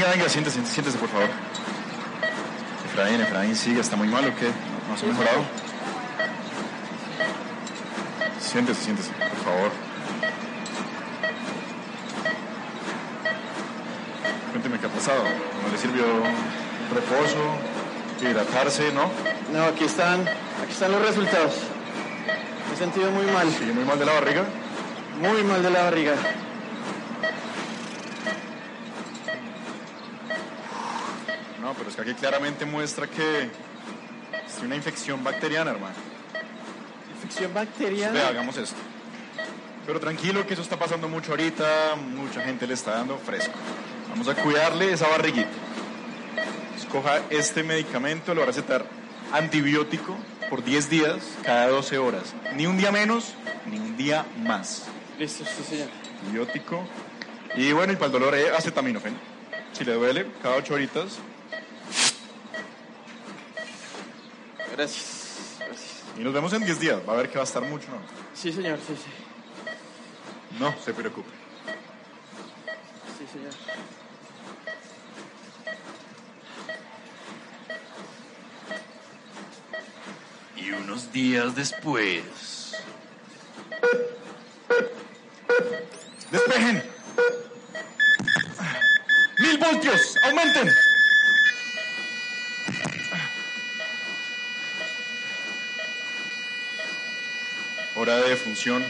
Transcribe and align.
Venga, 0.00 0.12
venga, 0.12 0.28
siéntese, 0.30 0.64
siéntese, 0.64 0.96
por 0.96 1.10
favor. 1.10 1.28
Efraín, 2.86 3.20
Efraín, 3.20 3.54
sigue, 3.54 3.80
¿está 3.80 3.96
muy 3.96 4.08
mal 4.08 4.24
o 4.24 4.34
qué? 4.34 4.50
¿No 4.88 4.96
se 4.96 5.04
ha 5.04 5.08
mejorado? 5.10 5.44
Siéntese, 8.40 8.82
siéntese, 8.82 9.10
por 9.10 9.44
favor. 9.44 9.70
Cuénteme 14.52 14.78
qué 14.78 14.86
ha 14.86 14.88
pasado. 14.88 15.22
¿No 15.22 15.70
le 15.70 15.76
sirvió 15.76 16.04
reposo, 16.94 17.58
hidratarse, 18.22 18.92
no? 18.94 19.10
No, 19.52 19.64
aquí 19.64 19.84
están, 19.84 20.22
aquí 20.22 20.72
están 20.72 20.92
los 20.92 21.02
resultados. 21.02 21.56
Me 22.68 22.74
he 22.74 22.78
sentido 22.78 23.10
muy 23.10 23.26
mal, 23.26 23.52
¿Sigue 23.52 23.74
muy 23.74 23.84
mal 23.84 23.98
de 23.98 24.06
la 24.06 24.14
barriga? 24.14 24.44
muy 25.20 25.44
mal 25.44 25.62
de 25.62 25.70
la 25.70 25.82
barriga. 25.82 26.14
No, 31.60 31.74
pero 31.74 31.90
es 31.90 31.99
que 32.10 32.16
claramente 32.16 32.64
muestra 32.64 33.06
que 33.06 33.42
es 33.42 34.62
una 34.64 34.74
infección 34.74 35.22
bacteriana, 35.22 35.70
hermano. 35.70 35.94
Infección 37.14 37.54
bacteriana. 37.54 38.12
Vea, 38.12 38.28
hagamos 38.28 38.56
esto. 38.56 38.76
Pero 39.86 40.00
tranquilo 40.00 40.44
que 40.44 40.54
eso 40.54 40.62
está 40.62 40.76
pasando 40.76 41.08
mucho 41.08 41.30
ahorita, 41.30 41.94
mucha 41.96 42.40
gente 42.42 42.66
le 42.66 42.74
está 42.74 42.92
dando 42.92 43.16
fresco. 43.18 43.54
Vamos 44.08 44.26
a 44.26 44.34
cuidarle 44.34 44.92
esa 44.92 45.06
barriguita. 45.06 45.50
Escoja 46.76 47.20
este 47.30 47.62
medicamento, 47.62 48.34
lo 48.34 48.40
va 48.40 48.44
a 48.44 48.48
recetar 48.48 48.84
antibiótico 49.32 50.16
por 50.48 50.64
10 50.64 50.90
días, 50.90 51.16
cada 51.44 51.68
12 51.68 51.98
horas. 51.98 52.34
Ni 52.56 52.66
un 52.66 52.76
día 52.76 52.90
menos, 52.90 53.34
ni 53.66 53.78
un 53.78 53.96
día 53.96 54.26
más. 54.44 54.86
Listo, 55.16 55.44
sí, 55.44 55.62
señor. 55.62 55.88
Antibiótico. 56.24 56.82
Y 57.54 57.70
bueno, 57.70 57.92
y 57.92 57.96
para 57.96 58.06
el 58.06 58.12
dolor, 58.12 58.34
eh, 58.34 58.50
acetaminofén. 58.50 59.16
Si 59.72 59.84
le 59.84 59.92
duele, 59.92 60.26
cada 60.42 60.56
8 60.56 60.74
horitas. 60.74 61.20
Gracias. 64.80 65.56
Gracias. 65.58 65.90
Y 66.16 66.20
nos 66.20 66.32
vemos 66.32 66.50
en 66.54 66.64
10 66.64 66.80
días. 66.80 67.00
Va 67.06 67.12
a 67.12 67.16
ver 67.16 67.28
que 67.28 67.34
va 67.34 67.42
a 67.42 67.44
estar 67.44 67.62
mucho, 67.62 67.88
¿no? 67.90 67.98
Sí, 68.34 68.50
señor, 68.50 68.78
sí, 68.78 68.94
sí. 68.96 69.10
No 70.58 70.74
se 70.82 70.94
preocupe. 70.94 71.28
Sí, 73.18 73.26
señor. 73.30 73.52
Y 80.56 80.72
unos 80.72 81.12
días 81.12 81.54
después. 81.54 82.72
¡Despejen! 86.30 86.82
¡Mil 89.40 89.58
voltios! 89.58 90.16
¡Aumenten! 90.24 90.70
Hora 98.00 98.16
de 98.16 98.34
función 98.34 98.82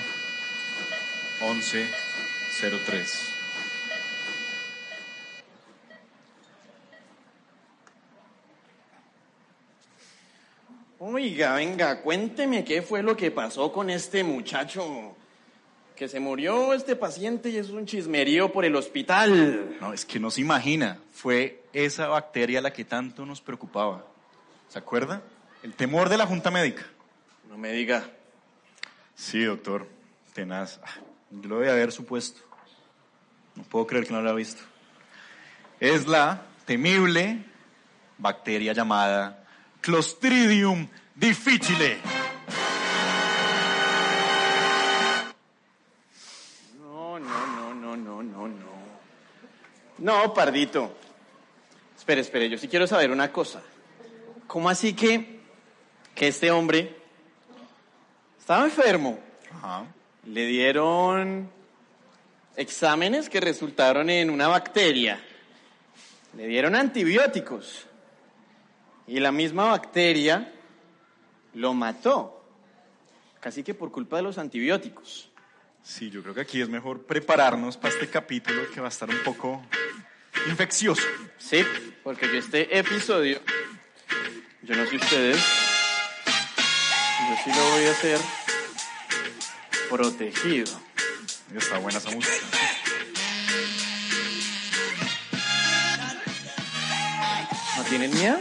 11.03. 1.41 3.33
Oiga, 11.01 11.55
venga, 11.55 12.01
cuénteme 12.03 12.65
qué 12.65 12.83
fue 12.83 13.03
lo 13.03 13.17
que 13.17 13.33
pasó 13.33 13.73
con 13.73 13.91
este 13.91 14.23
muchacho. 14.23 15.17
Que 15.97 16.07
se 16.07 16.21
murió 16.21 16.73
este 16.73 16.95
paciente 16.95 17.51
y 17.51 17.57
es 17.57 17.71
un 17.71 17.87
chismerío 17.87 18.53
por 18.53 18.65
el 18.65 18.77
hospital. 18.77 19.77
No, 19.81 19.93
es 19.93 20.05
que 20.05 20.21
no 20.21 20.31
se 20.31 20.43
imagina. 20.43 21.01
Fue 21.13 21.65
esa 21.73 22.07
bacteria 22.07 22.61
la 22.61 22.73
que 22.73 22.85
tanto 22.85 23.27
nos 23.27 23.41
preocupaba. 23.41 24.07
¿Se 24.69 24.79
acuerda? 24.79 25.21
El 25.65 25.75
temor 25.75 26.09
de 26.09 26.17
la 26.17 26.27
Junta 26.27 26.53
Médica. 26.53 26.87
No 27.49 27.59
me 27.59 27.73
diga. 27.73 28.09
Sí, 29.15 29.43
doctor. 29.45 29.87
Tenaz. 30.33 30.81
Ah, 30.85 31.01
Yo 31.31 31.49
lo 31.49 31.57
debía 31.57 31.73
haber 31.73 31.93
supuesto. 31.93 32.41
No 33.57 33.63
puedo 33.65 33.87
creer 33.87 34.07
que 34.07 34.13
no 34.13 34.23
lo 34.23 34.29
haya 34.29 34.37
visto. 34.37 34.63
Es 35.81 36.07
la 36.07 36.43
temible 36.67 37.45
bacteria 38.19 38.73
llamada 38.73 39.45
Clostridium 39.81 40.89
difficile. 41.15 41.99
No, 46.79 47.19
no, 47.19 47.47
no, 47.47 47.75
no, 47.75 47.97
no, 47.97 48.23
no, 48.23 48.49
no. 48.49 48.71
No, 49.99 50.35
pardito. 50.35 50.97
Espere, 51.97 52.21
espere, 52.23 52.49
yo 52.49 52.57
sí 52.57 52.69
quiero 52.69 52.87
saber 52.87 53.11
una 53.11 53.31
cosa. 53.33 53.63
¿Cómo 54.47 54.69
así 54.69 54.95
que, 54.95 55.41
que 56.15 56.29
este 56.29 56.51
hombre 56.51 56.97
estaba 58.51 58.65
enfermo? 58.65 59.17
Ajá. 59.53 59.87
Le 60.27 60.45
dieron 60.47 61.49
exámenes 62.57 63.29
que 63.29 63.39
resultaron 63.39 64.11
en 64.11 64.29
una 64.29 64.49
bacteria. 64.49 65.21
Le 66.37 66.49
dieron 66.49 66.75
antibióticos. 66.75 67.87
Y 69.07 69.21
la 69.21 69.31
misma 69.31 69.67
bacteria 69.67 70.53
lo 71.55 71.75
mató. 71.75 72.45
Casi 73.39 73.63
que 73.63 73.73
por 73.73 73.93
culpa 73.93 74.17
de 74.17 74.23
los 74.25 74.37
antibióticos. 74.37 75.31
Sí, 75.85 76.11
yo 76.11 76.21
creo 76.21 76.35
que 76.35 76.41
aquí 76.41 76.61
es 76.61 76.69
mejor 76.69 77.07
prepararnos 77.07 77.77
para 77.77 77.95
este 77.95 78.09
capítulo 78.09 78.63
que 78.75 78.81
va 78.81 78.89
a 78.89 78.91
estar 78.91 79.09
un 79.09 79.23
poco 79.25 79.63
infeccioso. 80.49 81.07
Sí, 81.39 81.65
porque 82.03 82.27
yo 82.27 82.35
este 82.35 82.77
episodio, 82.77 83.41
yo 84.63 84.75
no 84.75 84.85
sé 84.87 84.97
ustedes, 84.97 85.37
yo 87.31 87.37
sí 87.45 87.51
lo 87.57 87.71
voy 87.71 87.87
a 87.87 87.91
hacer 87.93 88.40
protegido. 89.91 90.71
Está 91.55 91.79
buena 91.79 91.99
esa 91.99 92.11
música. 92.11 92.37
¿No 97.77 97.83
tienen 97.85 98.15
miedo? 98.15 98.39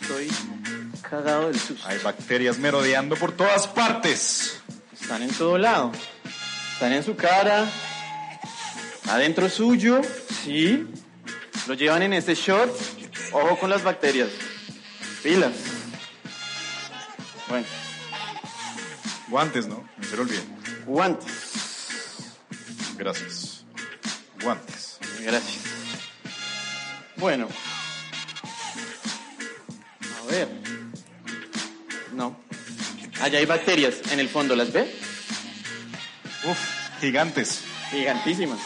Estoy 0.00 0.28
cagado 1.08 1.46
del 1.46 1.60
susto. 1.60 1.86
Hay 1.86 1.98
bacterias 1.98 2.58
merodeando 2.58 3.14
por 3.16 3.32
todas 3.32 3.68
partes. 3.68 4.60
Están 5.00 5.22
en 5.22 5.30
todo 5.30 5.56
lado. 5.56 5.92
Están 6.72 6.92
en 6.92 7.04
su 7.04 7.14
cara, 7.14 7.70
adentro 9.08 9.48
suyo, 9.48 10.00
sí. 10.42 10.84
Lo 11.68 11.74
llevan 11.74 12.02
en 12.02 12.12
este 12.14 12.34
short. 12.34 12.74
Ojo 13.30 13.56
con 13.60 13.70
las 13.70 13.84
bacterias. 13.84 14.30
Pilas. 15.22 15.52
Bueno, 17.48 17.66
Guantes, 19.28 19.68
¿no? 19.68 19.88
No 19.96 20.04
se 20.04 20.16
lo 20.16 20.22
olviden. 20.22 20.61
Guantes. 20.86 22.36
Gracias. 22.96 23.64
Guantes. 24.42 24.98
Gracias. 25.20 25.62
Bueno. 27.16 27.48
A 30.20 30.30
ver. 30.30 30.48
No. 32.12 32.36
Allá 33.20 33.38
hay 33.38 33.46
bacterias 33.46 33.96
en 34.10 34.20
el 34.20 34.28
fondo, 34.28 34.56
¿las 34.56 34.72
ve? 34.72 34.92
Uf, 36.44 36.58
gigantes. 37.00 37.62
Gigantísimas. 37.90 38.58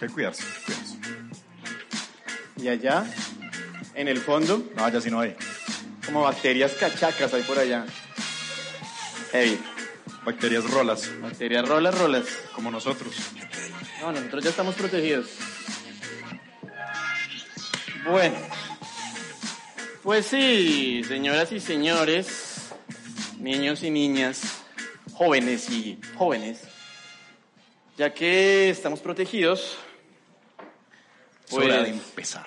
Hay 0.00 0.08
que 0.08 0.14
cuidarse, 0.14 0.44
cuidarse. 0.64 0.96
Y 2.56 2.68
allá, 2.68 3.04
en 3.94 4.08
el 4.08 4.18
fondo, 4.20 4.62
No, 4.76 4.88
ya 4.88 5.00
sí 5.00 5.10
no 5.10 5.20
hay. 5.20 5.36
como 6.06 6.22
bacterias 6.22 6.72
cachacas 6.72 7.32
hay 7.34 7.42
por 7.42 7.58
allá. 7.58 7.84
Heavy. 9.32 9.60
Bacterias 10.24 10.68
rolas, 10.70 11.10
Bacterias 11.20 11.66
rolas, 11.66 11.98
rolas. 11.98 12.26
como 12.54 12.70
nosotros. 12.70 13.14
No, 14.00 14.12
nosotros 14.12 14.44
ya 14.44 14.50
estamos 14.50 14.74
protegidos. 14.74 15.28
Bueno. 18.04 18.36
Pues 20.02 20.26
sí, 20.26 21.02
señoras 21.06 21.52
y 21.52 21.60
señores, 21.60 22.70
niños 23.38 23.82
y 23.82 23.90
niñas, 23.90 24.62
jóvenes 25.12 25.68
y 25.70 25.98
jóvenes, 26.16 26.62
ya 27.98 28.14
que 28.14 28.70
estamos 28.70 29.00
protegidos, 29.00 29.76
Es 31.46 31.52
hora 31.52 31.82
de 31.82 31.90
pues 31.90 32.04
empezar. 32.08 32.46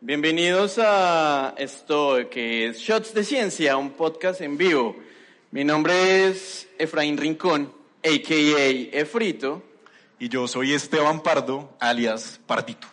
bienvenidos 0.00 0.78
a 0.78 1.54
esto 1.58 2.16
que 2.30 2.68
es 2.68 2.78
Shots 2.78 3.12
de 3.12 3.24
Ciencia, 3.24 3.76
un 3.76 3.90
podcast 3.90 4.40
en 4.40 4.56
vivo. 4.56 4.96
Mi 5.52 5.64
nombre 5.64 6.28
es 6.28 6.68
Efraín 6.78 7.16
Rincón, 7.16 7.72
a.k.a. 8.04 8.98
Efrito. 8.98 9.62
Y 10.18 10.28
yo 10.28 10.46
soy 10.46 10.74
Esteban 10.74 11.22
Pardo, 11.22 11.76
alias 11.80 12.38
Pardito. 12.46 12.86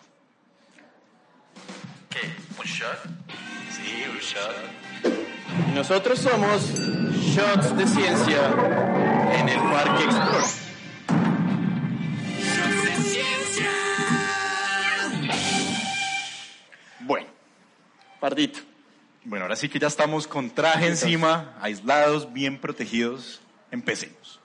¿Qué? 2.10 2.20
¿Un 2.58 2.66
shot? 2.66 2.98
Sí, 3.70 4.04
un 4.10 4.18
shot. 4.18 5.70
Y 5.70 5.74
Nosotros 5.74 6.18
somos 6.18 6.62
Shots 7.14 7.76
de 7.76 7.86
Ciencia 7.86 8.54
en 9.38 9.48
el 9.48 9.60
Parque 9.60 10.04
Explora. 10.04 10.68
Pardito. 18.20 18.67
Bueno, 19.28 19.44
ahora 19.44 19.56
sí 19.56 19.68
que 19.68 19.78
ya 19.78 19.88
estamos 19.88 20.26
con 20.26 20.48
traje 20.48 20.86
encima, 20.86 21.54
aislados, 21.60 22.32
bien 22.32 22.58
protegidos. 22.58 23.42
Empecemos. 23.70 24.40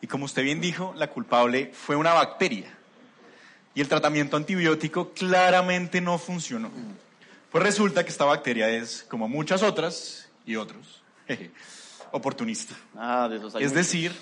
Y 0.00 0.08
como 0.08 0.24
usted 0.24 0.42
bien 0.42 0.60
dijo, 0.60 0.92
la 0.96 1.10
culpable 1.10 1.70
fue 1.72 1.94
una 1.94 2.12
bacteria. 2.12 2.66
Y 3.72 3.80
el 3.80 3.86
tratamiento 3.86 4.36
antibiótico 4.36 5.12
claramente 5.12 6.00
no 6.00 6.18
funcionó. 6.18 6.72
Pues 7.52 7.62
resulta 7.62 8.02
que 8.02 8.10
esta 8.10 8.24
bacteria 8.24 8.68
es, 8.68 9.06
como 9.08 9.28
muchas 9.28 9.62
otras 9.62 10.28
y 10.44 10.56
otros, 10.56 11.04
oportunista. 12.10 12.74
Ah, 12.96 13.28
de 13.30 13.36
esos 13.36 13.54
hay 13.54 13.62
Es 13.62 13.70
muchos. 13.70 13.86
decir, 13.86 14.12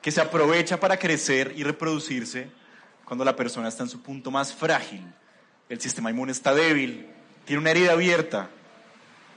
que 0.00 0.10
se 0.12 0.22
aprovecha 0.22 0.80
para 0.80 0.98
crecer 0.98 1.52
y 1.54 1.62
reproducirse 1.62 2.48
cuando 3.04 3.22
la 3.22 3.36
persona 3.36 3.68
está 3.68 3.82
en 3.82 3.90
su 3.90 4.00
punto 4.00 4.30
más 4.30 4.54
frágil. 4.54 5.04
El 5.68 5.78
sistema 5.78 6.08
inmune 6.08 6.32
está 6.32 6.54
débil, 6.54 7.06
tiene 7.44 7.60
una 7.60 7.70
herida 7.70 7.92
abierta 7.92 8.48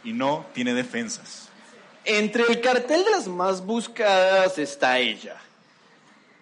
y 0.07 0.13
no 0.13 0.45
tiene 0.54 0.74
defensas. 0.74 1.50
Entre 2.06 2.44
el 2.44 2.62
cartel 2.62 3.04
de 3.04 3.12
las 3.12 3.27
más 3.27 3.65
buscadas 3.65 4.57
está 4.57 5.00
ella. 5.00 5.36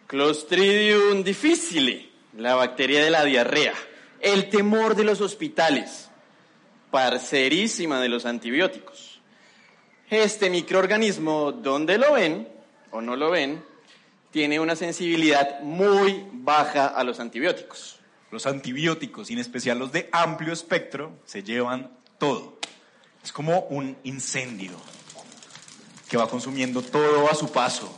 Clostridium 0.05 1.23
difficile, 1.23 2.07
la 2.37 2.53
bacteria 2.53 3.03
de 3.03 3.09
la 3.09 3.25
diarrea, 3.25 3.73
el 4.19 4.51
temor 4.51 4.95
de 4.95 5.03
los 5.03 5.19
hospitales, 5.19 6.09
parcerísima 6.91 7.99
de 7.99 8.09
los 8.09 8.27
antibióticos. 8.27 9.19
Este 10.11 10.51
microorganismo, 10.51 11.51
donde 11.51 11.97
lo 11.97 12.13
ven 12.13 12.47
o 12.91 13.01
no 13.01 13.15
lo 13.15 13.31
ven, 13.31 13.65
tiene 14.29 14.59
una 14.59 14.75
sensibilidad 14.75 15.61
muy 15.61 16.23
baja 16.33 16.85
a 16.85 17.03
los 17.03 17.19
antibióticos. 17.19 17.99
Los 18.29 18.45
antibióticos, 18.45 19.31
y 19.31 19.33
en 19.33 19.39
especial 19.39 19.79
los 19.79 19.91
de 19.91 20.07
amplio 20.11 20.53
espectro, 20.53 21.13
se 21.25 21.41
llevan 21.41 21.89
todo. 22.19 22.54
Es 23.25 23.31
como 23.31 23.61
un 23.71 23.97
incendio 24.03 24.79
que 26.07 26.15
va 26.15 26.29
consumiendo 26.29 26.83
todo 26.83 27.27
a 27.27 27.33
su 27.33 27.51
paso. 27.51 27.91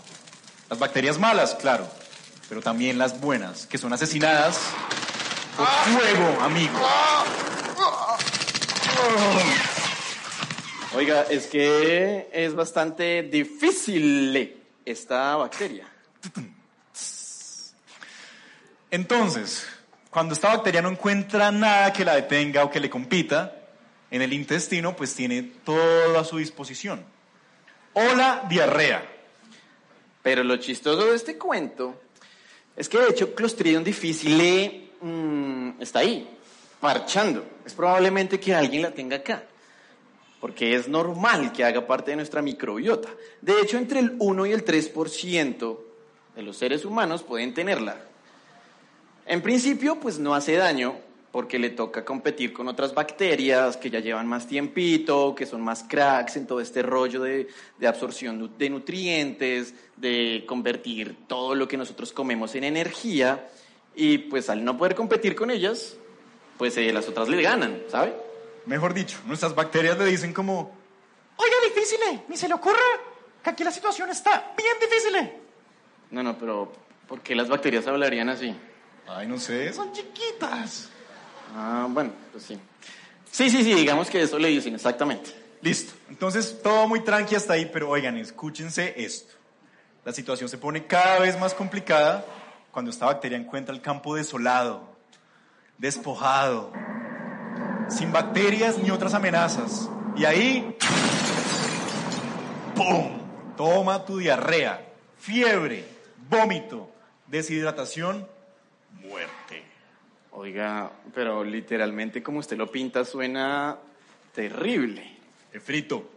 Las 0.70 0.80
bacterias 0.80 1.20
malas, 1.20 1.54
claro, 1.56 1.86
pero 2.48 2.62
también 2.62 2.98
las 2.98 3.20
buenas, 3.20 3.66
que 3.66 3.78
son 3.78 3.92
asesinadas 3.92 4.58
por 5.58 5.68
fuego, 5.68 6.42
amigo. 6.42 6.80
Oiga, 10.96 11.24
es 11.30 11.48
que 11.48 12.30
es 12.32 12.56
bastante 12.56 13.24
difícil 13.24 14.64
esta 14.86 15.36
bacteria. 15.36 15.90
Entonces, 18.90 19.68
cuando 20.10 20.34
esta 20.34 20.56
bacteria 20.56 20.82
no 20.82 20.90
encuentra 20.90 21.52
nada 21.52 21.92
que 21.92 22.06
la 22.06 22.16
detenga 22.16 22.64
o 22.64 22.72
que 22.72 22.80
le 22.80 22.90
compita, 22.90 23.57
en 24.12 24.22
el 24.22 24.34
intestino 24.34 24.96
pues 24.96 25.14
tiene 25.14 25.44
todo 25.64 26.20
a 26.20 26.24
su 26.24 26.38
disposición. 26.38 27.04
O 27.94 28.04
la 28.16 28.46
diarrea. 28.50 29.06
Pero 30.22 30.44
lo 30.44 30.58
chistoso 30.58 31.06
de 31.06 31.16
este 31.16 31.38
cuento 31.38 32.00
es 32.76 32.88
que 32.90 33.00
de 33.00 33.10
hecho 33.10 33.34
Clostridium 33.34 33.84
difficile 33.84 34.90
mm, 35.02 35.82
está 35.82 36.00
ahí, 36.00 36.30
parchando. 36.80 37.46
Es 37.66 37.74
probablemente 37.74 38.40
que 38.40 38.54
alguien 38.54 38.84
la 38.84 38.92
tenga 38.92 39.18
acá, 39.18 39.44
porque 40.40 40.76
es 40.76 40.88
normal 40.88 41.52
que 41.52 41.64
haga 41.64 41.88
parte 41.88 42.12
de 42.12 42.18
nuestra 42.18 42.42
microbiota. 42.42 43.10
De 43.42 43.60
hecho, 43.62 43.78
entre 43.78 44.00
el 44.00 44.16
1 44.20 44.46
y 44.46 44.52
el 44.52 44.64
3% 44.64 45.78
de 46.36 46.42
los 46.44 46.58
seres 46.58 46.86
humanos 46.86 47.24
pueden 47.24 47.54
tenerla. 47.54 47.98
En 49.26 49.42
principio, 49.42 50.00
pues 50.00 50.20
no 50.20 50.36
hace 50.36 50.56
daño, 50.56 50.96
porque 51.38 51.60
le 51.60 51.70
toca 51.70 52.04
competir 52.04 52.52
con 52.52 52.68
otras 52.68 52.96
bacterias 52.96 53.78
que 53.78 53.92
ya 53.92 54.00
llevan 54.00 54.26
más 54.26 54.48
tiempito, 54.48 55.36
que 55.36 55.46
son 55.46 55.62
más 55.62 55.84
cracks 55.88 56.36
en 56.36 56.48
todo 56.48 56.60
este 56.60 56.82
rollo 56.82 57.22
de, 57.22 57.48
de 57.78 57.88
absorción 57.88 58.58
de 58.58 58.70
nutrientes, 58.72 59.76
de 59.98 60.46
convertir 60.48 61.16
todo 61.28 61.54
lo 61.54 61.68
que 61.68 61.78
nosotros 61.78 62.12
comemos 62.12 62.56
en 62.56 62.64
energía, 62.64 63.50
y 63.96 64.18
pues 64.18 64.50
al 64.50 64.66
no 64.66 64.80
poder 64.80 64.96
competir 64.96 65.36
con 65.36 65.52
ellas, 65.52 65.96
pues 66.58 66.76
eh, 66.78 66.92
las 66.92 67.08
otras 67.08 67.30
le 67.30 67.40
ganan, 67.40 67.84
¿sabe? 67.88 68.16
Mejor 68.66 68.96
dicho, 68.96 69.20
nuestras 69.28 69.54
bacterias 69.54 69.96
le 70.00 70.06
dicen 70.06 70.34
como, 70.34 70.76
oiga, 71.36 71.56
difícil, 71.66 72.00
ni 72.30 72.36
se 72.36 72.48
le 72.48 72.56
ocurra 72.56 72.80
que 73.44 73.52
aquí 73.52 73.64
la 73.64 73.72
situación 73.72 74.10
está 74.10 74.54
bien 74.58 74.74
difícil. 74.82 75.40
No, 76.10 76.24
no, 76.24 76.36
pero 76.36 76.74
¿por 77.08 77.22
qué 77.22 77.36
las 77.36 77.48
bacterias 77.48 77.86
hablarían 77.86 78.28
así? 78.28 78.56
Ay, 79.08 79.28
no 79.28 79.38
sé, 79.38 79.72
son 79.72 79.92
chiquitas. 79.92 80.94
Ah, 81.56 81.88
bueno, 81.90 82.12
pues 82.32 82.44
sí. 82.44 82.60
Sí, 83.32 83.50
sí, 83.50 83.64
sí, 83.64 83.74
digamos 83.74 84.10
que 84.10 84.22
eso 84.22 84.40
le 84.40 84.48
dicen 84.50 84.76
exactamente. 84.76 85.32
Listo. 85.62 85.94
Entonces, 86.10 86.60
todo 86.62 86.88
muy 86.88 87.02
tranqui 87.02 87.36
hasta 87.36 87.54
ahí, 87.54 87.70
pero 87.72 87.90
oigan, 87.90 88.18
escúchense 88.18 88.94
esto. 88.98 89.34
La 90.06 90.14
situación 90.14 90.50
se 90.50 90.58
pone 90.58 90.86
cada 90.86 91.20
vez 91.20 91.38
más 91.40 91.54
complicada 91.54 92.26
cuando 92.72 92.92
esta 92.92 93.08
bacteria 93.08 93.38
encuentra 93.38 93.76
el 93.76 93.82
campo 93.82 94.16
desolado, 94.16 94.88
despojado, 95.78 96.72
sin 97.90 98.12
bacterias 98.12 98.78
ni 98.78 98.90
otras 98.90 99.14
amenazas. 99.14 99.90
Y 100.16 100.26
ahí, 100.26 100.78
¡pum! 102.76 103.18
Toma 103.58 104.06
tu 104.06 104.18
diarrea, 104.20 104.86
fiebre, 105.20 105.86
vómito, 106.30 106.90
deshidratación, 107.28 108.28
muerte. 109.02 109.67
Oiga, 110.40 110.92
pero 111.16 111.44
literalmente 111.44 112.22
como 112.22 112.38
usted 112.38 112.58
lo 112.58 112.72
pinta 112.72 113.04
suena 113.04 113.76
terrible. 114.32 115.18
Efrito, 115.52 116.08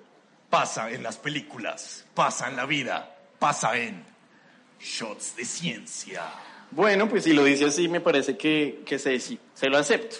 pasa 0.50 0.90
en 0.90 1.02
las 1.02 1.16
películas, 1.16 2.04
pasa 2.12 2.50
en 2.50 2.56
la 2.56 2.66
vida, 2.66 3.16
pasa 3.38 3.78
en 3.78 4.04
Shots 4.78 5.36
de 5.36 5.46
Ciencia. 5.46 6.22
Bueno, 6.70 7.08
pues 7.08 7.24
si 7.24 7.32
lo 7.32 7.42
dice 7.44 7.64
así, 7.64 7.88
me 7.88 8.02
parece 8.02 8.36
que, 8.36 8.82
que 8.84 8.98
se, 8.98 9.18
sí, 9.20 9.40
se 9.54 9.70
lo 9.70 9.78
acepto. 9.78 10.16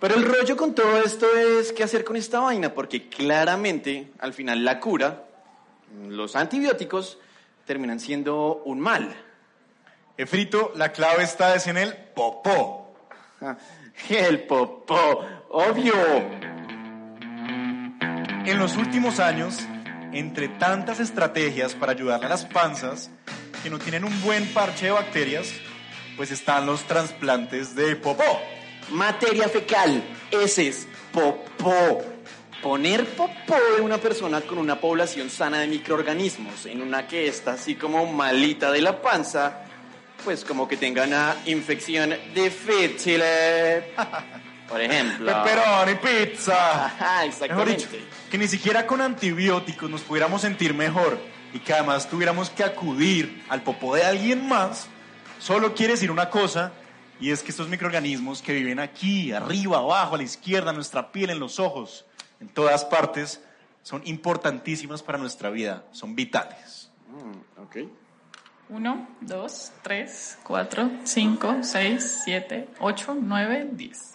Pero 0.00 0.16
el 0.16 0.24
rollo 0.24 0.56
con 0.56 0.74
todo 0.74 0.98
esto 0.98 1.28
es 1.36 1.72
qué 1.72 1.84
hacer 1.84 2.02
con 2.02 2.16
esta 2.16 2.40
vaina, 2.40 2.74
porque 2.74 3.08
claramente 3.08 4.10
al 4.18 4.32
final 4.32 4.64
la 4.64 4.80
cura, 4.80 5.28
los 6.08 6.34
antibióticos, 6.34 7.20
terminan 7.64 8.00
siendo 8.00 8.60
un 8.64 8.80
mal. 8.80 9.14
Efrito, 10.16 10.72
la 10.76 10.92
clave 10.92 11.24
está 11.24 11.54
es 11.54 11.66
en 11.66 11.78
el 11.78 11.94
popó. 12.14 12.94
El 14.08 14.44
popó, 14.44 15.24
obvio. 15.50 15.94
En 18.44 18.58
los 18.58 18.76
últimos 18.76 19.20
años, 19.20 19.58
entre 20.12 20.48
tantas 20.48 20.98
estrategias 21.00 21.74
para 21.74 21.92
ayudarle 21.92 22.26
a 22.26 22.30
las 22.30 22.44
panzas 22.44 23.10
que 23.62 23.70
no 23.70 23.78
tienen 23.78 24.04
un 24.04 24.22
buen 24.22 24.52
parche 24.52 24.86
de 24.86 24.92
bacterias, 24.92 25.52
pues 26.16 26.30
están 26.30 26.66
los 26.66 26.82
trasplantes 26.84 27.74
de 27.74 27.96
popó. 27.96 28.40
Materia 28.90 29.48
fecal, 29.48 30.02
heces, 30.30 30.88
popó. 31.12 32.02
Poner 32.62 33.06
popó 33.16 33.56
de 33.76 33.82
una 33.82 33.98
persona 33.98 34.40
con 34.40 34.58
una 34.58 34.80
población 34.80 35.30
sana 35.30 35.60
de 35.60 35.66
microorganismos 35.66 36.66
en 36.66 36.80
una 36.80 37.08
que 37.08 37.26
está 37.26 37.54
así 37.54 37.74
como 37.74 38.06
malita 38.06 38.70
de 38.70 38.80
la 38.80 39.02
panza, 39.02 39.64
pues 40.24 40.44
como 40.44 40.68
que 40.68 40.76
tenga 40.76 41.04
una 41.04 41.36
infección 41.46 42.14
difícil. 42.34 43.22
Por 44.68 44.80
ejemplo. 44.80 45.26
Pepperoni, 45.26 45.94
pizza. 45.96 46.86
Ajá, 46.86 47.24
Mejor 47.24 47.66
dicho, 47.68 47.84
exactamente. 47.84 48.04
que 48.30 48.38
ni 48.38 48.48
siquiera 48.48 48.86
con 48.86 49.00
antibióticos 49.02 49.90
nos 49.90 50.00
pudiéramos 50.00 50.40
sentir 50.40 50.72
mejor 50.72 51.18
y 51.52 51.58
que 51.58 51.74
además 51.74 52.08
tuviéramos 52.08 52.48
que 52.48 52.64
acudir 52.64 53.44
al 53.50 53.62
popó 53.62 53.94
de 53.94 54.04
alguien 54.04 54.48
más, 54.48 54.86
solo 55.38 55.74
quiere 55.74 55.92
decir 55.92 56.10
una 56.10 56.30
cosa, 56.30 56.72
y 57.20 57.30
es 57.30 57.42
que 57.42 57.50
estos 57.50 57.68
microorganismos 57.68 58.40
que 58.40 58.54
viven 58.54 58.80
aquí, 58.80 59.32
arriba, 59.32 59.78
abajo, 59.78 60.14
a 60.14 60.18
la 60.18 60.24
izquierda, 60.24 60.70
en 60.70 60.76
nuestra 60.76 61.12
piel, 61.12 61.30
en 61.30 61.38
los 61.38 61.60
ojos, 61.60 62.06
en 62.40 62.48
todas 62.48 62.84
partes, 62.86 63.42
son 63.82 64.00
importantísimas 64.06 65.02
para 65.02 65.18
nuestra 65.18 65.50
vida, 65.50 65.84
son 65.92 66.16
vitales. 66.16 66.90
Mm, 67.08 67.62
ok. 67.62 67.76
1, 68.72 69.08
2, 69.20 69.72
3, 69.82 70.38
4, 70.44 70.90
5, 71.04 71.56
6, 71.60 72.20
7, 72.24 72.68
8, 72.80 73.16
9, 73.20 73.68
10. 73.72 74.14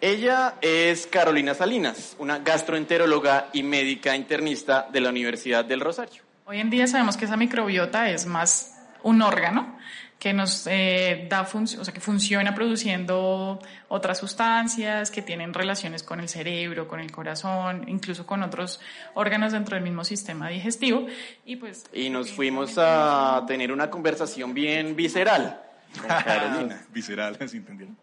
Ella 0.00 0.54
es 0.62 1.06
Carolina 1.06 1.52
Salinas, 1.52 2.16
una 2.18 2.38
gastroenteróloga 2.38 3.50
y 3.52 3.64
médica 3.64 4.16
internista 4.16 4.88
de 4.90 5.02
la 5.02 5.10
Universidad 5.10 5.62
del 5.62 5.80
Rosario. 5.80 6.22
Hoy 6.46 6.60
en 6.60 6.70
día 6.70 6.86
sabemos 6.86 7.18
que 7.18 7.26
esa 7.26 7.36
microbiota 7.36 8.08
es 8.08 8.24
más 8.24 8.80
un 9.02 9.20
órgano 9.20 9.76
que 10.22 10.32
nos 10.32 10.68
eh, 10.68 11.26
da 11.28 11.42
o 11.42 11.66
sea, 11.66 11.92
que 11.92 11.98
funciona 11.98 12.54
produciendo 12.54 13.58
otras 13.88 14.18
sustancias 14.18 15.10
que 15.10 15.20
tienen 15.20 15.52
relaciones 15.52 16.04
con 16.04 16.20
el 16.20 16.28
cerebro, 16.28 16.86
con 16.86 17.00
el 17.00 17.10
corazón, 17.10 17.86
incluso 17.88 18.24
con 18.24 18.44
otros 18.44 18.78
órganos 19.14 19.50
dentro 19.50 19.74
del 19.74 19.82
mismo 19.82 20.04
sistema 20.04 20.48
digestivo. 20.48 21.08
Y 21.44 21.56
pues 21.56 21.86
Y 21.92 22.08
nos 22.08 22.30
fuimos 22.30 22.74
a 22.76 23.42
tener 23.48 23.72
una 23.72 23.90
conversación 23.90 24.54
bien 24.54 24.94
visceral. 24.94 25.60
Con 26.00 26.08
Carolina. 26.08 26.80
Visceral, 26.92 27.36
¿sí 27.48 27.56
entendieron? 27.58 27.96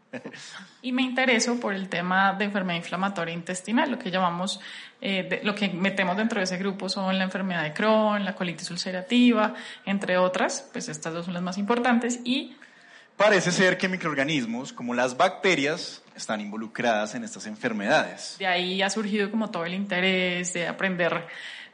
Y 0.82 0.92
me 0.92 1.02
intereso 1.02 1.60
por 1.60 1.74
el 1.74 1.90
tema 1.90 2.34
de 2.34 2.46
enfermedad 2.46 2.78
inflamatoria 2.78 3.34
intestinal, 3.34 3.92
lo 3.92 4.00
que 4.00 4.12
llamamos, 4.12 4.60
eh, 5.02 5.24
de- 5.30 5.42
lo 5.44 5.54
que 5.56 5.70
metemos 5.70 6.18
dentro 6.18 6.40
de 6.40 6.44
ese 6.46 6.58
grupo 6.58 6.90
son 6.90 7.18
la 7.18 7.24
enfermedad 7.24 7.64
de 7.64 7.74
Crohn, 7.74 8.24
la 8.26 8.36
colitis 8.36 8.70
ulcerativa, 8.72 9.54
entre 9.86 10.18
otras, 10.18 10.68
pues 10.72 10.90
estas 10.90 11.14
dos 11.14 11.26
son 11.26 11.34
las 11.34 11.44
más 11.44 11.58
importantes 11.58 12.20
y 12.24 12.56
Parece 13.18 13.52
ser 13.52 13.78
que 13.78 13.90
microorganismos 13.90 14.72
como 14.72 14.94
las 14.94 15.18
bacterias 15.18 16.02
están 16.16 16.40
involucradas 16.40 17.16
en 17.16 17.26
estas 17.26 17.46
enfermedades. 17.48 18.38
de 18.40 18.48
ahí 18.48 18.82
ha 18.82 18.90
surgido 18.90 19.30
como 19.30 19.50
todo 19.52 19.66
el 19.66 19.74
interés 19.74 20.54
de 20.54 20.70
aprender 20.70 21.28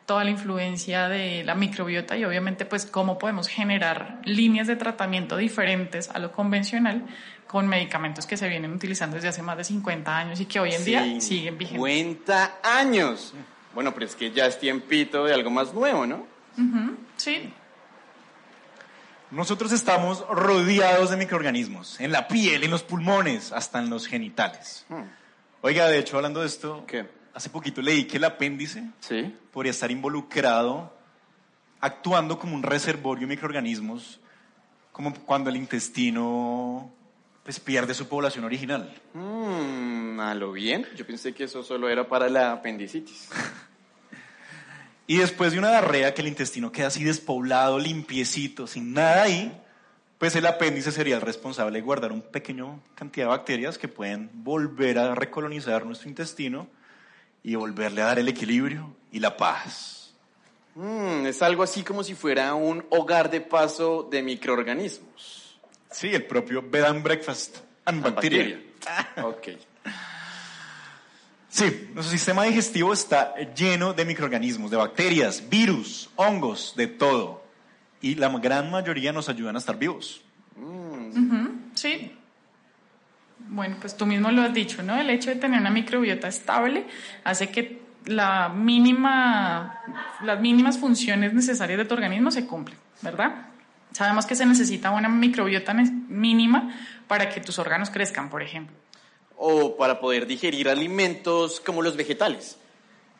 toda 0.05 0.23
la 0.23 0.29
influencia 0.29 1.07
de 1.07 1.43
la 1.43 1.55
microbiota 1.55 2.15
y 2.17 2.25
obviamente 2.25 2.65
pues 2.65 2.85
cómo 2.85 3.17
podemos 3.17 3.47
generar 3.47 4.19
líneas 4.23 4.67
de 4.67 4.75
tratamiento 4.75 5.37
diferentes 5.37 6.09
a 6.09 6.19
lo 6.19 6.31
convencional 6.31 7.05
con 7.47 7.67
medicamentos 7.67 8.25
que 8.25 8.37
se 8.37 8.47
vienen 8.47 8.71
utilizando 8.73 9.15
desde 9.15 9.29
hace 9.29 9.41
más 9.41 9.57
de 9.57 9.63
50 9.63 10.17
años 10.17 10.39
y 10.39 10.45
que 10.45 10.59
hoy 10.59 10.73
en 10.73 10.85
día 10.85 11.21
siguen 11.21 11.57
vigentes. 11.57 11.81
50 11.81 12.59
años. 12.63 13.33
Bueno, 13.73 13.93
pero 13.93 14.05
es 14.05 14.15
que 14.15 14.31
ya 14.31 14.45
es 14.45 14.59
tiempito 14.59 15.25
de 15.25 15.33
algo 15.33 15.49
más 15.49 15.73
nuevo, 15.73 16.05
¿no? 16.05 16.25
Sí, 17.17 17.51
Nosotros 19.31 19.73
estamos 19.73 20.25
rodeados 20.29 21.09
de 21.09 21.17
microorganismos, 21.17 21.99
en 21.99 22.13
la 22.13 22.27
piel, 22.29 22.63
en 22.63 22.71
los 22.71 22.83
pulmones, 22.83 23.51
hasta 23.51 23.79
en 23.79 23.89
los 23.89 24.07
genitales. 24.07 24.85
Oiga, 25.61 25.87
de 25.87 25.99
hecho, 25.99 26.15
hablando 26.17 26.41
de 26.41 26.47
esto, 26.47 26.85
¿Qué? 26.87 27.05
Hace 27.35 27.49
poquito 27.49 27.81
leí 27.81 28.05
que 28.05 28.17
el 28.17 28.23
apéndice 28.23 28.89
Sí. 28.99 29.35
podría 29.51 29.71
estar 29.71 29.91
involucrado 29.91 30.91
actuando 31.81 32.39
como 32.39 32.55
un 32.55 32.63
reservorio 32.63 33.27
de 33.27 33.35
microorganismos, 33.35 34.19
como 34.91 35.13
cuando 35.13 35.49
el 35.51 35.57
intestino 35.57 36.91
pues, 37.43 37.59
pierde 37.59 37.93
su 37.93 38.07
población 38.07 38.45
original. 38.45 38.91
Mm, 39.13 40.19
a 40.19 40.33
lo 40.33 40.51
bien. 40.53 40.87
Yo 40.95 41.05
pensé 41.05 41.33
que 41.33 41.43
eso 41.43 41.61
solo 41.61 41.89
era 41.89 42.07
para 42.07 42.29
la 42.29 42.53
apendicitis. 42.53 43.29
Y 45.07 45.17
después 45.17 45.51
de 45.51 45.59
una 45.59 45.69
diarrea 45.69 46.15
que 46.15 46.21
el 46.23 46.27
intestino 46.27 46.71
queda 46.71 46.87
así 46.87 47.03
despoblado, 47.03 47.77
limpiecito, 47.77 48.65
sin 48.65 48.93
nada 48.93 49.21
ahí, 49.21 49.55
pues 50.17 50.35
el 50.35 50.47
apéndice 50.47 50.91
sería 50.91 51.13
el 51.15 51.21
responsable 51.21 51.77
de 51.77 51.85
guardar 51.85 52.11
una 52.11 52.23
pequeña 52.23 52.65
cantidad 52.95 53.25
de 53.27 53.29
bacterias 53.29 53.77
que 53.77 53.87
pueden 53.87 54.31
volver 54.33 54.97
a 54.97 55.13
recolonizar 55.13 55.85
nuestro 55.85 56.09
intestino 56.09 56.67
y 57.45 57.53
volverle 57.53 58.01
a 58.01 58.05
dar 58.05 58.19
el 58.19 58.27
equilibrio 58.27 58.91
y 59.11 59.19
la 59.19 59.37
paz. 59.37 60.11
Mm, 60.73 61.27
es 61.27 61.43
algo 61.43 61.61
así 61.61 61.83
como 61.83 62.03
si 62.03 62.15
fuera 62.15 62.55
un 62.55 62.83
hogar 62.89 63.29
de 63.29 63.39
paso 63.39 64.07
de 64.09 64.23
microorganismos. 64.23 65.59
Sí, 65.91 66.07
el 66.07 66.25
propio 66.25 66.63
bed 66.67 66.83
and 66.83 67.03
breakfast 67.03 67.57
and 67.85 68.01
bacteria. 68.01 68.61
Ok. 69.23 69.49
Sí, 71.49 71.89
nuestro 71.93 72.11
sistema 72.11 72.43
digestivo 72.43 72.91
está 72.91 73.35
lleno 73.53 73.93
de 73.93 74.05
microorganismos, 74.05 74.69
de 74.69 74.77
bacterias, 74.77 75.47
virus, 75.47 76.09
hongos, 76.15 76.73
de 76.75 76.87
todo. 76.87 77.43
Y 78.01 78.15
la 78.15 78.29
gran 78.39 78.69
mayoría 78.69 79.13
nos 79.13 79.29
ayudan 79.29 79.55
a 79.55 79.59
estar 79.59 79.77
vivos. 79.77 80.21
sí. 81.75 82.11
Bueno, 83.47 83.77
pues 83.79 83.95
tú 83.95 84.05
mismo 84.05 84.31
lo 84.31 84.41
has 84.41 84.53
dicho, 84.53 84.81
¿no? 84.83 84.99
El 84.99 85.09
hecho 85.09 85.29
de 85.29 85.35
tener 85.35 85.59
una 85.59 85.69
microbiota 85.69 86.27
estable 86.27 86.85
hace 87.23 87.49
que 87.49 87.81
la 88.05 88.49
mínima, 88.49 89.81
las 90.23 90.39
mínimas 90.39 90.77
funciones 90.77 91.33
necesarias 91.33 91.77
de 91.77 91.85
tu 91.85 91.93
organismo 91.93 92.31
se 92.31 92.45
cumplen, 92.45 92.77
¿verdad? 93.01 93.47
Sabemos 93.91 94.25
que 94.25 94.35
se 94.35 94.45
necesita 94.45 94.91
una 94.91 95.09
microbiota 95.09 95.73
mínima 95.73 96.75
para 97.07 97.29
que 97.29 97.39
tus 97.39 97.59
órganos 97.59 97.89
crezcan, 97.89 98.29
por 98.29 98.43
ejemplo. 98.43 98.75
O 99.37 99.77
para 99.77 99.99
poder 99.99 100.27
digerir 100.27 100.69
alimentos 100.69 101.59
como 101.59 101.81
los 101.81 101.95
vegetales. 101.95 102.57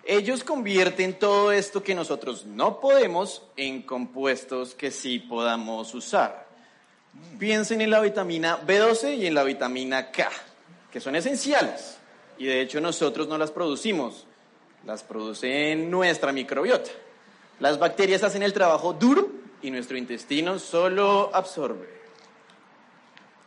Ellos 0.03 0.43
convierten 0.43 1.17
todo 1.17 1.51
esto 1.51 1.81
que 1.81 1.95
nosotros 1.95 2.45
no 2.45 2.79
podemos 2.79 3.43
en 3.57 3.81
compuestos 3.81 4.75
que 4.75 4.91
sí 4.91 5.19
podamos 5.19 5.95
usar. 5.95 6.44
Piensen 7.39 7.81
en 7.81 7.89
la 7.89 7.99
vitamina 7.99 8.59
B12 8.65 9.17
y 9.17 9.27
en 9.27 9.33
la 9.33 9.43
vitamina 9.43 10.11
K, 10.11 10.29
que 10.91 10.99
son 10.99 11.15
esenciales. 11.15 11.97
Y 12.37 12.45
de 12.45 12.61
hecho 12.61 12.81
nosotros 12.81 13.27
no 13.27 13.37
las 13.37 13.51
producimos, 13.51 14.25
las 14.85 15.03
produce 15.03 15.75
nuestra 15.75 16.31
microbiota. 16.31 16.91
Las 17.59 17.79
bacterias 17.79 18.23
hacen 18.23 18.43
el 18.43 18.53
trabajo 18.53 18.93
duro 18.93 19.29
y 19.61 19.71
nuestro 19.71 19.97
intestino 19.97 20.59
solo 20.59 21.31
absorbe. 21.33 21.95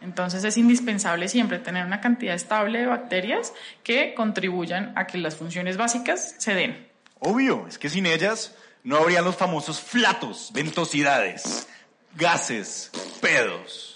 Entonces 0.00 0.44
es 0.44 0.56
indispensable 0.56 1.28
siempre 1.28 1.58
tener 1.58 1.84
una 1.84 2.00
cantidad 2.00 2.34
estable 2.34 2.80
de 2.80 2.86
bacterias 2.86 3.52
que 3.82 4.14
contribuyan 4.14 4.92
a 4.96 5.06
que 5.06 5.18
las 5.18 5.36
funciones 5.36 5.76
básicas 5.76 6.36
se 6.38 6.54
den. 6.54 6.88
Obvio, 7.20 7.66
es 7.68 7.78
que 7.78 7.88
sin 7.88 8.06
ellas 8.06 8.54
no 8.84 8.96
habrían 8.96 9.24
los 9.24 9.36
famosos 9.36 9.80
flatos, 9.80 10.50
ventosidades, 10.54 11.68
gases, 12.14 12.90
pedos, 13.20 13.94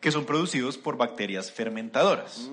que 0.00 0.10
son 0.10 0.24
producidos 0.24 0.78
por 0.78 0.96
bacterias 0.96 1.50
fermentadoras. 1.50 2.50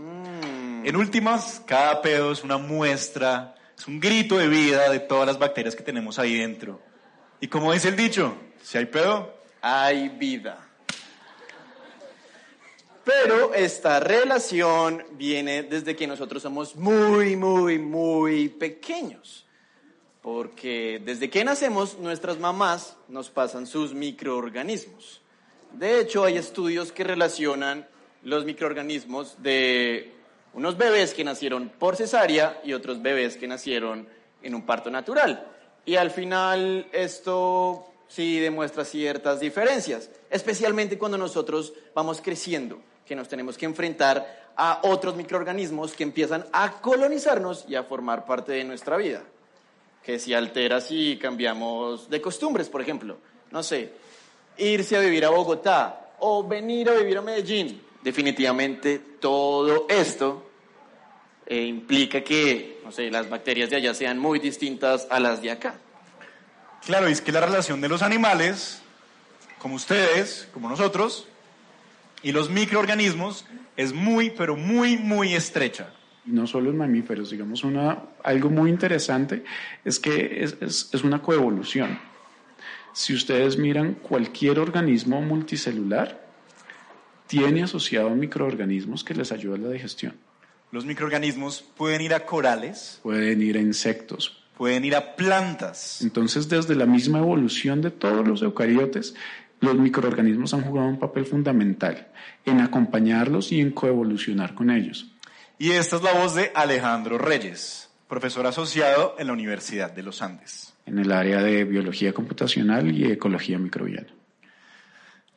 En 0.83 0.95
últimas, 0.95 1.61
cada 1.65 2.01
pedo 2.01 2.31
es 2.31 2.43
una 2.43 2.57
muestra, 2.57 3.55
es 3.77 3.87
un 3.87 3.99
grito 3.99 4.37
de 4.37 4.47
vida 4.47 4.89
de 4.89 4.99
todas 4.99 5.25
las 5.25 5.39
bacterias 5.39 5.75
que 5.75 5.83
tenemos 5.83 6.19
ahí 6.19 6.37
dentro. 6.37 6.81
Y 7.39 7.47
como 7.47 7.73
dice 7.73 7.89
el 7.89 7.95
dicho, 7.95 8.35
si 8.61 8.77
hay 8.77 8.85
pedo, 8.85 9.33
hay 9.61 10.09
vida. 10.09 10.67
Pero 13.03 13.53
esta 13.53 14.01
relación 14.01 15.05
viene 15.13 15.63
desde 15.63 15.95
que 15.95 16.07
nosotros 16.07 16.43
somos 16.43 16.75
muy, 16.75 17.37
muy, 17.37 17.79
muy 17.79 18.49
pequeños. 18.49 19.46
Porque 20.27 21.01
desde 21.05 21.29
que 21.29 21.45
nacemos, 21.45 21.99
nuestras 21.99 22.37
mamás 22.37 22.97
nos 23.07 23.29
pasan 23.29 23.65
sus 23.65 23.93
microorganismos. 23.93 25.21
De 25.71 26.01
hecho, 26.01 26.25
hay 26.25 26.35
estudios 26.35 26.91
que 26.91 27.05
relacionan 27.05 27.87
los 28.23 28.43
microorganismos 28.43 29.41
de 29.41 30.11
unos 30.53 30.77
bebés 30.77 31.13
que 31.13 31.23
nacieron 31.23 31.69
por 31.69 31.95
cesárea 31.95 32.59
y 32.65 32.73
otros 32.73 33.01
bebés 33.01 33.37
que 33.37 33.47
nacieron 33.47 34.05
en 34.43 34.53
un 34.53 34.65
parto 34.65 34.91
natural. 34.91 35.47
Y 35.85 35.95
al 35.95 36.11
final 36.11 36.89
esto 36.91 37.85
sí 38.09 38.37
demuestra 38.41 38.83
ciertas 38.83 39.39
diferencias, 39.39 40.09
especialmente 40.29 40.97
cuando 40.97 41.17
nosotros 41.17 41.73
vamos 41.95 42.19
creciendo, 42.19 42.81
que 43.05 43.15
nos 43.15 43.29
tenemos 43.29 43.57
que 43.57 43.65
enfrentar 43.65 44.51
a 44.57 44.81
otros 44.83 45.15
microorganismos 45.15 45.93
que 45.93 46.03
empiezan 46.03 46.45
a 46.51 46.81
colonizarnos 46.81 47.63
y 47.69 47.75
a 47.75 47.83
formar 47.83 48.25
parte 48.25 48.51
de 48.51 48.65
nuestra 48.65 48.97
vida. 48.97 49.23
Que 50.03 50.19
si 50.19 50.33
altera 50.33 50.79
si 50.79 51.17
cambiamos 51.17 52.09
de 52.09 52.21
costumbres, 52.21 52.69
por 52.69 52.81
ejemplo, 52.81 53.17
no 53.51 53.61
sé, 53.63 53.93
irse 54.57 54.95
a 54.95 54.99
vivir 54.99 55.25
a 55.25 55.29
Bogotá 55.29 56.13
o 56.19 56.47
venir 56.47 56.89
a 56.89 56.93
vivir 56.93 57.17
a 57.17 57.21
Medellín. 57.21 57.81
Definitivamente 58.01 58.99
todo 59.19 59.85
esto 59.89 60.49
eh, 61.45 61.63
implica 61.63 62.23
que, 62.23 62.79
no 62.83 62.91
sé, 62.91 63.09
las 63.11 63.29
bacterias 63.29 63.69
de 63.69 63.77
allá 63.77 63.93
sean 63.93 64.17
muy 64.17 64.39
distintas 64.39 65.07
a 65.09 65.19
las 65.19 65.41
de 65.41 65.51
acá. 65.51 65.75
claro, 66.85 67.07
es 67.07 67.21
que 67.21 67.31
la 67.31 67.41
relación 67.41 67.81
de 67.81 67.89
los 67.89 68.01
animales, 68.01 68.81
como 69.59 69.75
ustedes, 69.75 70.47
como 70.53 70.69
nosotros, 70.69 71.27
y 72.23 72.31
los 72.31 72.49
microorganismos 72.49 73.45
es 73.75 73.93
muy, 73.93 74.29
pero 74.29 74.55
muy, 74.55 74.97
muy 74.97 75.35
estrecha. 75.35 75.93
Y 76.27 76.31
no 76.31 76.45
solo 76.47 76.69
en 76.69 76.77
mamíferos, 76.77 77.31
digamos, 77.31 77.63
una, 77.63 78.03
algo 78.23 78.49
muy 78.49 78.69
interesante 78.69 79.43
es 79.85 79.99
que 79.99 80.43
es, 80.43 80.57
es, 80.61 80.89
es 80.93 81.03
una 81.03 81.21
coevolución. 81.21 81.97
Si 82.93 83.13
ustedes 83.13 83.57
miran 83.57 83.93
cualquier 83.95 84.59
organismo 84.59 85.21
multicelular, 85.21 86.25
tiene 87.27 87.63
asociado 87.63 88.09
microorganismos 88.11 89.03
que 89.03 89.13
les 89.13 89.31
ayudan 89.31 89.61
a 89.65 89.67
la 89.67 89.73
digestión. 89.73 90.13
Los 90.71 90.85
microorganismos 90.85 91.61
pueden 91.61 92.01
ir 92.01 92.13
a 92.13 92.25
corales, 92.25 92.99
Pueden 93.03 93.41
ir 93.41 93.57
a 93.57 93.61
insectos. 93.61 94.43
pueden 94.57 94.83
ir 94.85 94.95
a 94.95 95.15
plantas. 95.15 96.01
Entonces, 96.01 96.49
desde 96.49 96.75
la 96.75 96.85
misma 96.85 97.19
evolución 97.19 97.81
de 97.81 97.91
todos 97.91 98.27
los 98.27 98.41
eucariotes, 98.41 99.13
los 99.59 99.75
microorganismos 99.75 100.53
han 100.53 100.61
jugado 100.63 100.87
un 100.87 100.99
papel 100.99 101.25
fundamental 101.25 102.07
en 102.45 102.59
acompañarlos 102.61 103.51
y 103.51 103.61
en 103.61 103.71
coevolucionar 103.71 104.55
con 104.55 104.69
ellos. 104.69 105.13
Y 105.59 105.71
esta 105.71 105.95
es 105.95 106.03
la 106.03 106.13
voz 106.13 106.35
de 106.35 106.51
Alejandro 106.53 107.17
Reyes, 107.17 107.89
profesor 108.07 108.45
asociado 108.45 109.15
en 109.17 109.27
la 109.27 109.33
Universidad 109.33 109.91
de 109.91 110.03
los 110.03 110.21
Andes. 110.21 110.73
en 110.85 110.99
el 110.99 111.11
área 111.11 111.43
de 111.43 111.65
biología 111.65 112.13
computacional 112.13 112.95
y 112.95 113.11
ecología 113.11 113.59
microbiana. 113.59 114.07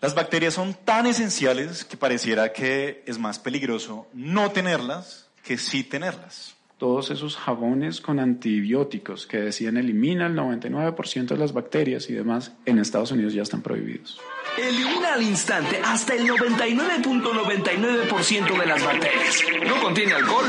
Las 0.00 0.14
bacterias 0.14 0.54
son 0.54 0.74
tan 0.74 1.06
esenciales 1.06 1.84
que 1.84 1.96
pareciera 1.96 2.52
que 2.52 3.02
es 3.06 3.18
más 3.18 3.38
peligroso 3.38 4.06
no 4.14 4.52
tenerlas 4.52 5.28
que 5.42 5.58
sí 5.58 5.82
tenerlas. 5.82 6.54
Todos 6.80 7.10
esos 7.10 7.36
jabones 7.36 8.00
con 8.00 8.18
antibióticos 8.18 9.26
que 9.26 9.36
decían 9.36 9.76
elimina 9.76 10.26
el 10.26 10.34
99% 10.34 11.26
de 11.26 11.36
las 11.36 11.52
bacterias 11.52 12.08
y 12.08 12.14
demás, 12.14 12.52
en 12.64 12.78
Estados 12.78 13.12
Unidos 13.12 13.34
ya 13.34 13.42
están 13.42 13.60
prohibidos. 13.60 14.18
Elimina 14.56 15.12
al 15.12 15.22
instante 15.22 15.78
hasta 15.84 16.14
el 16.14 16.26
99.99% 16.26 18.58
de 18.58 18.66
las 18.66 18.82
bacterias. 18.82 19.44
No 19.66 19.78
contiene 19.82 20.14
alcohol. 20.14 20.46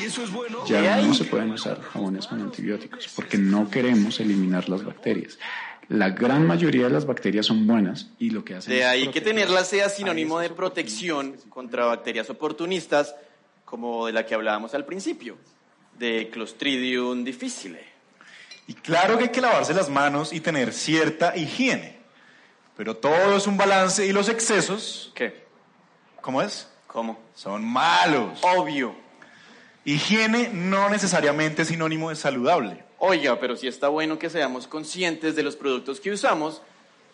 Y 0.00 0.04
eso 0.04 0.24
es 0.24 0.32
bueno. 0.32 0.64
Ya 0.66 1.02
no 1.02 1.12
se 1.12 1.24
pueden 1.24 1.50
usar 1.50 1.82
jabones 1.82 2.28
con 2.28 2.40
antibióticos 2.40 3.08
porque 3.14 3.36
no 3.36 3.68
queremos 3.68 4.20
eliminar 4.20 4.70
las 4.70 4.86
bacterias. 4.86 5.38
La 5.90 6.08
gran 6.08 6.46
mayoría 6.46 6.84
de 6.84 6.90
las 6.90 7.04
bacterias 7.04 7.44
son 7.44 7.66
buenas 7.66 8.08
y 8.18 8.30
lo 8.30 8.42
que 8.42 8.54
hacen 8.54 8.72
De 8.72 8.80
es 8.80 8.86
ahí 8.86 9.08
que 9.08 9.20
proteger 9.20 9.34
tenerla 9.34 9.64
sea 9.64 9.90
sinónimo 9.90 10.38
de 10.38 10.48
protección 10.48 11.36
contra 11.50 11.84
bacterias 11.84 12.30
oportunistas, 12.30 13.14
como 13.66 14.06
de 14.06 14.14
la 14.14 14.24
que 14.24 14.34
hablábamos 14.34 14.72
al 14.72 14.86
principio, 14.86 15.36
de 15.98 16.30
Clostridium 16.30 17.24
difficile. 17.24 17.84
Y 18.66 18.74
claro 18.74 19.18
que 19.18 19.24
hay 19.24 19.30
que 19.30 19.40
lavarse 19.40 19.74
las 19.74 19.90
manos 19.90 20.32
y 20.32 20.40
tener 20.40 20.72
cierta 20.72 21.36
higiene. 21.36 21.98
Pero 22.76 22.96
todo 22.96 23.36
es 23.36 23.46
un 23.46 23.56
balance 23.56 24.04
y 24.06 24.12
los 24.12 24.28
excesos, 24.28 25.12
¿Qué? 25.14 25.44
¿cómo 26.20 26.42
es? 26.42 26.68
¿Cómo? 26.86 27.20
Son 27.34 27.64
malos. 27.64 28.40
Obvio. 28.42 28.94
Higiene 29.84 30.50
no 30.52 30.88
necesariamente 30.88 31.62
es 31.62 31.68
sinónimo 31.68 32.10
de 32.10 32.16
saludable. 32.16 32.82
Oiga, 32.98 33.38
pero 33.38 33.54
sí 33.56 33.68
está 33.68 33.88
bueno 33.88 34.18
que 34.18 34.30
seamos 34.30 34.66
conscientes 34.66 35.36
de 35.36 35.42
los 35.42 35.56
productos 35.56 36.00
que 36.00 36.10
usamos, 36.10 36.62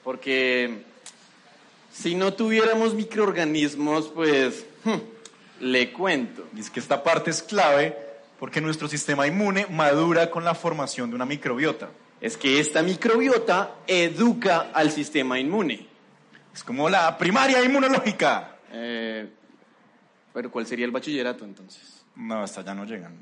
porque 0.04 0.84
si 1.92 2.14
no 2.14 2.32
tuviéramos 2.32 2.94
microorganismos, 2.94 4.08
pues 4.08 4.64
hmm, 4.84 4.98
le 5.60 5.92
cuento. 5.92 6.46
Y 6.56 6.60
es 6.60 6.70
que 6.70 6.78
esta 6.78 7.02
parte 7.02 7.30
es 7.30 7.42
clave 7.42 8.09
porque 8.40 8.60
nuestro 8.60 8.88
sistema 8.88 9.26
inmune 9.26 9.66
madura 9.70 10.30
con 10.30 10.44
la 10.44 10.54
formación 10.56 11.10
de 11.10 11.16
una 11.16 11.26
microbiota. 11.26 11.90
Es 12.20 12.36
que 12.36 12.58
esta 12.58 12.82
microbiota 12.82 13.76
educa 13.86 14.70
al 14.74 14.90
sistema 14.90 15.38
inmune. 15.38 15.86
Es 16.52 16.64
como 16.64 16.88
la 16.90 17.16
primaria 17.16 17.62
inmunológica. 17.62 18.56
Eh, 18.72 19.28
pero 20.32 20.50
¿cuál 20.50 20.66
sería 20.66 20.84
el 20.86 20.90
bachillerato 20.90 21.44
entonces? 21.44 22.02
No, 22.16 22.42
hasta 22.42 22.62
allá 22.62 22.74
no 22.74 22.84
llegan. 22.84 23.14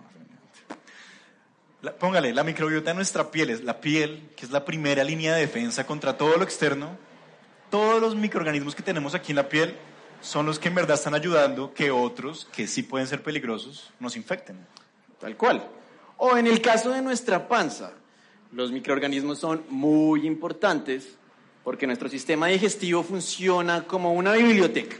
La- 1.83 1.95
póngale, 1.95 2.33
la 2.33 2.43
microbiota 2.43 2.91
de 2.91 2.95
nuestra 2.97 3.31
piel 3.31 3.51
es 3.51 3.63
la 3.63 3.81
piel, 3.81 4.31
que 4.37 4.45
es 4.47 4.51
la 4.51 4.65
primera 4.65 5.05
línea 5.05 5.35
de 5.35 5.43
defensa 5.43 5.87
contra 5.87 6.17
todo 6.17 6.37
lo 6.37 6.43
externo. 6.43 6.97
Todos 7.71 8.01
los 8.01 8.17
microorganismos 8.17 8.75
que 8.75 8.83
tenemos 8.83 9.15
aquí 9.15 9.33
en 9.33 9.37
la 9.37 9.49
piel 9.49 9.77
son 10.21 10.47
los 10.47 10.59
que 10.59 10.69
en 10.69 10.75
verdad 10.75 10.95
están 10.97 11.15
ayudando 11.15 11.73
que 11.75 11.91
otros, 11.93 12.49
que 12.53 12.67
sí 12.67 12.83
pueden 12.83 13.07
ser 13.07 13.23
peligrosos, 13.23 13.93
nos 14.01 14.17
infecten. 14.17 14.59
Tal 15.21 15.37
cual. 15.37 15.69
O 16.17 16.37
en 16.37 16.47
el 16.47 16.61
caso 16.61 16.91
de 16.91 17.03
nuestra 17.03 17.49
panza, 17.49 17.93
los 18.53 18.73
microorganismos 18.73 19.39
son 19.39 19.65
muy 19.69 20.27
importantes 20.27 21.17
porque 21.65 21.87
nuestro 21.87 22.09
sistema 22.09 22.47
digestivo 22.47 23.03
funciona 23.03 23.85
como 23.85 24.13
una 24.15 24.33
biblioteca 24.33 24.97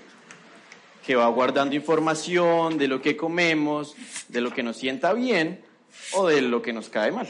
que 1.05 1.17
va 1.17 1.27
guardando 1.29 1.75
información 1.75 2.77
de 2.77 2.89
lo 2.89 3.01
que 3.01 3.17
comemos, 3.17 3.97
de 4.29 4.43
lo 4.43 4.53
que 4.53 4.63
nos 4.63 4.77
sienta 4.77 5.13
bien 5.15 5.65
o 6.13 6.29
de 6.29 6.43
lo 6.43 6.61
que 6.61 6.73
nos 6.73 6.91
cae 6.91 7.11
mal. 7.11 7.29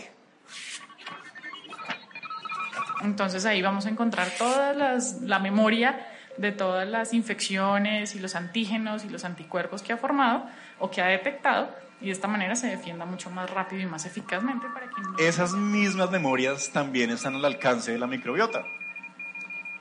Entonces 3.04 3.46
ahí 3.46 3.62
vamos 3.62 3.86
a 3.86 3.90
encontrar 3.90 4.32
toda 4.36 4.72
la 4.74 5.38
memoria 5.38 6.04
de 6.38 6.52
todas 6.52 6.88
las 6.88 7.12
infecciones 7.12 8.14
y 8.14 8.20
los 8.20 8.34
antígenos 8.34 9.04
y 9.04 9.08
los 9.08 9.24
anticuerpos 9.24 9.82
que 9.82 9.92
ha 9.92 9.96
formado 9.96 10.44
o 10.78 10.90
que 10.90 11.02
ha 11.02 11.06
detectado 11.06 11.68
y 12.00 12.06
de 12.06 12.12
esta 12.12 12.28
manera 12.28 12.54
se 12.54 12.68
defienda 12.68 13.04
mucho 13.04 13.30
más 13.30 13.50
rápido 13.50 13.82
y 13.82 13.86
más 13.86 14.06
eficazmente 14.06 14.66
para 14.72 14.86
que 14.86 15.02
no... 15.02 15.18
Esas 15.18 15.52
mismas 15.54 16.10
memorias 16.10 16.70
también 16.72 17.10
están 17.10 17.34
al 17.34 17.44
alcance 17.44 17.92
de 17.92 17.98
la 17.98 18.06
microbiota. 18.06 18.64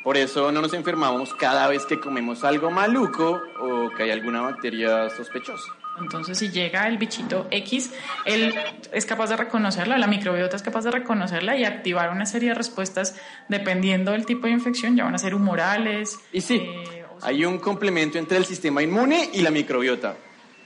Por 0.03 0.17
eso 0.17 0.51
no 0.51 0.61
nos 0.61 0.73
enfermamos 0.73 1.33
cada 1.35 1.67
vez 1.67 1.85
que 1.85 1.99
comemos 1.99 2.43
algo 2.43 2.71
maluco 2.71 3.41
o 3.59 3.91
que 3.95 4.03
hay 4.03 4.11
alguna 4.11 4.41
bacteria 4.41 5.09
sospechosa. 5.09 5.76
Entonces, 5.99 6.37
si 6.37 6.49
llega 6.49 6.87
el 6.87 6.97
bichito 6.97 7.47
X, 7.49 7.91
él 8.25 8.53
es 8.91 9.05
capaz 9.05 9.27
de 9.29 9.37
reconocerla, 9.37 9.97
la 9.97 10.07
microbiota 10.07 10.55
es 10.55 10.61
capaz 10.61 10.83
de 10.83 10.91
reconocerla 10.91 11.55
y 11.57 11.65
activar 11.65 12.11
una 12.11 12.25
serie 12.25 12.49
de 12.49 12.55
respuestas 12.55 13.15
dependiendo 13.49 14.11
del 14.11 14.25
tipo 14.25 14.47
de 14.47 14.53
infección. 14.53 14.95
Ya 14.95 15.05
van 15.05 15.15
a 15.15 15.17
ser 15.17 15.33
humorales. 15.33 16.19
Y 16.31 16.41
sí, 16.41 16.55
eh, 16.61 17.03
o- 17.11 17.25
hay 17.25 17.45
un 17.45 17.57
complemento 17.59 18.17
entre 18.19 18.37
el 18.37 18.45
sistema 18.45 18.83
inmune 18.83 19.29
y 19.33 19.41
la 19.41 19.49
microbiota. 19.51 20.15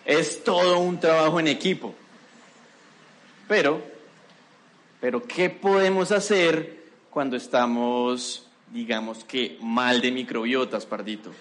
Es 0.05 0.43
todo 0.43 0.79
un 0.79 0.99
trabajo 0.99 1.39
en 1.39 1.47
equipo. 1.47 1.95
Pero, 3.47 3.81
pero 4.99 5.23
¿qué 5.23 5.49
podemos 5.49 6.11
hacer 6.11 6.81
cuando 7.09 7.35
estamos, 7.37 8.47
digamos 8.71 9.23
que, 9.23 9.57
mal 9.61 10.01
de 10.01 10.11
microbiotas, 10.11 10.85
pardito? 10.85 11.31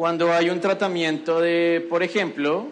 Cuando 0.00 0.32
hay 0.32 0.48
un 0.48 0.62
tratamiento 0.62 1.42
de, 1.42 1.86
por 1.90 2.02
ejemplo, 2.02 2.68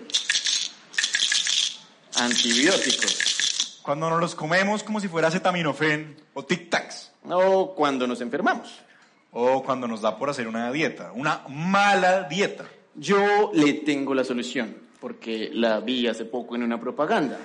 antibióticos. 2.19 3.83
Cuando 3.83 4.09
nos 4.09 4.19
los 4.19 4.35
comemos 4.35 4.83
como 4.83 4.99
si 4.99 5.09
fuera 5.09 5.29
acetaminofén 5.29 6.17
o 6.33 6.47
tic-tacs. 6.47 7.11
O 7.25 7.75
cuando 7.75 8.07
nos 8.07 8.23
enfermamos. 8.23 8.81
O 9.31 9.62
cuando 9.62 9.87
nos 9.87 10.01
da 10.01 10.17
por 10.17 10.31
hacer 10.31 10.49
una 10.49 10.73
dieta, 10.73 11.12
una 11.12 11.43
mala 11.51 12.23
dieta. 12.23 12.64
Yo 12.95 13.51
le 13.53 13.75
tengo 13.75 14.14
la 14.14 14.25
solución, 14.25 14.75
porque 14.99 15.51
la 15.53 15.81
vi 15.81 16.07
hace 16.07 16.25
poco 16.25 16.57
en 16.57 16.62
una 16.62 16.81
propaganda. 16.81 17.38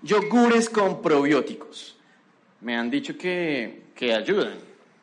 Yogures 0.00 0.70
con 0.70 1.02
probióticos. 1.02 1.94
Me 2.62 2.74
han 2.74 2.90
dicho 2.90 3.18
que, 3.18 3.82
que 3.94 4.14
ayudan. 4.14 4.56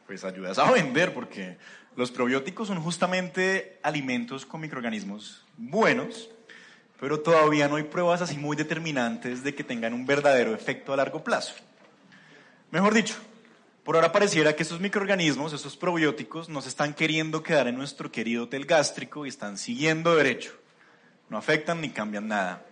Pues 0.08 0.24
ayudas 0.24 0.58
a 0.58 0.72
vender 0.72 1.14
porque 1.14 1.58
los 1.96 2.12
probióticos 2.12 2.68
son 2.68 2.82
justamente 2.82 3.80
alimentos 3.84 4.46
con 4.46 4.62
microorganismos 4.62 5.46
buenos, 5.58 6.30
pero 7.00 7.20
todavía 7.20 7.68
no 7.68 7.76
hay 7.76 7.84
pruebas 7.84 8.22
así 8.22 8.38
muy 8.38 8.56
determinantes 8.56 9.44
de 9.44 9.54
que 9.54 9.64
tengan 9.64 9.94
un 9.94 10.06
verdadero 10.06 10.56
efecto 10.56 10.94
a 10.94 10.98
largo 10.98 11.24
plazo. 11.24 11.54
Mejor 12.72 12.94
dicho, 12.94 13.16
por 13.84 13.96
ahora 13.96 14.12
pareciera 14.12 14.56
que 14.56 14.64
estos 14.64 14.80
microorganismos, 14.80 15.54
estos 15.54 15.78
probióticos, 15.78 16.50
nos 16.50 16.66
están 16.66 16.94
queriendo 16.94 17.44
quedar 17.44 17.68
en 17.68 17.76
nuestro 17.76 18.12
querido 18.12 18.46
hotel 18.46 18.66
gástrico 18.66 19.26
y 19.26 19.30
están 19.30 19.58
siguiendo 19.58 20.16
derecho. 20.16 20.54
No 21.30 21.38
afectan 21.38 21.82
ni 21.82 21.90
cambian 21.90 22.28
nada. 22.28 22.66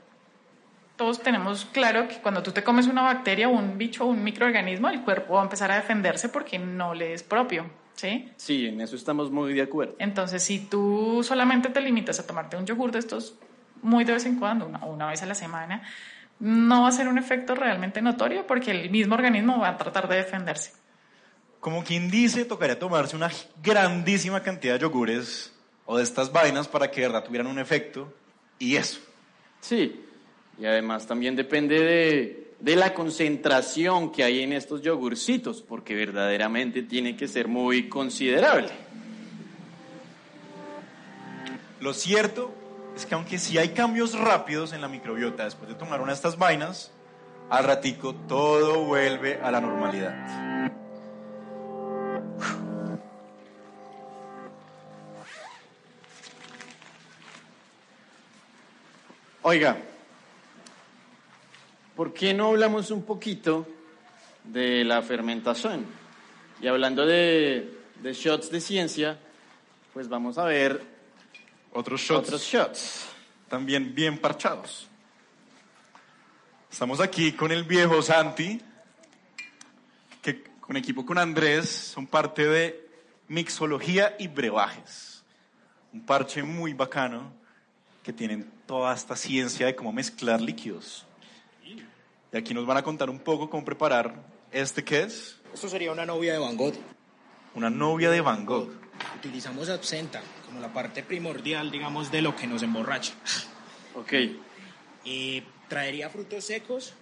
todos 0.95 1.21
tenemos 1.21 1.65
claro 1.65 2.07
que 2.07 2.21
cuando 2.21 2.41
tú 2.43 2.51
te 2.51 2.63
comes 2.63 2.87
una 2.87 3.01
bacteria 3.01 3.47
un 3.47 3.77
bicho 3.77 4.05
un 4.05 4.23
microorganismo, 4.23 4.87
el 4.89 5.01
cuerpo 5.01 5.33
va 5.33 5.41
a 5.41 5.43
empezar 5.43 5.71
a 5.71 5.75
defenderse 5.75 6.29
porque 6.29 6.57
no 6.59 6.93
le 6.93 7.13
es 7.13 7.23
propio, 7.23 7.69
¿sí? 7.95 8.31
Sí, 8.37 8.67
en 8.67 8.81
eso 8.81 8.95
estamos 8.95 9.31
muy 9.31 9.53
de 9.53 9.61
acuerdo. 9.61 9.95
Entonces, 9.99 10.43
si 10.43 10.59
tú 10.59 11.21
solamente 11.23 11.69
te 11.69 11.81
limitas 11.81 12.19
a 12.19 12.27
tomarte 12.27 12.57
un 12.57 12.65
yogur 12.65 12.91
de 12.91 12.99
estos 12.99 13.35
muy 13.81 14.03
de 14.03 14.13
vez 14.13 14.25
en 14.25 14.37
cuando, 14.37 14.67
una, 14.67 14.85
o 14.85 14.93
una 14.93 15.07
vez 15.07 15.23
a 15.23 15.25
la 15.25 15.35
semana, 15.35 15.83
no 16.39 16.83
va 16.83 16.89
a 16.89 16.91
ser 16.91 17.07
un 17.07 17.17
efecto 17.17 17.55
realmente 17.55 18.01
notorio 18.01 18.47
porque 18.47 18.71
el 18.71 18.89
mismo 18.89 19.15
organismo 19.15 19.59
va 19.59 19.69
a 19.69 19.77
tratar 19.77 20.07
de 20.07 20.17
defenderse. 20.17 20.73
Como 21.59 21.83
quien 21.83 22.09
dice, 22.09 22.45
tocaría 22.45 22.79
tomarse 22.79 23.15
una 23.15 23.29
grandísima 23.61 24.41
cantidad 24.41 24.73
de 24.73 24.79
yogures 24.79 25.53
o 25.85 25.97
de 25.97 26.03
estas 26.03 26.31
vainas 26.31 26.67
para 26.67 26.89
que 26.89 27.01
de 27.01 27.07
verdad 27.07 27.23
tuvieran 27.23 27.47
un 27.47 27.59
efecto. 27.59 28.11
Y 28.57 28.75
eso. 28.75 28.99
Sí, 29.59 30.03
y 30.57 30.65
además 30.65 31.05
también 31.05 31.35
depende 31.35 31.79
de, 31.79 32.50
de 32.61 32.75
la 32.75 32.93
concentración 32.93 34.11
que 34.11 34.23
hay 34.23 34.41
en 34.41 34.53
estos 34.53 34.81
yogurcitos, 34.81 35.61
porque 35.61 35.95
verdaderamente 35.95 36.83
tiene 36.83 37.15
que 37.15 37.27
ser 37.27 37.47
muy 37.47 37.89
considerable. 37.89 38.69
Lo 41.79 41.93
cierto 41.93 42.53
es 42.95 43.07
que 43.07 43.15
aunque 43.15 43.39
sí 43.39 43.57
hay 43.57 43.69
cambios 43.69 44.17
rápidos 44.17 44.73
en 44.73 44.81
la 44.81 44.87
microbiota 44.87 45.45
después 45.45 45.69
de 45.69 45.75
tomar 45.75 46.01
una 46.01 46.11
de 46.11 46.15
estas 46.15 46.37
vainas, 46.37 46.91
al 47.49 47.63
ratico 47.63 48.13
todo 48.27 48.85
vuelve 48.85 49.39
a 49.41 49.49
la 49.49 49.59
normalidad. 49.59 50.71
Oiga, 59.41 59.77
¿por 62.01 62.15
qué 62.15 62.33
no 62.33 62.47
hablamos 62.47 62.89
un 62.89 63.03
poquito 63.03 63.67
de 64.43 64.83
la 64.83 65.03
fermentación? 65.03 65.85
Y 66.59 66.65
hablando 66.65 67.05
de, 67.05 67.77
de 68.01 68.13
shots 68.13 68.49
de 68.49 68.59
ciencia, 68.59 69.19
pues 69.93 70.09
vamos 70.09 70.39
a 70.39 70.45
ver 70.45 70.81
Otros 71.71 72.01
shots 72.01 72.27
otros 72.27 72.41
shots. 72.41 73.05
también 73.47 73.93
bien 73.93 74.17
parchados. 74.17 74.87
Estamos 76.71 76.99
aquí 76.99 77.33
con 77.33 77.51
el 77.51 77.65
viejo 77.65 78.01
Santi, 78.01 78.59
que 80.23 80.41
con 80.59 80.77
equipo 80.77 81.05
con 81.05 81.19
Andrés 81.19 81.69
son 81.69 82.07
parte 82.07 82.47
de 82.47 82.89
mixología 83.27 84.15
y 84.17 84.27
brebajes. 84.27 85.23
Un 85.93 86.03
parche 86.03 86.41
muy 86.41 86.73
bacano 86.73 87.31
que 88.01 88.11
tienen 88.11 88.51
toda 88.65 88.91
esta 88.91 89.15
ciencia 89.15 89.67
de 89.67 89.75
cómo 89.75 89.93
mezclar 89.93 90.41
líquidos. 90.41 91.05
Y 92.33 92.37
aquí 92.37 92.53
nos 92.53 92.65
van 92.65 92.77
a 92.77 92.83
contar 92.83 93.09
un 93.09 93.19
poco 93.19 93.49
cómo 93.49 93.65
preparar 93.65 94.13
este 94.51 94.83
que 94.83 95.01
es 95.01 95.39
Esto 95.53 95.67
sería 95.67 95.91
una 95.91 96.05
novia 96.05 96.33
de 96.33 96.39
Van 96.39 96.55
Gogh. 96.55 96.75
una 97.55 97.69
novia 97.69 98.09
de 98.09 98.21
Van 98.21 98.45
Gogh. 98.45 98.69
Utilizamos 99.17 99.69
absenta 99.69 100.21
como 100.45 100.59
la 100.61 100.71
parte 100.71 101.03
primordial, 101.03 101.71
digamos, 101.71 102.11
de 102.11 102.21
lo 102.21 102.35
que 102.35 102.47
nos 102.47 102.63
emborracha. 102.63 103.13
Ok. 103.93 104.13
Y 105.03 105.43
traería 105.67 106.09
frutos 106.09 106.45
secos, 106.45 106.93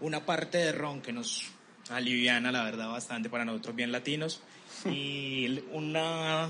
una 0.00 0.24
parte 0.24 0.56
de 0.56 0.72
ron 0.72 1.02
que 1.02 1.12
nos 1.12 1.44
aliviana, 1.90 2.50
la 2.50 2.64
verdad, 2.64 2.88
bastante 2.88 3.28
para 3.28 3.44
nosotros 3.44 3.76
bien 3.76 3.92
latinos, 3.92 4.40
y 4.86 5.62
una 5.72 6.48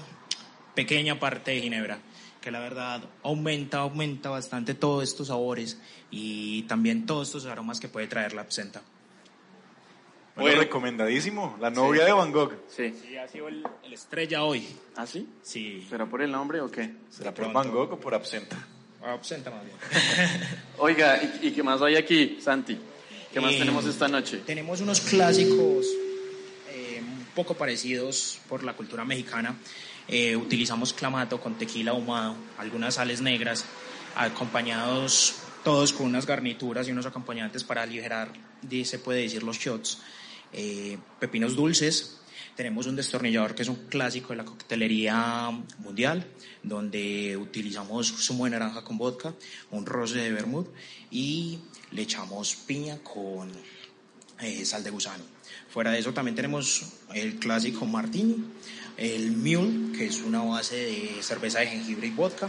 pequeña 0.77 1.19
parte 1.19 1.51
de 1.51 1.63
ginebra, 1.63 1.99
que 2.43 2.51
la 2.51 2.59
verdad 2.61 3.03
aumenta, 3.23 3.79
aumenta 3.79 4.29
bastante 4.29 4.75
todos 4.75 5.03
estos 5.05 5.29
sabores 5.29 5.79
y 6.11 6.63
también 6.65 7.07
todos 7.07 7.29
estos 7.29 7.47
aromas 7.47 7.81
que 7.81 7.89
puede 7.89 8.07
traer 8.09 8.35
la 8.35 8.43
absenta. 8.43 8.83
Bueno, 10.35 10.49
Bueno. 10.49 10.61
recomendadísimo. 10.63 11.57
La 11.61 11.71
novia 11.71 12.05
de 12.05 12.13
Van 12.13 12.33
Gogh. 12.33 12.53
Sí. 12.69 12.95
Sí, 13.03 13.17
ha 13.17 13.29
sido 13.29 13.49
el, 13.49 13.63
el 13.85 13.93
estrella 13.93 14.43
hoy. 14.45 14.67
¿Ah, 14.97 15.07
sí? 15.07 15.29
Sí, 15.43 15.87
¿Será 15.89 16.07
por 16.07 16.21
el 16.23 16.31
nombre 16.31 16.61
o 16.61 16.71
qué? 16.71 16.95
¿Será 17.11 17.33
por. 17.35 17.53
Van 17.53 17.71
Gogh 17.71 17.93
o 17.93 18.01
por 18.01 18.15
absenta? 18.15 18.57
absenta 19.05 19.51
más 19.51 19.65
bien. 19.65 19.77
Oiga, 20.79 21.21
¿y, 21.23 21.49
y 21.49 21.53
qué 21.53 21.63
más 21.63 21.83
hay 21.83 21.97
aquí, 21.97 22.39
Santi? 22.41 22.79
¿Qué 23.33 23.41
más 23.41 23.53
Eh, 23.53 23.59
tenemos 23.59 23.85
esta 23.85 24.07
noche? 24.09 24.39
Tenemos 24.47 24.81
unos 24.81 25.01
clásicos 25.01 25.87
eh, 26.71 27.01
un 27.03 27.27
poco 27.35 27.55
parecidos 27.55 28.39
por 28.49 28.63
la 28.63 28.75
cultura 28.75 29.05
mexicana. 29.05 29.57
Eh, 30.09 30.37
utilizamos 30.37 30.93
clamato 30.93 31.41
con 31.41 31.55
tequila 31.55 31.93
ahumado, 31.93 32.37
algunas 32.59 32.95
sales 32.95 33.21
negras, 33.21 33.65
acompañados 34.17 35.37
todos 35.65 35.93
con 35.93 36.07
unas 36.07 36.27
garnituras 36.27 36.89
y 36.89 36.91
unos 36.91 37.07
acompañantes 37.07 37.65
para 37.65 37.83
aligerar, 37.83 38.33
se 38.85 38.99
puede 38.99 39.23
decir, 39.23 39.43
los 39.43 39.59
shots. 39.59 39.99
Eh, 40.53 40.99
pepinos 41.19 41.57
dulces. 41.57 42.19
Tenemos 42.57 42.87
un 42.87 42.97
destornillador 42.97 43.55
que 43.55 43.63
es 43.63 43.69
un 43.69 43.87
clásico 43.89 44.31
de 44.31 44.37
la 44.37 44.45
coctelería 44.45 45.51
mundial, 45.79 46.27
donde 46.63 47.37
utilizamos 47.39 48.13
zumo 48.13 48.45
de 48.45 48.51
naranja 48.51 48.85
con 48.85 48.99
vodka, 48.99 49.33
un 49.71 49.87
roce 49.87 50.19
de 50.19 50.33
vermouth 50.33 50.69
y 51.11 51.61
le 51.93 52.03
echamos 52.03 52.55
piña 52.55 52.99
con 52.99 53.51
eh, 54.41 54.65
sal 54.67 54.85
de 54.85 54.91
gusano. 54.91 55.25
Fuera 55.71 55.93
de 55.93 56.01
eso 56.01 56.13
también 56.13 56.35
tenemos 56.35 56.93
el 57.15 57.39
clásico 57.39 57.87
martini, 57.87 58.45
el 59.03 59.33
mule, 59.33 59.97
que 59.97 60.07
es 60.07 60.23
una 60.23 60.43
base 60.43 60.77
de 60.77 61.23
cerveza 61.23 61.59
de 61.61 61.67
jengibre 61.67 62.07
y 62.07 62.11
vodka. 62.11 62.49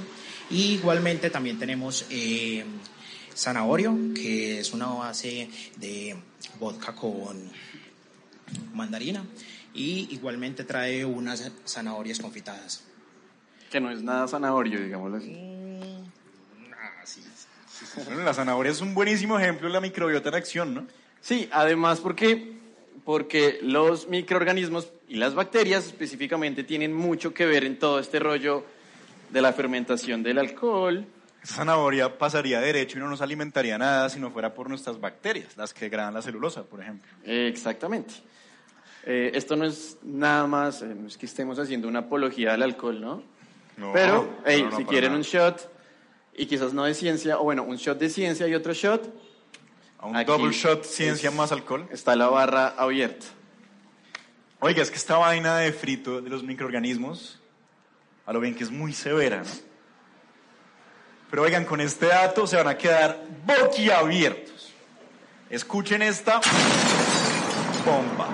Y 0.50 0.74
igualmente 0.74 1.30
también 1.30 1.58
tenemos 1.58 2.06
eh, 2.10 2.64
zanahorio, 3.36 3.98
que 4.14 4.60
es 4.60 4.72
una 4.72 4.88
base 4.88 5.50
de 5.78 6.16
vodka 6.60 6.94
con 6.94 7.50
mandarina. 8.74 9.26
Y 9.74 10.08
igualmente 10.12 10.64
trae 10.64 11.04
unas 11.04 11.52
zanahorias 11.66 12.20
confitadas. 12.20 12.84
Que 13.72 13.80
no 13.80 13.90
es 13.90 14.04
nada 14.04 14.28
zanahorio, 14.28 14.80
digámoslo 14.80 15.18
así. 15.18 15.36
Ah, 16.80 17.02
sí. 17.04 17.22
Bueno, 18.06 18.22
la 18.22 18.34
zanahoria 18.36 18.72
es 18.72 18.82
un 18.82 18.94
buenísimo 18.94 19.40
ejemplo 19.40 19.68
de 19.68 19.74
la 19.74 19.82
microbiota 19.82 20.30
en 20.30 20.36
acción, 20.36 20.74
¿no? 20.76 20.88
Sí, 21.22 21.50
además 21.52 22.00
porque, 22.00 22.53
porque 23.06 23.60
los 23.62 24.08
microorganismos 24.08 24.92
y 25.08 25.16
las 25.18 25.36
bacterias 25.36 25.86
específicamente 25.86 26.64
tienen 26.64 26.94
mucho 26.94 27.34
que 27.34 27.46
ver 27.46 27.64
en 27.66 27.78
todo 27.78 28.00
este 28.00 28.20
rollo 28.20 28.64
de 29.30 29.42
la 29.42 29.54
fermentación 29.54 30.24
del 30.24 30.38
alcohol. 30.40 31.06
Esa 31.44 31.56
zanahoria 31.56 32.18
pasaría 32.18 32.62
derecho 32.62 32.98
y 32.98 33.02
no 33.02 33.10
nos 33.10 33.22
alimentaría 33.22 33.78
nada 33.78 34.10
si 34.10 34.20
no 34.20 34.32
fuera 34.32 34.54
por 34.54 34.70
nuestras 34.70 35.00
bacterias, 35.02 35.58
las 35.58 35.74
que 35.74 35.86
degradan 35.86 36.14
la 36.14 36.22
celulosa, 36.22 36.64
por 36.64 36.82
ejemplo. 36.82 37.12
Exactamente. 37.26 38.14
Eh, 39.06 39.32
esto 39.34 39.58
no 39.58 39.66
es 39.66 39.98
nada 40.04 40.48
más, 40.48 40.82
eh, 40.82 40.96
no 40.96 41.08
es 41.08 41.18
que 41.18 41.26
estemos 41.26 41.60
haciendo 41.60 41.90
una 41.90 42.00
apología 42.00 42.54
al 42.54 42.64
alcohol, 42.64 43.02
¿no? 43.02 43.24
No, 43.76 43.92
Pero, 43.92 44.30
hey, 44.46 44.62
no, 44.64 44.70
no, 44.70 44.78
si 44.78 44.86
quieren 44.86 45.10
nada. 45.10 45.18
un 45.18 45.24
shot, 45.24 45.70
y 46.36 46.46
quizás 46.46 46.74
no 46.74 46.86
de 46.86 46.94
ciencia, 46.94 47.38
o 47.40 47.44
bueno, 47.44 47.64
un 47.64 47.76
shot 47.76 48.00
de 48.00 48.10
ciencia 48.10 48.48
y 48.48 48.56
otro 48.56 48.72
shot, 48.72 49.14
A 50.04 50.08
un 50.08 50.18
Aquí 50.18 50.30
double 50.30 50.52
shot, 50.52 50.84
ciencia 50.84 51.30
es- 51.30 51.36
más 51.36 51.52
alcohol. 51.54 51.88
está 51.92 52.14
la 52.18 52.28
barra 52.28 52.74
abierta. 52.78 53.26
Oiga, 54.60 54.82
es 54.84 54.92
que 54.92 54.98
esta 54.98 55.16
vaina 55.18 55.58
de 55.58 55.72
frito 55.72 56.22
de 56.22 56.30
los 56.30 56.44
microorganismos, 56.44 57.40
a 58.26 58.34
lo 58.34 58.40
bien 58.42 58.54
que 58.54 58.64
es 58.66 58.72
muy 58.72 58.94
severa, 58.94 59.38
¿no? 59.44 59.50
Pero 61.30 61.44
oigan, 61.44 61.64
con 61.66 61.80
este 61.82 62.08
dato 62.08 62.46
se 62.46 62.58
van 62.58 62.68
a 62.68 62.78
quedar 62.78 63.24
boquiabiertos. 63.46 64.72
Escuchen 65.50 66.02
esta 66.02 66.42
bomba. 67.86 68.28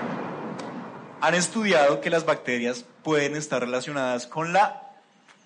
Han 1.20 1.34
estudiado 1.34 2.00
que 2.00 2.10
las 2.10 2.24
bacterias 2.26 2.84
pueden 3.04 3.36
estar 3.36 3.60
relacionadas 3.60 4.26
con 4.26 4.52
la 4.52 4.82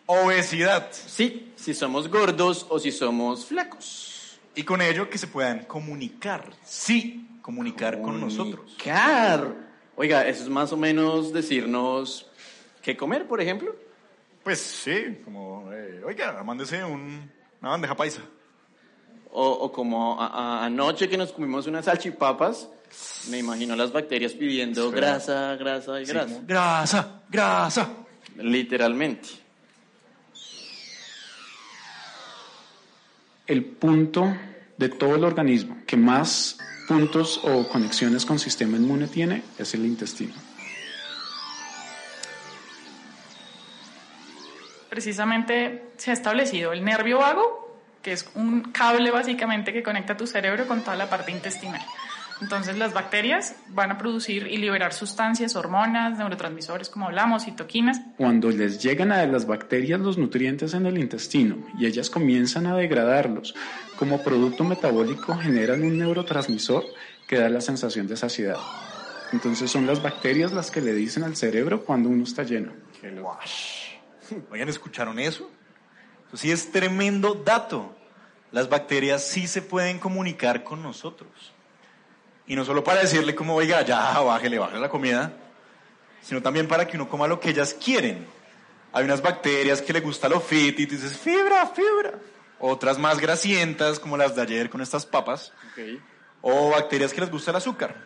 obesidad 0.06 0.88
Sí, 0.92 1.52
si 1.56 1.74
somos 1.74 2.08
gordos 2.08 2.66
o 2.70 2.78
si 2.78 2.92
somos 2.92 3.44
flacos. 3.46 4.13
Y 4.54 4.62
con 4.62 4.80
ello 4.82 5.08
que 5.10 5.18
se 5.18 5.26
puedan 5.26 5.64
comunicar, 5.64 6.50
sí, 6.64 7.28
comunicar 7.42 8.00
con 8.00 8.20
nosotros. 8.20 8.60
Comunicar. 8.78 9.54
Oiga, 9.96 10.26
eso 10.26 10.42
es 10.44 10.48
más 10.48 10.72
o 10.72 10.76
menos 10.76 11.32
decirnos 11.32 12.26
qué 12.82 12.96
comer, 12.96 13.26
por 13.26 13.40
ejemplo. 13.40 13.74
Pues 14.42 14.60
sí, 14.60 15.18
como, 15.24 15.70
eh, 15.72 16.02
oiga, 16.04 16.42
mándese 16.42 16.84
un- 16.84 17.30
una 17.60 17.70
bandeja 17.70 17.94
paisa. 17.96 18.20
O, 19.30 19.48
o 19.50 19.72
como 19.72 20.20
a- 20.20 20.26
a- 20.28 20.64
anoche 20.66 21.08
que 21.08 21.16
nos 21.16 21.32
comimos 21.32 21.66
unas 21.66 21.86
salchipapas, 21.86 22.68
me 23.30 23.38
imagino 23.38 23.74
las 23.74 23.90
bacterias 23.92 24.32
pidiendo 24.32 24.90
grasa, 24.90 25.56
grasa 25.56 26.00
y 26.00 26.06
Sí, 26.06 26.12
grasa. 26.12 26.40
grasa, 26.46 27.22
grasa. 27.30 27.90
Literalmente. 28.36 29.28
El 33.46 33.64
punto 33.64 34.34
de 34.78 34.88
todo 34.88 35.16
el 35.16 35.24
organismo 35.24 35.76
que 35.86 35.96
más 35.96 36.58
puntos 36.88 37.40
o 37.44 37.68
conexiones 37.68 38.24
con 38.24 38.38
sistema 38.38 38.76
inmune 38.76 39.06
tiene 39.06 39.42
es 39.58 39.74
el 39.74 39.84
intestino. 39.84 40.34
Precisamente 44.88 45.90
se 45.96 46.10
ha 46.10 46.14
establecido 46.14 46.72
el 46.72 46.84
nervio 46.84 47.18
vago, 47.18 47.80
que 48.00 48.12
es 48.12 48.30
un 48.34 48.62
cable 48.72 49.10
básicamente 49.10 49.72
que 49.72 49.82
conecta 49.82 50.16
tu 50.16 50.26
cerebro 50.26 50.66
con 50.66 50.82
toda 50.82 50.96
la 50.96 51.10
parte 51.10 51.32
intestinal. 51.32 51.84
Entonces 52.40 52.76
las 52.76 52.92
bacterias 52.92 53.54
van 53.68 53.92
a 53.92 53.98
producir 53.98 54.48
y 54.48 54.56
liberar 54.56 54.92
sustancias, 54.92 55.54
hormonas, 55.54 56.18
neurotransmisores, 56.18 56.88
como 56.88 57.06
hablamos, 57.06 57.44
citoquinas, 57.44 58.00
Cuando 58.16 58.50
les 58.50 58.82
llegan 58.82 59.12
a 59.12 59.24
las 59.26 59.46
bacterias 59.46 60.00
los 60.00 60.18
nutrientes 60.18 60.74
en 60.74 60.86
el 60.86 60.98
intestino 60.98 61.56
y 61.78 61.86
ellas 61.86 62.10
comienzan 62.10 62.66
a 62.66 62.76
degradarlos, 62.76 63.54
como 63.96 64.22
producto 64.22 64.64
metabólico 64.64 65.36
generan 65.36 65.82
un 65.82 65.98
neurotransmisor 65.98 66.84
que 67.28 67.38
da 67.38 67.48
la 67.48 67.60
sensación 67.60 68.06
de 68.08 68.16
saciedad. 68.16 68.58
Entonces 69.32 69.70
son 69.70 69.86
las 69.86 70.02
bacterias 70.02 70.52
las 70.52 70.70
que 70.70 70.80
le 70.80 70.92
dicen 70.92 71.22
al 71.22 71.36
cerebro 71.36 71.84
cuando 71.84 72.08
uno 72.08 72.24
está 72.24 72.42
lleno. 72.42 72.72
Oigan, 74.50 74.68
¿escucharon 74.68 75.18
eso? 75.18 75.50
Eso 76.28 76.36
sí 76.36 76.50
es 76.50 76.72
tremendo 76.72 77.34
dato. 77.34 77.96
Las 78.52 78.68
bacterias 78.68 79.24
sí 79.24 79.46
se 79.46 79.62
pueden 79.62 79.98
comunicar 79.98 80.64
con 80.64 80.82
nosotros. 80.82 81.53
Y 82.46 82.56
no 82.56 82.64
solo 82.64 82.84
para 82.84 83.00
decirle 83.00 83.34
como, 83.34 83.54
oiga, 83.54 83.82
ya, 83.82 84.20
bájele, 84.20 84.58
bájele 84.58 84.80
la 84.80 84.88
comida, 84.88 85.32
sino 86.22 86.42
también 86.42 86.68
para 86.68 86.86
que 86.86 86.96
uno 86.96 87.08
coma 87.08 87.26
lo 87.26 87.40
que 87.40 87.50
ellas 87.50 87.74
quieren. 87.74 88.26
Hay 88.92 89.04
unas 89.04 89.22
bacterias 89.22 89.82
que 89.82 89.92
le 89.92 90.00
gusta 90.00 90.28
lo 90.28 90.40
fit 90.40 90.78
y 90.78 90.86
tú 90.86 90.94
dices, 90.94 91.16
fibra, 91.18 91.66
fibra. 91.66 92.18
Otras 92.60 92.98
más 92.98 93.18
grasientas, 93.18 93.98
como 93.98 94.16
las 94.16 94.36
de 94.36 94.42
ayer 94.42 94.70
con 94.70 94.80
estas 94.80 95.04
papas. 95.04 95.52
O 96.42 96.70
bacterias 96.70 97.12
que 97.12 97.20
les 97.20 97.30
gusta 97.30 97.50
el 97.50 97.56
azúcar. 97.56 97.96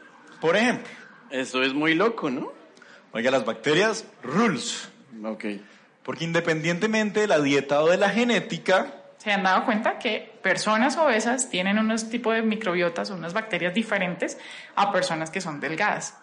Por 0.41 0.57
ejemplo, 0.57 0.89
Eso 1.31 1.63
es 1.63 1.75
muy 1.75 1.95
loco, 1.95 2.31
¿no? 2.31 2.53
oiga, 3.13 3.31
las 3.31 3.45
bacterias, 3.45 4.07
rules. 4.23 4.89
Ok. 5.25 5.45
Porque 6.03 6.25
independientemente 6.25 7.21
de 7.21 7.27
la 7.27 7.41
dieta 7.41 7.83
o 7.83 7.89
de 7.89 7.97
la 7.99 8.09
genética, 8.09 8.95
se 9.19 9.33
han 9.33 9.43
dado 9.43 9.65
cuenta 9.65 9.99
que 9.99 10.38
personas 10.49 10.97
obesas 10.97 11.51
tienen 11.51 11.79
unos 11.79 12.09
tipos 12.09 12.35
de 12.35 12.41
microbiotas 12.41 13.11
o 13.11 13.15
unas 13.15 13.35
bacterias 13.35 13.75
diferentes 13.75 14.39
a 14.77 14.91
personas 14.91 15.29
que 15.29 15.43
son 15.43 15.61
delgadas. 15.61 16.15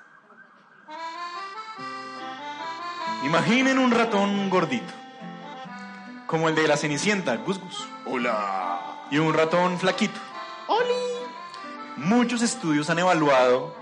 imaginen 3.24 3.78
un 3.78 3.92
ratón 3.92 4.50
gordito, 4.50 4.92
como 6.26 6.50
el 6.50 6.56
de 6.56 6.68
la 6.68 6.76
Cenicienta, 6.76 7.36
Gus 7.36 7.60
Gus. 7.60 7.88
Hola. 8.08 9.06
Y 9.12 9.20
un 9.20 9.32
ratón 9.32 9.78
flaquito. 9.78 10.20
Muchos 11.98 12.42
estudios 12.42 12.90
han 12.90 12.98
evaluado 12.98 13.76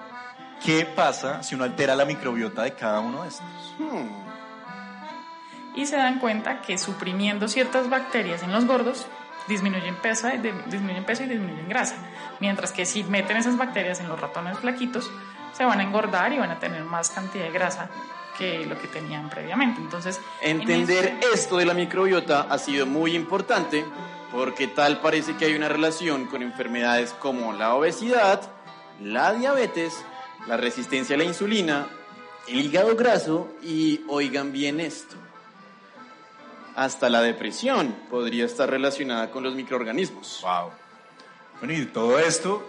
qué 0.62 0.86
pasa 0.86 1.42
si 1.42 1.56
uno 1.56 1.64
altera 1.64 1.96
la 1.96 2.04
microbiota 2.04 2.64
de 2.64 2.74
cada 2.74 3.00
uno 3.00 3.24
de 3.24 3.30
estos. 3.30 3.76
Y 5.74 5.86
se 5.86 5.96
dan 5.96 6.20
cuenta 6.20 6.62
que 6.62 6.78
suprimiendo 6.78 7.48
ciertas 7.48 7.90
bacterias 7.90 8.44
en 8.44 8.52
los 8.52 8.66
gordos 8.66 9.08
disminuyen 9.48 9.96
peso, 9.96 10.28
de- 10.28 10.54
disminuyen 10.68 11.04
peso 11.06 11.24
y 11.24 11.28
disminuyen 11.28 11.68
grasa. 11.70 11.96
Mientras 12.40 12.72
que 12.72 12.86
si 12.86 13.04
meten 13.04 13.38
esas 13.38 13.58
bacterias 13.58 14.00
en 14.00 14.08
los 14.10 14.20
ratones 14.20 14.58
flaquitos, 14.60 15.10
se 15.54 15.66
van 15.66 15.80
a 15.80 15.84
engordar 15.84 16.34
y 16.34 16.40
van 16.40 16.52
a 16.52 16.60
tener 16.60 16.84
más 16.84 17.10
cantidad 17.12 17.44
de 17.46 17.52
grasa 17.52 17.90
que 18.38 18.66
lo 18.66 18.80
que 18.82 18.88
tenían 18.88 19.30
previamente. 19.30 19.80
Entonces, 19.80 20.20
en 20.42 20.62
Entender 20.62 21.06
este- 21.22 21.28
esto 21.36 21.58
de 21.58 21.66
la 21.66 21.74
microbiota 21.76 22.48
ha 22.50 22.58
sido 22.58 22.86
muy 22.88 23.16
importante 23.16 23.86
porque 24.32 24.68
tal 24.68 25.00
parece 25.00 25.36
que 25.38 25.46
hay 25.46 25.54
una 25.56 25.70
relación 25.70 26.26
con 26.26 26.42
enfermedades 26.42 27.12
como 27.20 27.54
la 27.54 27.76
obesidad, 27.76 28.42
la 29.00 29.34
diabetes, 29.34 29.94
la 30.48 30.58
resistencia 30.58 31.16
a 31.16 31.20
la 31.20 31.24
insulina, 31.26 31.86
el 32.48 32.60
hígado 32.62 32.96
graso 32.96 33.50
y, 33.62 34.02
oigan 34.10 34.52
bien 34.52 34.80
esto, 34.80 35.16
hasta 36.76 37.10
la 37.10 37.22
depresión 37.22 37.96
podría 38.10 38.46
estar 38.46 38.70
relacionada 38.70 39.30
con 39.32 39.44
los 39.44 39.56
microorganismos. 39.56 40.40
Wow. 40.42 40.72
Bueno, 41.60 41.74
y 41.74 41.86
todo 41.86 42.20
esto 42.20 42.68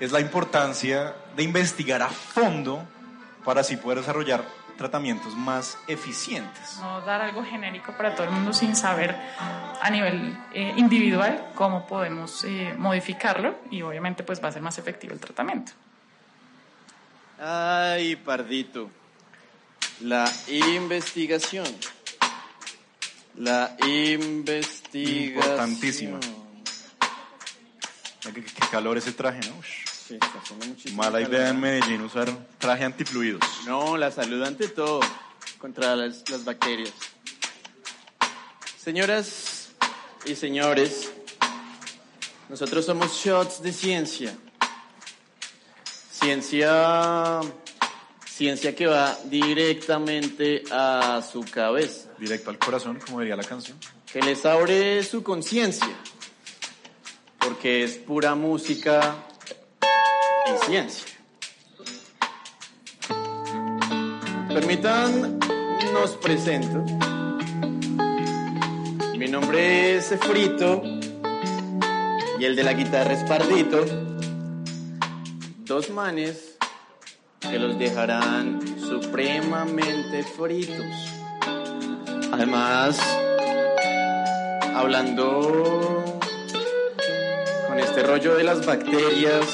es 0.00 0.12
la 0.12 0.20
importancia 0.20 1.14
de 1.36 1.42
investigar 1.42 2.02
a 2.02 2.08
fondo 2.08 2.82
para 3.44 3.60
así 3.60 3.76
poder 3.76 3.98
desarrollar 3.98 4.44
tratamientos 4.76 5.36
más 5.36 5.78
eficientes. 5.86 6.78
no 6.80 7.02
dar 7.02 7.20
algo 7.20 7.44
genérico 7.44 7.92
para 7.92 8.14
todo 8.14 8.26
el 8.26 8.32
mundo 8.32 8.52
sin 8.52 8.74
saber 8.74 9.14
a 9.80 9.90
nivel 9.90 10.36
eh, 10.54 10.72
individual 10.76 11.50
cómo 11.54 11.86
podemos 11.86 12.44
eh, 12.44 12.74
modificarlo 12.76 13.54
y 13.70 13.82
obviamente 13.82 14.22
pues 14.24 14.42
va 14.42 14.48
a 14.48 14.52
ser 14.52 14.62
más 14.62 14.78
efectivo 14.78 15.12
el 15.12 15.20
tratamiento. 15.20 15.72
Ay, 17.38 18.16
pardito. 18.16 18.90
La 20.00 20.28
investigación. 20.48 21.66
La 23.36 23.76
investigación. 23.86 25.28
Importantísima. 25.28 26.20
¿Qué, 28.22 28.44
qué 28.44 28.66
calor 28.70 28.96
ese 28.98 29.12
traje, 29.12 29.40
¿no? 29.48 29.60
Sí, 30.06 30.14
está 30.14 30.94
Mala 30.94 31.18
calor. 31.18 31.28
idea 31.34 31.48
en 31.48 31.60
Medellín 31.60 32.02
usar 32.02 32.30
traje 32.58 32.84
antifluidos. 32.84 33.40
No, 33.66 33.96
la 33.96 34.10
salud 34.10 34.42
ante 34.42 34.68
todo 34.68 35.00
contra 35.58 35.96
las, 35.96 36.28
las 36.30 36.44
bacterias. 36.44 36.92
Señoras 38.82 39.70
y 40.24 40.34
señores, 40.34 41.10
nosotros 42.48 42.84
somos 42.84 43.12
shots 43.12 43.62
de 43.62 43.72
ciencia. 43.72 44.36
Ciencia, 46.10 47.40
ciencia 48.34 48.74
que 48.74 48.86
va 48.86 49.16
directamente 49.24 50.62
a 50.70 51.22
su 51.30 51.42
cabeza, 51.42 52.08
Directo 52.18 52.50
al 52.50 52.58
corazón, 52.58 52.98
como 53.04 53.20
diría 53.20 53.36
la 53.36 53.44
canción. 53.44 53.78
que 54.10 54.20
les 54.22 54.44
abre 54.46 55.02
su 55.04 55.22
conciencia, 55.22 55.88
porque 57.38 57.84
es 57.84 57.92
pura 57.98 58.34
música 58.34 59.16
y 60.46 60.64
ciencia. 60.66 61.06
Permitan, 64.48 65.38
nos 65.92 66.12
presento. 66.16 66.84
Mi 69.16 69.28
nombre 69.28 69.96
es 69.96 70.08
Frito 70.20 70.82
y 72.38 72.44
el 72.44 72.56
de 72.56 72.62
la 72.62 72.72
guitarra 72.72 73.12
es 73.12 73.24
Pardito. 73.24 73.84
Dos 75.64 75.90
manes 75.90 76.51
que 77.50 77.58
los 77.58 77.78
dejarán 77.78 78.60
supremamente 78.78 80.22
fritos. 80.22 80.86
Además, 82.32 82.98
hablando 84.74 86.04
con 87.68 87.78
este 87.78 88.02
rollo 88.02 88.36
de 88.36 88.44
las 88.44 88.64
bacterias, 88.64 89.46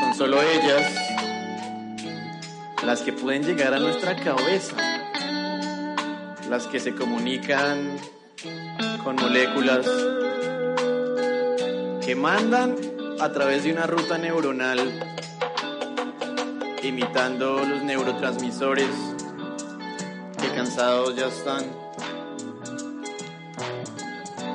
son 0.00 0.14
solo 0.14 0.40
ellas 0.42 0.92
las 2.84 3.00
que 3.02 3.12
pueden 3.12 3.42
llegar 3.42 3.74
a 3.74 3.78
nuestra 3.78 4.16
cabeza, 4.16 4.76
las 6.48 6.66
que 6.68 6.80
se 6.80 6.94
comunican 6.94 7.98
con 9.04 9.16
moléculas 9.16 9.86
que 12.04 12.14
mandan 12.14 12.76
a 13.20 13.30
través 13.32 13.64
de 13.64 13.72
una 13.72 13.86
ruta 13.86 14.16
neuronal 14.16 14.78
imitando 16.82 17.58
los 17.64 17.82
neurotransmisores 17.82 18.88
que 20.40 20.48
cansados 20.54 21.16
ya 21.16 21.26
están, 21.26 21.64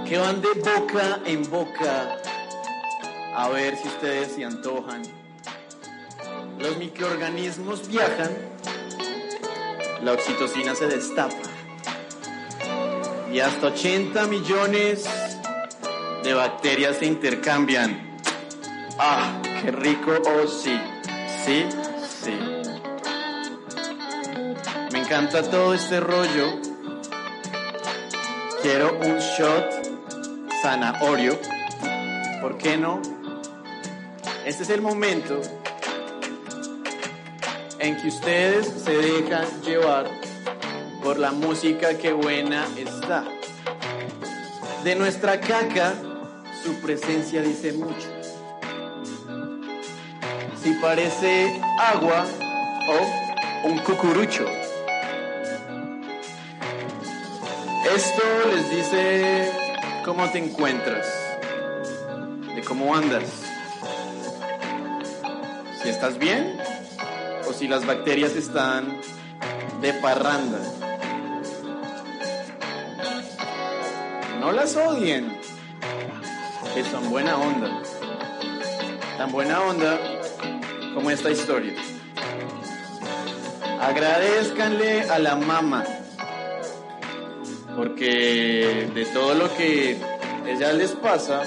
que 0.08 0.18
van 0.18 0.42
de 0.42 0.50
boca 0.54 1.20
en 1.26 1.50
boca 1.50 2.18
a 3.36 3.50
ver 3.50 3.76
si 3.78 3.88
ustedes 3.88 4.34
se 4.34 4.46
antojan. 4.46 5.02
Los 6.60 6.78
microorganismos 6.78 7.88
viajan, 7.88 8.32
la 10.04 10.14
oxitocina 10.14 10.76
se 10.76 10.88
destapa 10.88 11.36
y 13.34 13.40
hasta 13.40 13.68
80 13.68 14.28
millones 14.28 15.06
de 16.24 16.34
bacterias 16.34 16.98
se 16.98 17.08
intercambian. 17.08 18.18
Ah, 19.00 19.42
qué 19.62 19.72
rico, 19.72 20.12
oh 20.24 20.48
sí, 20.48 20.80
sí. 21.44 21.66
Encanta 25.14 25.44
todo 25.44 25.76
este 25.76 26.00
rollo. 26.00 26.60
Quiero 28.64 28.98
un 28.98 29.20
shot 29.20 29.70
zanahorio. 30.64 31.38
¿Por 32.42 32.58
qué 32.58 32.78
no? 32.78 33.00
Este 34.44 34.64
es 34.64 34.72
el 34.72 34.82
momento 34.82 35.40
en 37.78 38.02
que 38.02 38.08
ustedes 38.08 38.66
se 38.84 38.98
dejan 38.98 39.46
llevar 39.62 40.10
por 41.04 41.20
la 41.20 41.32
música 41.32 41.96
que 41.96 42.12
buena 42.12 42.66
está. 42.76 43.24
De 44.84 44.96
nuestra 44.96 45.40
caca, 45.40 45.94
su 46.64 46.74
presencia 46.82 47.44
dice 47.44 47.74
mucho. 47.74 48.10
Si 50.64 50.74
parece 50.82 51.62
agua 51.78 52.26
o 52.90 53.68
un 53.70 53.78
cucurucho. 53.78 54.63
Esto 57.96 58.24
les 58.52 58.70
dice 58.72 59.52
cómo 60.04 60.28
te 60.32 60.40
encuentras, 60.40 61.06
de 62.56 62.64
cómo 62.64 62.96
andas, 62.96 63.24
si 65.80 65.90
estás 65.90 66.18
bien 66.18 66.58
o 67.48 67.54
si 67.54 67.68
las 67.68 67.86
bacterias 67.86 68.36
están 68.36 69.00
de 69.80 69.94
parranda. 69.94 70.58
No 74.40 74.52
las 74.52 74.76
odien, 74.76 75.40
que 76.74 76.84
son 76.86 77.12
buena 77.12 77.38
onda. 77.38 77.80
Tan 79.20 79.32
buena 79.32 79.62
onda 79.62 80.00
como 80.96 81.12
esta 81.12 81.30
historia. 81.30 81.76
Agradezcanle 83.80 85.04
a 85.12 85.20
la 85.20 85.36
mamá, 85.36 85.84
porque 87.84 88.90
de 88.96 89.06
todo 89.08 89.34
lo 89.34 89.54
que 89.58 89.98
ella 90.48 90.72
les 90.72 90.92
pasa, 90.92 91.44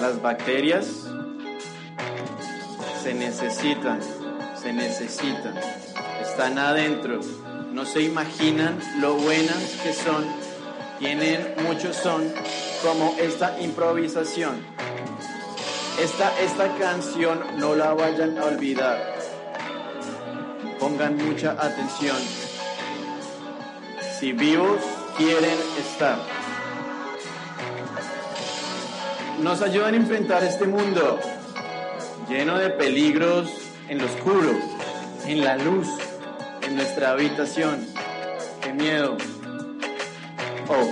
las 0.00 0.22
bacterias 0.22 0.86
se 3.02 3.12
necesitan, 3.12 4.00
se 4.56 4.72
necesitan, 4.72 5.52
están 6.22 6.58
adentro, 6.58 7.20
no 7.74 7.84
se 7.84 8.00
imaginan 8.00 8.78
lo 9.00 9.16
buenas 9.16 9.78
que 9.82 9.92
son, 9.92 10.24
tienen 10.98 11.56
muchos 11.68 11.96
son, 11.96 12.32
como 12.82 13.14
esta 13.20 13.60
improvisación. 13.60 14.64
Esta, 16.02 16.40
esta 16.40 16.74
canción 16.78 17.38
no 17.58 17.74
la 17.74 17.92
vayan 17.92 18.38
a 18.38 18.46
olvidar. 18.46 19.18
Pongan 20.78 21.18
mucha 21.18 21.50
atención. 21.50 22.16
Si 24.20 24.32
vivos 24.32 24.82
quieren 25.16 25.58
estar. 25.78 26.18
Nos 29.40 29.62
ayudan 29.62 29.94
a 29.94 29.96
enfrentar 29.96 30.44
este 30.44 30.66
mundo 30.66 31.18
lleno 32.28 32.58
de 32.58 32.68
peligros 32.68 33.48
en 33.88 33.96
lo 33.96 34.04
oscuro, 34.04 34.52
en 35.24 35.42
la 35.42 35.56
luz, 35.56 35.88
en 36.60 36.76
nuestra 36.76 37.12
habitación. 37.12 37.86
¡Qué 38.60 38.74
miedo! 38.74 39.16
Oh, 40.68 40.86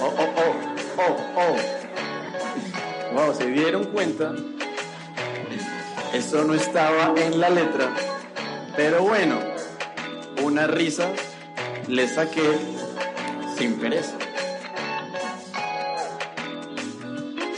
oh, 0.00 0.14
oh, 0.18 0.34
oh, 0.36 1.06
oh, 1.06 1.16
oh. 1.36 1.56
Wow, 3.14 3.34
¿se 3.36 3.46
dieron 3.46 3.84
cuenta? 3.84 4.34
Eso 6.12 6.42
no 6.42 6.54
estaba 6.54 7.14
en 7.20 7.38
la 7.38 7.50
letra, 7.50 7.94
pero 8.74 9.04
bueno, 9.04 9.38
una 10.42 10.66
risa 10.66 11.06
le 11.88 12.06
saque 12.06 12.42
sin 13.56 13.78
pereza. 13.78 14.16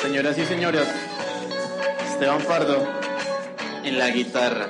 Señoras 0.00 0.38
y 0.38 0.44
señores, 0.44 0.86
Esteban 2.12 2.42
Pardo 2.42 2.86
en 3.84 3.98
la 3.98 4.10
guitarra. 4.10 4.68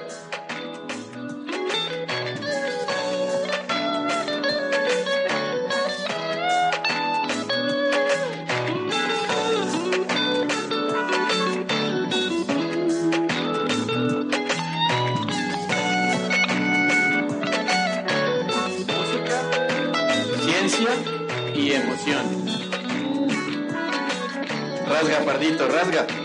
Pardito, 25.24 25.66
rasga. 25.68 26.19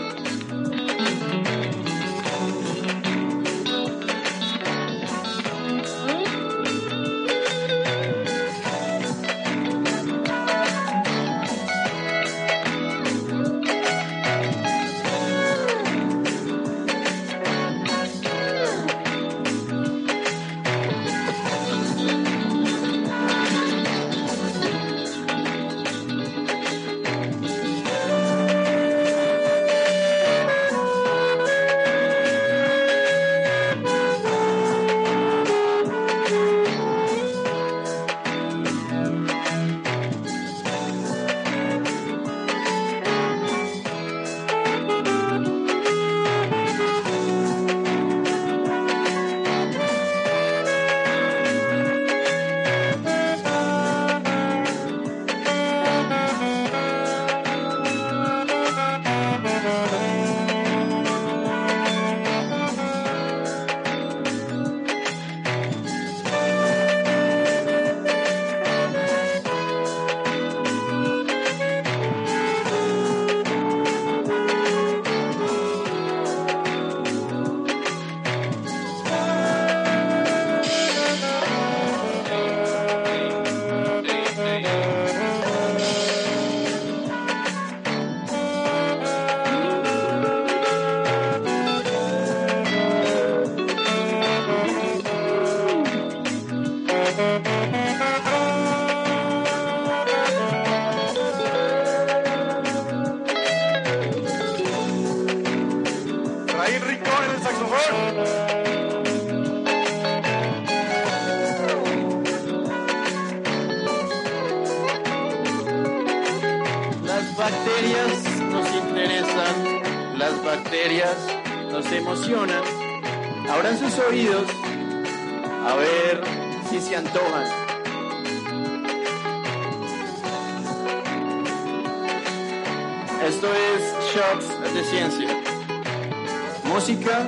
Música 136.88 137.26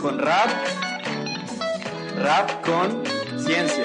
con 0.00 0.16
rap, 0.16 0.48
rap 2.18 2.64
con 2.64 3.02
ciencia. 3.36 3.84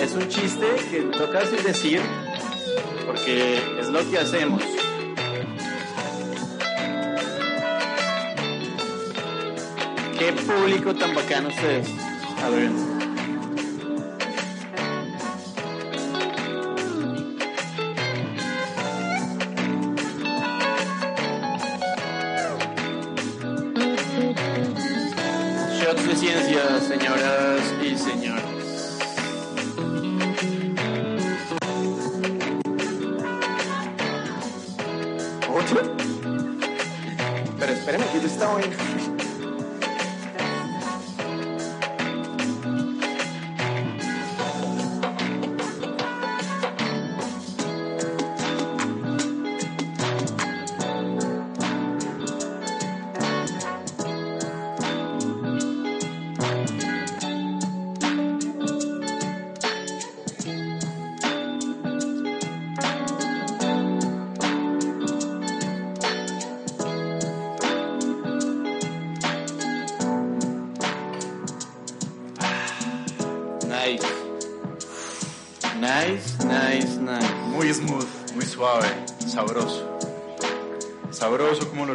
Es 0.00 0.12
un 0.14 0.28
chiste 0.28 0.66
que 0.90 1.02
toca 1.16 1.46
sin 1.46 1.62
decir 1.62 2.00
porque 3.06 3.60
es 3.78 3.86
lo 3.90 4.00
que 4.10 4.18
hacemos. 4.18 4.60
Qué 10.18 10.32
público 10.32 10.96
tan 10.96 11.14
bacano 11.14 11.50
ustedes. 11.50 11.88
A 12.44 12.48
ver. 12.48 12.97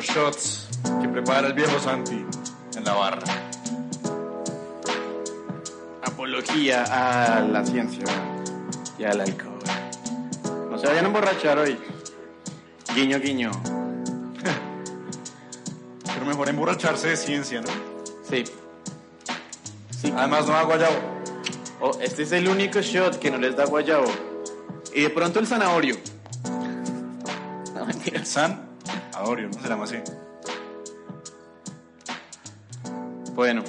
Los 0.04 0.16
shots 0.16 0.68
que 1.01 1.08
prepara 1.08 1.47
el 1.47 1.54
viejo 1.54 1.80
Santi 1.80 2.26
en 2.76 2.84
la 2.84 2.93
barra. 2.93 3.24
Apología 6.04 6.84
a 6.84 7.41
la 7.41 7.66
ciencia 7.66 8.06
y 8.97 9.04
al 9.04 9.22
alcohol. 9.22 9.60
No 10.70 10.78
se 10.78 10.88
vayan 10.88 11.06
a 11.06 11.08
emborrachar 11.08 11.58
hoy. 11.60 11.78
Guiño, 12.95 13.20
guiño. 13.20 13.51
Pero 16.06 16.26
mejor 16.26 16.49
emborracharse 16.49 17.10
de 17.10 17.18
ciencia, 17.18 17.62
¿no? 17.62 17.70
Sí. 18.30 18.43
Sí. 19.89 20.14
Además 20.16 20.47
no 20.47 20.56
hago 20.56 20.68
guayabo. 20.68 20.95
Oh, 21.80 21.97
este 22.01 22.24
es 22.24 22.32
el 22.32 22.47
único 22.47 22.82
shot 22.82 23.20
que 23.20 23.32
no 23.32 23.38
les 23.38 23.56
da 23.56 23.66
guayabo. 23.66 24.12
Y 24.93 25.01
de 25.01 25.10
pronto 25.10 25.39
el 25.39 25.47
zanahorio. 25.47 25.95
No, 27.74 27.88
mentira. 27.88 28.24
San 28.24 28.62
No 29.24 29.61
se 29.61 29.69
llama 29.69 29.86
así. 29.86 29.97
Bueno, 33.34 33.63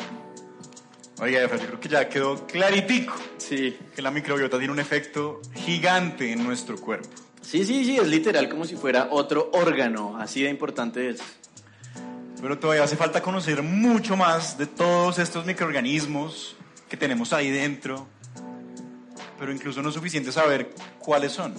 Oiga, 1.20 1.42
Efra, 1.42 1.59
yo 1.59 1.66
creo 1.66 1.80
que 1.80 1.88
ya 1.88 2.09
quedó 2.09 2.44
claritico 2.46 3.14
sí. 3.38 3.78
que 3.94 4.02
la 4.02 4.11
microbiota 4.11 4.59
tiene 4.59 4.72
un 4.72 4.80
efecto 4.80 5.40
gigante 5.55 6.32
en 6.32 6.42
nuestro 6.42 6.76
cuerpo. 6.76 7.09
Sí, 7.40 7.64
sí, 7.64 7.84
sí, 7.84 7.96
es 7.96 8.07
literal 8.09 8.48
como 8.48 8.64
si 8.64 8.74
fuera 8.74 9.09
otro 9.11 9.50
órgano, 9.52 10.18
así 10.18 10.42
de 10.42 10.50
importante 10.50 11.11
es. 11.11 11.20
Pero 12.42 12.59
todavía 12.59 12.82
hace 12.82 12.96
falta 12.96 13.22
conocer 13.22 13.62
mucho 13.62 14.16
más 14.16 14.59
de 14.59 14.66
todos 14.66 15.18
estos 15.18 15.46
microorganismos 15.46 16.57
que 16.88 16.96
tenemos 16.96 17.32
ahí 17.32 17.50
dentro. 17.50 18.07
Pero 19.38 19.52
incluso 19.52 19.82
no 19.82 19.90
es 19.90 19.94
suficiente 19.94 20.32
saber 20.32 20.74
cuáles 20.98 21.32
son. 21.32 21.55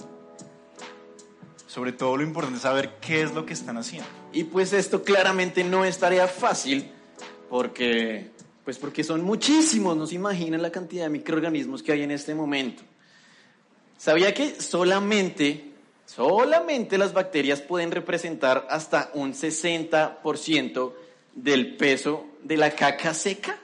Sobre 1.66 1.92
todo 1.92 2.16
lo 2.16 2.22
importante 2.22 2.56
es 2.56 2.62
saber 2.62 2.96
qué 3.00 3.22
es 3.22 3.34
lo 3.34 3.44
que 3.44 3.52
están 3.52 3.76
haciendo. 3.76 4.08
Y 4.32 4.44
pues 4.44 4.72
esto 4.72 5.02
claramente 5.02 5.64
no 5.64 5.84
es 5.84 5.98
tarea 5.98 6.28
fácil 6.28 6.90
porque 7.50 8.30
pues 8.64 8.78
porque 8.78 9.04
son 9.04 9.22
muchísimos, 9.22 9.96
no 9.96 10.06
se 10.06 10.16
imaginan 10.16 10.60
la 10.60 10.70
cantidad 10.72 11.04
de 11.04 11.10
microorganismos 11.10 11.82
que 11.82 11.92
hay 11.92 12.02
en 12.02 12.10
este 12.10 12.34
momento. 12.34 12.82
¿Sabía 13.96 14.34
que 14.34 14.60
solamente 14.60 15.72
solamente 16.04 16.98
las 16.98 17.12
bacterias 17.12 17.60
pueden 17.60 17.90
representar 17.90 18.66
hasta 18.70 19.10
un 19.14 19.32
60% 19.34 20.92
del 21.34 21.76
peso 21.76 22.26
de 22.42 22.56
la 22.56 22.70
caca 22.70 23.12
seca? 23.14 23.58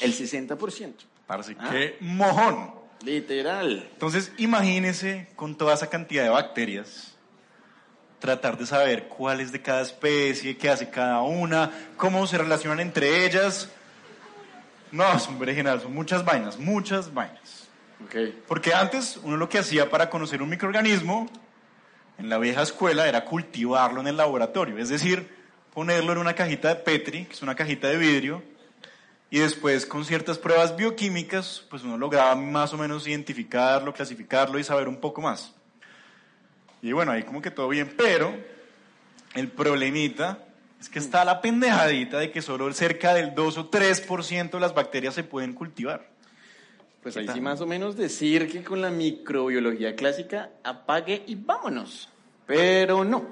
El 0.00 0.12
60%. 0.14 0.94
Parece 1.26 1.56
Ah. 1.58 1.70
que 1.70 1.96
mojón. 2.00 2.70
Literal. 3.04 3.88
Entonces, 3.92 4.32
imagínese 4.38 5.28
con 5.36 5.56
toda 5.56 5.74
esa 5.74 5.88
cantidad 5.88 6.22
de 6.22 6.30
bacterias, 6.30 7.15
tratar 8.18 8.56
de 8.56 8.66
saber 8.66 9.08
cuál 9.08 9.40
es 9.40 9.52
de 9.52 9.60
cada 9.60 9.82
especie, 9.82 10.56
qué 10.56 10.70
hace 10.70 10.90
cada 10.90 11.22
una, 11.22 11.70
cómo 11.96 12.26
se 12.26 12.38
relacionan 12.38 12.80
entre 12.80 13.24
ellas. 13.24 13.70
No, 14.92 15.12
es 15.14 15.26
un 15.28 15.38
berenjenal, 15.38 15.80
son 15.80 15.94
muchas 15.94 16.24
vainas, 16.24 16.58
muchas 16.58 17.12
vainas. 17.12 17.68
Porque 18.46 18.74
antes 18.74 19.18
uno 19.22 19.36
lo 19.36 19.48
que 19.48 19.58
hacía 19.58 19.90
para 19.90 20.10
conocer 20.10 20.42
un 20.42 20.48
microorganismo 20.48 21.28
en 22.18 22.28
la 22.28 22.38
vieja 22.38 22.62
escuela 22.62 23.08
era 23.08 23.24
cultivarlo 23.24 24.00
en 24.00 24.06
el 24.06 24.16
laboratorio, 24.16 24.78
es 24.78 24.88
decir, 24.88 25.28
ponerlo 25.74 26.12
en 26.12 26.18
una 26.18 26.34
cajita 26.34 26.68
de 26.68 26.76
Petri, 26.76 27.26
que 27.26 27.32
es 27.32 27.42
una 27.42 27.54
cajita 27.54 27.88
de 27.88 27.98
vidrio, 27.98 28.42
y 29.28 29.40
después 29.40 29.86
con 29.86 30.04
ciertas 30.04 30.38
pruebas 30.38 30.76
bioquímicas, 30.76 31.64
pues 31.68 31.82
uno 31.82 31.98
lograba 31.98 32.34
más 32.36 32.72
o 32.72 32.78
menos 32.78 33.06
identificarlo, 33.06 33.92
clasificarlo 33.92 34.58
y 34.58 34.64
saber 34.64 34.88
un 34.88 34.96
poco 34.96 35.20
más. 35.20 35.55
Y 36.82 36.92
bueno, 36.92 37.12
ahí 37.12 37.22
como 37.22 37.42
que 37.42 37.50
todo 37.50 37.68
bien, 37.68 37.92
pero 37.96 38.34
el 39.34 39.48
problemita 39.48 40.38
es 40.80 40.88
que 40.88 40.98
está 40.98 41.24
la 41.24 41.40
pendejadita 41.40 42.18
de 42.18 42.30
que 42.30 42.42
solo 42.42 42.72
cerca 42.72 43.14
del 43.14 43.34
2 43.34 43.58
o 43.58 43.70
3% 43.70 44.50
de 44.50 44.60
las 44.60 44.74
bacterias 44.74 45.14
se 45.14 45.24
pueden 45.24 45.52
cultivar. 45.52 46.08
Pues 47.02 47.14
¿Qué 47.14 47.20
ahí 47.20 47.28
sí 47.32 47.40
más 47.40 47.60
o 47.60 47.66
menos 47.66 47.96
decir 47.96 48.50
que 48.50 48.62
con 48.62 48.82
la 48.82 48.90
microbiología 48.90 49.94
clásica 49.94 50.50
apague 50.64 51.22
y 51.26 51.36
vámonos. 51.36 52.08
Pero 52.46 53.04
no. 53.04 53.24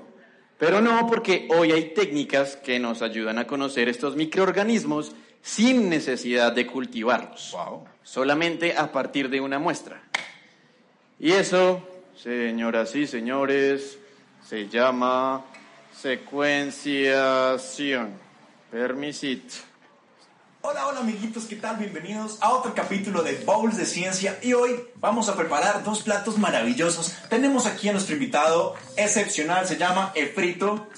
Pero 0.58 0.80
no 0.80 1.06
porque 1.08 1.48
hoy 1.50 1.72
hay 1.72 1.92
técnicas 1.92 2.56
que 2.56 2.78
nos 2.78 3.02
ayudan 3.02 3.38
a 3.38 3.46
conocer 3.46 3.88
estos 3.88 4.16
microorganismos 4.16 5.14
sin 5.42 5.88
necesidad 5.88 6.52
de 6.52 6.66
cultivarlos. 6.66 7.50
Wow. 7.52 7.84
Solamente 8.02 8.76
a 8.76 8.92
partir 8.92 9.28
de 9.28 9.40
una 9.40 9.58
muestra. 9.58 10.02
Y 11.18 11.32
eso, 11.32 11.86
señoras 12.22 12.94
y 12.94 13.06
señores, 13.06 13.98
se 14.48 14.68
llama 14.68 15.44
secuenciación. 16.00 18.12
Permisit. 18.70 19.42
Hola, 20.62 20.86
hola 20.86 21.00
amiguitos, 21.00 21.44
¿qué 21.44 21.56
tal? 21.56 21.76
Bienvenidos 21.76 22.38
a 22.40 22.48
otro 22.50 22.74
capítulo 22.74 23.22
de 23.22 23.34
Bowls 23.44 23.76
de 23.76 23.84
Ciencia 23.84 24.38
y 24.42 24.54
hoy 24.54 24.82
vamos 24.96 25.28
a 25.28 25.36
preparar 25.36 25.84
dos 25.84 26.02
platos 26.02 26.38
maravillosos. 26.38 27.14
Tenemos 27.28 27.66
aquí 27.66 27.90
a 27.90 27.92
nuestro 27.92 28.14
invitado 28.14 28.74
excepcional, 28.96 29.66
se 29.66 29.76
llama 29.76 30.12
Efrito 30.14 30.88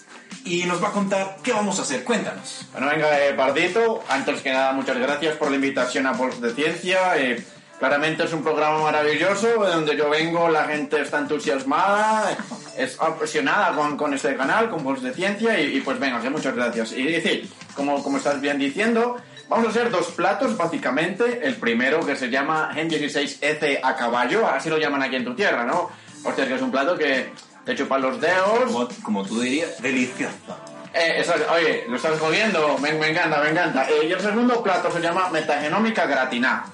y 0.45 0.63
nos 0.65 0.81
va 0.83 0.89
a 0.89 0.93
contar 0.93 1.39
qué 1.43 1.53
vamos 1.53 1.79
a 1.81 1.83
hacer. 1.83 2.05
Cuéntanos. 2.05 2.67
Bueno, 2.73 2.89
venga, 2.89 3.27
eh, 3.27 3.35
Pardito, 3.35 4.03
antes 4.09 4.41
que 4.41 4.53
nada, 4.53 4.73
muchas 4.73 4.97
gracias 4.99 5.37
por 5.37 5.51
la 5.51 5.57
invitación 5.57 6.07
a 6.07 6.13
Vox 6.13 6.41
de 6.41 6.55
Ciencia. 6.55 7.19
Eh, 7.19 7.45
claramente 7.79 8.25
es 8.25 8.33
un 8.33 8.43
programa 8.43 8.81
maravilloso, 8.83 9.47
de 9.47 9.71
donde 9.71 9.97
yo 9.97 10.09
vengo, 10.11 10.49
la 10.49 10.65
gente 10.65 11.01
está 11.01 11.19
entusiasmada, 11.19 12.37
es 12.77 13.01
apasionada 13.01 13.75
con, 13.75 13.97
con 13.97 14.15
este 14.15 14.37
canal, 14.37 14.71
con 14.71 14.83
Vox 14.85 15.03
de 15.03 15.13
Ciencia, 15.13 15.59
y, 15.61 15.77
y 15.77 15.81
pues 15.81 15.99
venga, 15.99 16.19
muchas 16.31 16.55
gracias. 16.55 16.93
Y 16.93 17.05
decir, 17.05 17.51
como, 17.75 18.03
como 18.03 18.17
estás 18.19 18.41
bien 18.41 18.59
diciendo, 18.59 19.17
vamos 19.49 19.67
a 19.67 19.71
hacer 19.71 19.91
dos 19.91 20.07
platos, 20.09 20.57
básicamente. 20.57 21.41
El 21.47 21.57
primero, 21.57 22.01
que 22.05 22.17
se 22.17 22.31
llama 22.31 22.71
Gen 22.75 22.89
16F 22.91 23.81
a 23.83 23.97
caballo, 23.97 24.47
así 24.49 24.69
lo 24.71 24.79
llaman 24.79 25.03
aquí 25.03 25.17
en 25.17 25.25
tu 25.25 25.35
tierra, 25.35 25.65
¿no? 25.65 25.91
Hostia, 26.25 26.47
que 26.49 26.55
es 26.55 26.63
un 26.63 26.71
plato 26.71 26.97
que 26.97 27.31
te 27.65 27.75
chupan 27.75 28.01
los 28.03 28.21
dedos, 28.21 28.61
Como, 28.65 28.89
como 29.03 29.25
tú 29.27 29.41
dirías, 29.41 29.81
delicioso. 29.83 30.35
eh, 30.95 31.17
eso, 31.19 31.35
oye, 31.53 31.85
lo 31.89 31.97
estás 31.97 32.19
jodiendo, 32.19 32.79
me, 32.79 32.93
me 32.93 33.11
encanta, 33.11 33.41
me 33.43 33.51
encanta. 33.51 33.89
Eh, 33.91 34.07
y 34.09 34.13
el 34.13 34.21
segundo 34.21 34.63
plato 34.63 34.91
se 34.91 35.01
llama 35.01 35.29
metagenómica 35.31 36.07
gratinada. 36.07 36.67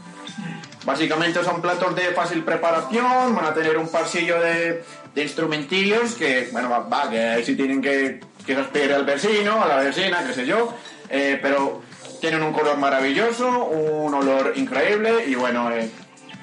Básicamente 0.84 1.44
son 1.44 1.60
platos 1.60 1.94
de 1.94 2.12
fácil 2.12 2.42
preparación, 2.42 3.34
van 3.34 3.44
a 3.44 3.54
tener 3.54 3.78
un 3.78 3.88
pasillo 3.88 4.40
de, 4.40 4.84
instrumentillos 5.14 6.14
que, 6.14 6.48
bueno, 6.52 6.68
va, 6.68 6.80
va, 6.80 7.10
que 7.10 7.20
ahí 7.20 7.44
sí 7.44 7.54
tienen 7.54 7.80
que, 7.80 8.20
que 8.44 8.54
respirar 8.54 8.92
al 8.92 9.04
vecino, 9.04 9.62
a 9.62 9.68
la 9.68 9.76
vecina, 9.76 10.24
qué 10.26 10.34
sé 10.34 10.46
yo, 10.46 10.74
eh, 11.08 11.38
pero 11.40 11.82
tienen 12.20 12.42
un 12.42 12.52
color 12.52 12.78
maravilloso, 12.78 13.64
un 13.66 14.14
olor 14.14 14.52
increíble 14.56 15.24
y 15.26 15.34
bueno, 15.34 15.70
eh, 15.72 15.90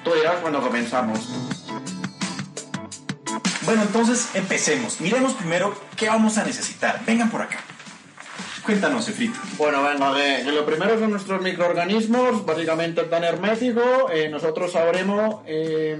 tú 0.04 0.12
dirás 0.14 0.36
cuando 0.40 0.60
comenzamos. 0.60 1.28
Bueno, 3.62 3.82
entonces 3.82 4.28
empecemos. 4.34 5.00
Miremos 5.00 5.34
primero 5.34 5.74
qué 5.96 6.08
vamos 6.08 6.38
a 6.38 6.44
necesitar. 6.44 7.00
Vengan 7.06 7.30
por 7.30 7.42
acá. 7.42 7.58
Cuéntanos, 8.70 9.08
Efrito. 9.08 9.36
Bueno, 9.58 9.82
venga, 9.82 10.14
que, 10.14 10.44
que 10.44 10.52
lo 10.52 10.64
primero 10.64 10.96
son 10.96 11.10
nuestros 11.10 11.42
microorganismos, 11.42 12.46
básicamente 12.46 13.02
tan 13.02 13.24
hermético. 13.24 14.08
eh, 14.12 14.28
nosotros 14.28 14.70
sabremos 14.70 15.42
eh, 15.44 15.98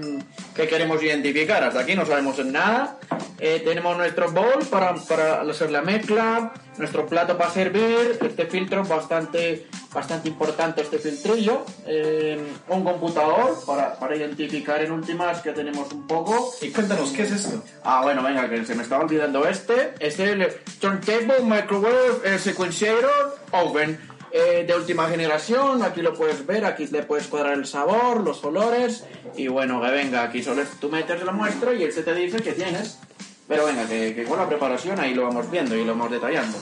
qué 0.55 0.69
queremos 0.69 1.03
identificar. 1.03 1.61
Hasta 1.65 1.81
aquí 1.81 1.95
no 1.95 2.05
sabemos 2.05 2.39
nada. 2.45 2.97
Eh, 3.39 3.61
tenemos 3.65 3.97
nuestro 3.97 4.31
bowl 4.31 4.65
para, 4.69 4.95
para 4.95 5.41
hacer 5.41 5.69
la 5.69 5.81
mezcla, 5.81 6.53
nuestro 6.77 7.07
plato 7.07 7.37
para 7.37 7.49
servir, 7.49 8.19
este 8.21 8.45
filtro 8.45 8.83
bastante, 8.85 9.65
bastante 9.91 10.29
importante, 10.29 10.81
este 10.83 10.99
filtrillo, 10.99 11.65
eh, 11.87 12.39
un 12.69 12.83
computador 12.83 13.57
para, 13.65 13.95
para 13.95 14.15
identificar 14.15 14.79
en 14.83 14.91
últimas 14.91 15.41
que 15.41 15.51
tenemos 15.53 15.91
un 15.91 16.05
poco. 16.05 16.53
Y 16.61 16.69
cuéntanos, 16.69 17.09
¿qué 17.11 17.23
es 17.23 17.31
esto? 17.31 17.63
Ah, 17.83 18.01
bueno, 18.03 18.21
venga, 18.21 18.47
que 18.47 18.63
se 18.63 18.75
me 18.75 18.83
estaba 18.83 19.03
olvidando 19.03 19.45
este. 19.47 19.95
Este 19.99 20.23
es 20.23 20.29
el 20.29 20.47
Turntable 20.79 21.41
Microwave 21.41 22.21
eh, 22.23 22.37
Sequenciator 22.61 23.39
Oven 23.53 23.99
eh, 24.31 24.65
de 24.67 24.75
última 24.75 25.09
generación. 25.09 25.81
Aquí 25.81 26.01
lo 26.01 26.13
puedes 26.13 26.45
ver, 26.45 26.63
aquí 26.65 26.85
le 26.87 27.01
puedes 27.01 27.25
cuadrar 27.25 27.53
el 27.53 27.65
sabor, 27.65 28.21
los 28.21 28.43
olores. 28.43 29.05
Y 29.35 29.47
bueno, 29.47 29.81
que 29.81 29.89
venga, 29.89 30.21
aquí 30.21 30.43
solo 30.43 30.61
tú 30.79 30.89
metes 30.89 31.23
la 31.23 31.31
muestra 31.31 31.73
y 31.73 31.83
él 31.83 31.91
se 31.91 32.03
te 32.03 32.13
dice 32.13 32.37
que 32.37 32.53
tienes. 32.53 32.99
Pero 33.47 33.65
venga, 33.65 33.87
que, 33.87 34.13
que 34.13 34.25
con 34.25 34.37
la 34.37 34.47
preparación 34.47 34.99
ahí 34.99 35.15
lo 35.15 35.23
vamos 35.23 35.49
viendo 35.49 35.75
y 35.75 35.83
lo 35.83 35.93
vamos 35.93 36.11
detallando. 36.11 36.57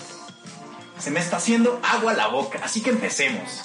Se 0.98 1.12
me 1.12 1.20
está 1.20 1.36
haciendo 1.36 1.82
agua 1.84 2.14
la 2.14 2.28
boca, 2.28 2.62
así 2.64 2.82
que 2.82 2.92
empecemos. 2.92 3.64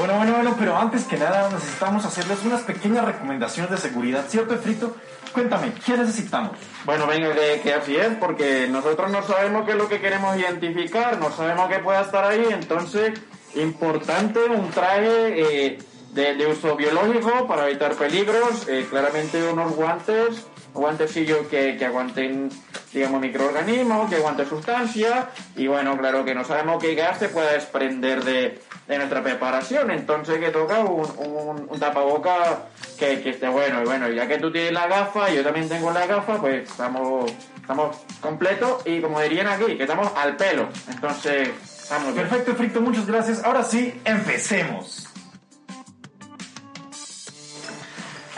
Bueno, 0.00 0.16
bueno, 0.16 0.32
bueno, 0.32 0.56
pero 0.58 0.78
antes 0.78 1.04
que 1.04 1.18
nada 1.18 1.50
necesitamos 1.50 2.06
hacerles 2.06 2.42
unas 2.42 2.62
pequeñas 2.62 3.04
recomendaciones 3.04 3.70
de 3.70 3.76
seguridad, 3.76 4.24
¿cierto, 4.28 4.54
Efrito? 4.54 4.96
Cuéntame, 5.34 5.74
¿qué 5.84 5.94
necesitamos? 5.94 6.52
Bueno, 6.86 7.06
venga, 7.06 7.34
que, 7.34 7.60
que 7.62 7.74
así 7.74 7.96
es, 7.96 8.08
porque 8.18 8.66
nosotros 8.70 9.10
no 9.10 9.22
sabemos 9.22 9.66
qué 9.66 9.72
es 9.72 9.76
lo 9.76 9.90
que 9.90 10.00
queremos 10.00 10.38
identificar, 10.38 11.18
no 11.18 11.30
sabemos 11.30 11.68
qué 11.68 11.80
pueda 11.80 12.00
estar 12.00 12.24
ahí, 12.24 12.46
entonces, 12.50 13.20
importante 13.56 14.42
un 14.42 14.70
traje 14.70 15.66
eh, 15.66 15.78
de, 16.14 16.34
de 16.34 16.46
uso 16.46 16.76
biológico 16.76 17.46
para 17.46 17.68
evitar 17.68 17.92
peligros, 17.92 18.66
eh, 18.68 18.86
claramente 18.88 19.52
unos 19.52 19.76
guantes, 19.76 20.46
guantecillos 20.72 21.46
que, 21.48 21.76
que 21.76 21.84
aguanten, 21.84 22.50
digamos, 22.92 23.20
microorganismos, 23.20 24.08
que 24.08 24.16
aguanten 24.16 24.48
sustancia, 24.48 25.28
y 25.56 25.66
bueno, 25.66 25.96
claro 25.98 26.24
que 26.24 26.34
no 26.34 26.44
sabemos 26.44 26.82
qué 26.82 26.94
gas 26.94 27.18
se 27.18 27.28
pueda 27.28 27.52
desprender 27.52 28.24
de, 28.24 28.60
de 28.86 28.98
nuestra 28.98 29.22
preparación, 29.22 29.90
entonces 29.90 30.38
que 30.38 30.50
toca 30.50 30.80
un, 30.80 31.08
un, 31.18 31.66
un 31.68 31.80
tapaboca 31.80 32.66
que, 32.98 33.20
que 33.20 33.30
esté 33.30 33.48
bueno, 33.48 33.82
y 33.82 33.84
bueno, 33.84 34.08
ya 34.10 34.26
que 34.26 34.38
tú 34.38 34.50
tienes 34.52 34.72
la 34.72 34.86
gafa, 34.86 35.30
yo 35.30 35.42
también 35.42 35.68
tengo 35.68 35.90
la 35.90 36.06
gafa, 36.06 36.38
pues 36.40 36.68
estamos, 36.70 37.30
estamos 37.56 37.96
completos, 38.20 38.82
y 38.86 39.00
como 39.00 39.20
dirían 39.20 39.48
aquí, 39.48 39.76
que 39.76 39.82
estamos 39.82 40.10
al 40.16 40.36
pelo, 40.36 40.68
entonces, 40.88 41.50
estamos 41.62 42.14
bien. 42.14 42.28
Perfecto, 42.28 42.52
Efrito, 42.52 42.80
muchas 42.80 43.06
gracias. 43.06 43.44
Ahora 43.44 43.64
sí, 43.64 44.00
empecemos. 44.04 45.09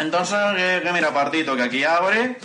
Entonces, 0.03 0.82
que, 0.82 0.90
mira, 0.92 1.12
partito, 1.14 1.57
que 1.57 1.62
aquí 1.62 1.84
abre, 1.84 2.36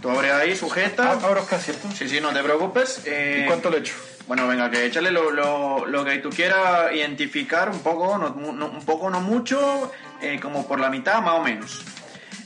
tú 0.00 0.10
abres 0.10 0.32
ahí, 0.32 0.56
sujeta, 0.56 1.12
Ah, 1.12 1.18
Ahora 1.22 1.42
acá, 1.42 1.58
¿cierto? 1.58 1.88
sí, 1.96 2.08
sí, 2.08 2.20
no 2.20 2.30
te 2.32 2.42
preocupes. 2.42 3.02
eh, 3.04 3.42
¿Y 3.42 3.46
cuánto 3.46 3.70
le 3.70 3.78
echo? 3.78 3.94
Bueno, 4.26 4.48
venga, 4.48 4.70
que 4.70 4.84
échale 4.86 5.10
lo, 5.12 5.30
lo, 5.30 5.86
lo 5.86 6.04
que 6.04 6.18
tú 6.18 6.30
quieras 6.30 6.92
identificar 6.92 7.68
un 7.70 7.78
poco, 7.80 8.18
no, 8.18 8.30
no- 8.30 8.66
un 8.66 8.84
poco, 8.84 9.08
no 9.10 9.20
mucho, 9.20 9.92
eh, 10.20 10.40
como 10.40 10.66
por 10.66 10.80
la 10.80 10.90
mitad 10.90 11.20
más 11.22 11.34
o 11.34 11.42
menos. 11.42 11.82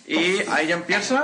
y 0.07 0.41
ahí 0.51 0.67
ya 0.67 0.75
empieza, 0.75 1.23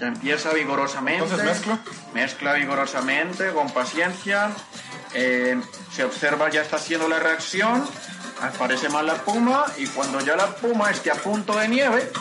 ya 0.00 0.06
empieza 0.06 0.52
vigorosamente. 0.52 1.24
Entonces 1.24 1.46
mezclo. 1.46 1.78
Mezcla 2.14 2.52
vigorosamente, 2.54 3.50
con 3.52 3.70
paciencia. 3.70 4.50
Eh, 5.14 5.58
se 5.92 6.04
observa 6.04 6.50
ya 6.50 6.60
está 6.62 6.76
haciendo 6.76 7.08
la 7.08 7.18
reacción, 7.18 7.84
aparece 8.42 8.88
más 8.90 9.02
la 9.04 9.14
espuma 9.14 9.64
y 9.78 9.86
cuando 9.86 10.20
ya 10.20 10.36
la 10.36 10.44
espuma 10.44 10.90
esté 10.90 11.10
a 11.10 11.14
punto 11.14 11.56
de 11.58 11.66
nieve, 11.68 12.12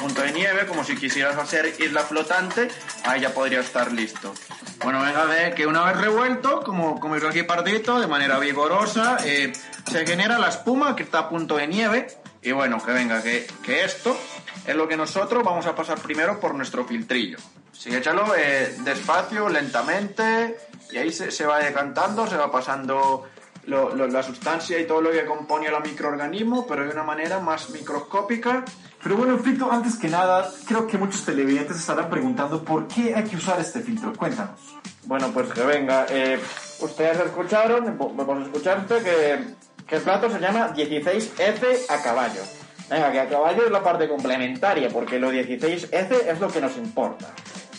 punto 0.00 0.22
de 0.22 0.32
nieve, 0.32 0.66
como 0.66 0.82
si 0.82 0.96
quisieras 0.96 1.36
hacer 1.36 1.74
isla 1.78 2.00
flotante, 2.02 2.68
ahí 3.04 3.20
ya 3.20 3.34
podría 3.34 3.60
estar 3.60 3.92
listo. 3.92 4.34
Bueno, 4.82 5.02
venga, 5.02 5.24
ve 5.24 5.52
que 5.54 5.66
una 5.66 5.84
vez 5.84 5.98
revuelto, 5.98 6.62
como, 6.62 6.98
como 6.98 7.16
hizo 7.16 7.28
aquí 7.28 7.42
Pardito, 7.42 8.00
de 8.00 8.06
manera 8.06 8.38
vigorosa, 8.38 9.18
eh, 9.24 9.52
se 9.90 10.06
genera 10.06 10.38
la 10.38 10.48
espuma 10.48 10.96
que 10.96 11.02
está 11.02 11.18
a 11.20 11.28
punto 11.28 11.56
de 11.56 11.66
nieve. 11.66 12.06
Y 12.42 12.52
bueno, 12.52 12.82
que 12.82 12.92
venga, 12.92 13.22
que, 13.22 13.46
que 13.62 13.84
esto 13.84 14.18
es 14.66 14.74
lo 14.74 14.88
que 14.88 14.96
nosotros 14.96 15.44
vamos 15.44 15.66
a 15.66 15.74
pasar 15.74 16.00
primero 16.00 16.40
por 16.40 16.54
nuestro 16.54 16.86
filtrillo. 16.86 17.36
Sí, 17.72 17.94
échalo 17.94 18.34
eh, 18.36 18.74
despacio, 18.80 19.48
lentamente, 19.48 20.56
y 20.90 20.98
ahí 20.98 21.12
se, 21.12 21.30
se 21.30 21.44
va 21.44 21.58
decantando, 21.58 22.26
se 22.26 22.36
va 22.36 22.50
pasando 22.50 23.28
lo- 23.66 23.94
lo- 23.94 24.06
la 24.08 24.22
sustancia 24.22 24.78
y 24.78 24.86
todo 24.86 25.00
lo 25.00 25.10
que 25.10 25.24
compone 25.24 25.66
el 25.68 25.74
microorganismo, 25.82 26.66
pero 26.66 26.84
de 26.84 26.90
una 26.90 27.02
manera 27.02 27.40
más 27.40 27.70
microscópica. 27.70 28.64
Pero 29.02 29.16
bueno, 29.16 29.38
Frito, 29.38 29.70
antes 29.70 29.96
que 29.96 30.08
nada, 30.08 30.50
creo 30.66 30.86
que 30.86 30.98
muchos 30.98 31.24
televidentes 31.24 31.76
estarán 31.78 32.10
preguntando 32.10 32.62
por 32.64 32.86
qué 32.88 33.14
hay 33.14 33.24
que 33.24 33.36
usar 33.36 33.58
este 33.60 33.80
filtro. 33.80 34.12
Cuéntanos. 34.14 34.58
Bueno, 35.04 35.30
pues 35.32 35.48
que 35.52 35.62
venga. 35.62 36.06
eh, 36.10 36.38
ustedes 36.80 37.18
escucharon, 37.20 37.98
vo- 37.98 38.12
vos 38.14 38.42
escuchaste 38.42 38.98
que, 39.02 39.44
que 39.86 39.96
el 39.96 40.02
plato 40.02 40.30
se 40.30 40.38
llama 40.38 40.72
16F 40.74 41.86
a 41.88 42.02
caballo. 42.02 42.42
Venga, 42.90 43.12
que 43.12 43.20
a 43.20 43.28
caballo 43.28 43.64
es 43.64 43.70
la 43.70 43.82
parte 43.82 44.08
complementaria, 44.08 44.88
porque 44.90 45.18
lo 45.18 45.30
16F 45.32 46.28
es 46.28 46.40
lo 46.40 46.48
que 46.48 46.60
nos 46.60 46.76
importa. 46.76 47.26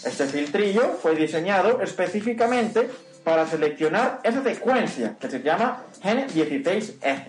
Este 0.03 0.25
filtrillo 0.25 0.97
fue 1.01 1.15
diseñado 1.15 1.79
específicamente 1.81 2.89
para 3.23 3.45
seleccionar 3.47 4.19
esa 4.23 4.43
secuencia 4.43 5.15
que 5.19 5.29
se 5.29 5.41
llama 5.41 5.83
Gen 6.01 6.27
16F. 6.27 7.25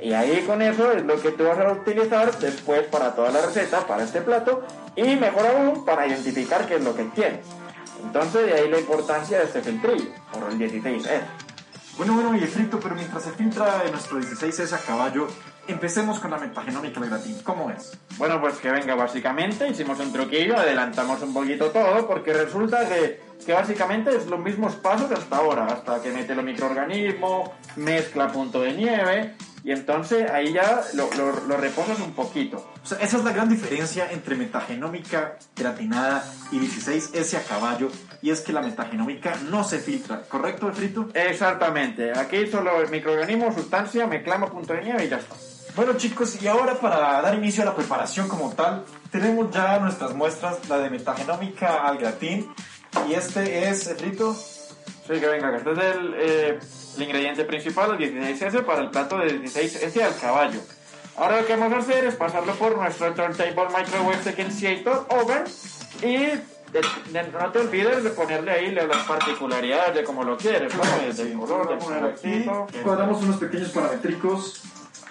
Y 0.00 0.12
ahí 0.12 0.42
con 0.46 0.60
eso 0.60 0.92
es 0.92 1.04
lo 1.04 1.20
que 1.20 1.32
tú 1.32 1.44
vas 1.44 1.58
a 1.58 1.72
utilizar 1.72 2.36
después 2.38 2.82
para 2.84 3.14
toda 3.14 3.30
la 3.30 3.42
receta, 3.42 3.86
para 3.86 4.04
este 4.04 4.20
plato, 4.20 4.64
y 4.94 5.16
mejor 5.16 5.46
aún 5.46 5.84
para 5.84 6.06
identificar 6.06 6.66
qué 6.66 6.76
es 6.76 6.84
lo 6.84 6.94
que 6.94 7.04
tienes. 7.04 7.46
Entonces 8.02 8.46
de 8.46 8.52
ahí 8.54 8.68
la 8.68 8.78
importancia 8.78 9.38
de 9.38 9.44
este 9.44 9.62
filtrillo, 9.62 10.10
por 10.32 10.50
el 10.50 10.58
16F. 10.58 11.22
Bueno, 11.96 12.12
bueno, 12.12 12.36
y 12.36 12.40
Frito, 12.40 12.78
pero 12.78 12.94
mientras 12.94 13.22
se 13.22 13.30
filtra 13.30 13.82
en 13.86 13.92
nuestro 13.92 14.20
16S 14.20 14.74
a 14.74 14.78
caballo, 14.78 15.28
empecemos 15.66 16.20
con 16.20 16.30
la 16.30 16.38
metagenómica 16.38 17.00
del 17.00 17.08
gratín. 17.08 17.38
¿Cómo 17.42 17.70
es? 17.70 17.98
Bueno, 18.18 18.38
pues 18.38 18.56
que 18.56 18.70
venga, 18.70 18.94
básicamente 18.94 19.66
hicimos 19.66 19.98
un 20.00 20.12
truquillo, 20.12 20.58
adelantamos 20.58 21.22
un 21.22 21.32
poquito 21.32 21.70
todo, 21.70 22.06
porque 22.06 22.34
resulta 22.34 22.86
que, 22.86 23.20
que 23.44 23.52
básicamente 23.52 24.14
es 24.16 24.26
los 24.26 24.40
mismos 24.40 24.74
pasos 24.76 25.10
hasta 25.10 25.36
ahora, 25.36 25.66
hasta 25.66 26.00
que 26.02 26.10
mete 26.10 26.34
los 26.34 26.44
microorganismos, 26.44 27.50
mezcla 27.76 28.24
a 28.24 28.32
punto 28.32 28.60
de 28.60 28.72
nieve, 28.72 29.34
y 29.64 29.72
entonces 29.72 30.30
ahí 30.30 30.52
ya 30.52 30.82
lo, 30.94 31.10
lo, 31.14 31.40
lo 31.46 31.56
reposas 31.56 31.98
un 31.98 32.12
poquito. 32.12 32.64
O 32.82 32.86
sea, 32.86 32.98
esa 32.98 33.16
es 33.16 33.24
la 33.24 33.32
gran 33.32 33.48
diferencia 33.48 34.10
entre 34.12 34.36
metagenómica 34.36 35.38
gratinada 35.56 36.24
y 36.52 36.60
16S 36.60 37.36
a 37.36 37.42
caballo, 37.42 37.90
y 38.22 38.30
es 38.30 38.40
que 38.40 38.52
la 38.52 38.62
metagenómica 38.62 39.34
no 39.50 39.64
se 39.64 39.78
filtra, 39.78 40.22
¿correcto, 40.22 40.72
Frito? 40.72 41.08
Exactamente, 41.14 42.12
aquí 42.16 42.46
solo 42.46 42.80
el 42.80 42.90
microorganismo, 42.90 43.52
sustancia, 43.52 44.06
mezclamos 44.06 44.50
punto 44.50 44.72
de 44.72 44.82
nieve 44.82 45.04
y 45.04 45.08
ya 45.08 45.18
está. 45.18 45.34
Bueno 45.76 45.92
chicos, 45.92 46.40
y 46.40 46.48
ahora 46.48 46.74
para 46.76 47.20
dar 47.20 47.34
inicio 47.34 47.62
a 47.62 47.66
la 47.66 47.74
preparación 47.74 48.28
como 48.28 48.50
tal, 48.54 48.84
tenemos 49.10 49.50
ya 49.50 49.78
nuestras 49.78 50.14
muestras, 50.14 50.66
la 50.70 50.78
de 50.78 50.88
metagenómica 50.88 51.86
al 51.86 51.98
gratín, 51.98 52.48
y 53.08 53.14
este 53.14 53.68
es, 53.68 53.94
Frito, 53.98 54.34
Sí, 54.34 55.20
que 55.20 55.26
venga, 55.28 55.50
que 55.52 55.58
este 55.58 55.70
es 55.72 55.78
el, 55.78 56.14
eh, 56.16 56.58
el 56.96 57.02
ingrediente 57.02 57.44
principal, 57.44 57.92
el 58.02 58.12
16S, 58.12 58.64
para 58.64 58.82
el 58.82 58.90
plato 58.90 59.18
de 59.18 59.40
16S 59.40 60.02
al 60.02 60.16
caballo. 60.18 60.60
Ahora 61.16 61.40
lo 61.40 61.46
que 61.46 61.54
vamos 61.54 61.72
a 61.74 61.78
hacer 61.78 62.04
es 62.06 62.16
pasarlo 62.16 62.52
por 62.56 62.76
nuestro 62.76 63.14
Turntable 63.14 63.54
Microwave 63.54 64.22
Sequenciator 64.24 65.06
Oven 65.10 65.44
y 66.02 66.16
de- 66.16 66.42
de- 67.12 67.28
no 67.32 67.52
te 67.52 67.58
olvides 67.60 68.02
de 68.02 68.10
ponerle 68.10 68.50
ahí 68.50 68.72
las 68.72 69.04
particularidades 69.04 69.94
de 69.94 70.02
cómo 70.04 70.24
lo 70.24 70.36
quieres, 70.36 70.74
¿no? 70.74 70.82
De 70.82 71.32
color, 71.34 71.68
de 71.68 71.76
poner 71.76 72.04
aquí, 72.04 72.44
colorcito. 72.44 72.82
cuadramos 72.82 73.22
unos 73.22 73.36
pequeños 73.36 73.70
paramétricos, 73.70 74.62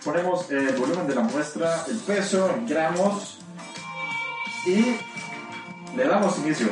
ponemos 0.03 0.51
el 0.51 0.75
volumen 0.75 1.07
de 1.07 1.15
la 1.15 1.21
muestra, 1.21 1.85
el 1.87 1.97
peso 1.99 2.49
en 2.53 2.67
gramos 2.67 3.39
y 4.67 4.97
le 5.95 6.03
damos 6.05 6.37
inicio. 6.39 6.67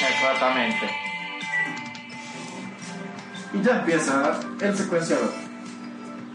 Exactamente. 0.00 0.90
Y 3.52 3.62
ya 3.62 3.76
empieza 3.76 4.40
el 4.60 4.76
secuenciador. 4.76 5.32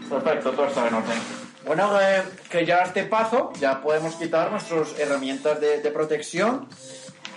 Perfecto, 0.08 0.50
todo 0.50 0.66
está 0.66 0.88
en 0.88 0.94
orden. 0.94 1.18
Bueno, 1.64 2.00
eh, 2.00 2.24
que 2.50 2.66
ya 2.66 2.78
este 2.78 3.04
paso 3.04 3.52
ya 3.60 3.80
podemos 3.80 4.16
quitar 4.16 4.50
nuestras 4.50 4.98
herramientas 4.98 5.60
de, 5.60 5.80
de 5.80 5.90
protección. 5.90 6.66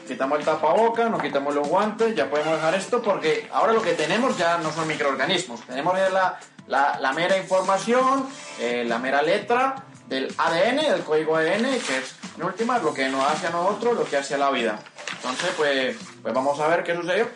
Quitamos 0.08 0.40
el 0.40 0.46
tapaboca, 0.46 1.10
nos 1.10 1.22
quitamos 1.22 1.54
los 1.56 1.68
guantes, 1.68 2.16
ya 2.16 2.30
podemos 2.30 2.54
dejar 2.54 2.76
esto 2.76 3.02
porque 3.02 3.48
ahora 3.52 3.74
lo 3.74 3.82
que 3.82 3.94
tenemos 3.94 4.38
ya 4.38 4.58
no 4.58 4.72
son 4.72 4.88
microorganismos. 4.88 5.62
Tenemos 5.62 5.96
ya 5.98 6.10
la, 6.10 6.40
la, 6.68 7.00
la 7.00 7.14
mera 7.14 7.38
información, 7.38 8.28
eh, 8.60 8.84
la 8.88 8.98
mera 9.00 9.22
letra 9.22 9.76
del 10.08 10.34
ADN, 10.38 10.78
del 10.78 11.04
código 11.04 11.36
ADN, 11.36 11.64
que 11.64 11.98
es 11.98 12.16
en 12.38 12.44
última 12.44 12.78
lo 12.80 12.94
que 12.94 13.10
nos 13.10 13.24
hace 13.30 13.48
a 13.48 13.50
nosotros, 13.50 13.96
lo 13.96 14.06
que 14.06 14.18
hace 14.18 14.36
a 14.36 14.38
la 14.38 14.52
vida. 14.52 14.80
Entonces, 15.16 15.50
pues, 15.58 15.96
pues 16.22 16.34
vamos 16.34 16.60
a 16.60 16.68
ver 16.68 16.84
qué 16.84 16.96
sucedió. 16.96 17.30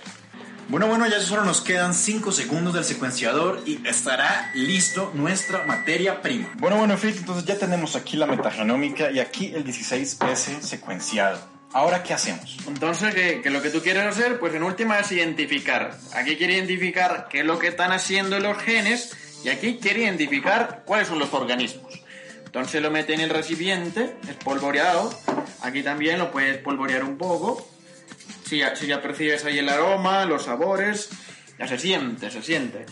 Bueno, 0.70 0.86
bueno, 0.86 1.08
ya 1.08 1.20
solo 1.20 1.44
nos 1.44 1.62
quedan 1.62 1.96
5 1.96 2.32
segundos 2.32 2.76
del 2.76 2.84
secuenciador 2.84 3.60
y 3.66 3.88
estará 3.88 4.52
listo 4.54 5.12
nuestra 5.16 5.66
materia 5.66 6.22
prima. 6.22 6.52
Bueno, 6.58 6.78
bueno, 6.78 6.96
Frito, 6.96 7.22
entonces 7.22 7.46
ya 7.46 7.58
tenemos 7.58 7.96
aquí 7.96 8.18
la 8.18 8.28
metagenómica 8.28 9.10
y 9.10 9.20
aquí 9.20 9.48
el 9.48 9.66
16S 9.66 10.62
secuenciado. 10.62 11.40
Ahora, 11.74 12.04
¿qué 12.04 12.14
hacemos? 12.14 12.58
Entonces, 12.68 13.16
que, 13.16 13.42
que 13.42 13.50
lo 13.50 13.64
que 13.64 13.72
tú 13.72 13.82
quieres 13.82 14.06
hacer, 14.06 14.40
pues 14.40 14.54
en 14.54 14.62
última 14.62 15.00
es 15.00 15.12
identificar. 15.12 15.98
Aquí 16.14 16.36
quiere 16.36 16.54
identificar 16.54 17.28
qué 17.32 17.40
es 17.40 17.46
lo 17.46 17.58
que 17.58 17.70
están 17.70 17.92
haciendo 17.92 18.40
los 18.40 18.58
genes 18.60 19.16
y 19.44 19.50
aquí 19.50 19.80
quiere 19.82 20.02
identificar 20.04 20.84
cuáles 20.86 21.08
son 21.08 21.18
los 21.18 21.34
organismos. 21.34 22.00
Entonces 22.50 22.82
lo 22.82 22.89
mete 22.89 23.14
en 23.14 23.20
el 23.20 23.30
recipiente, 23.30 24.16
espolvoreado. 24.28 25.14
Aquí 25.62 25.84
también 25.84 26.18
lo 26.18 26.32
puedes 26.32 26.56
espolvorear 26.58 27.04
un 27.04 27.16
poco. 27.16 27.64
Si 28.43 28.58
ya, 28.58 28.76
si 28.76 28.88
ya 28.88 29.04
percibes 29.04 29.45
ahí 29.45 29.60
el 29.60 29.70
aroma, 29.70 30.26
los 30.26 30.45
sabores, 30.45 31.12
ya 31.60 31.68
se 31.68 31.78
siente, 31.78 32.32
se 32.32 32.41
siente. 32.41 32.88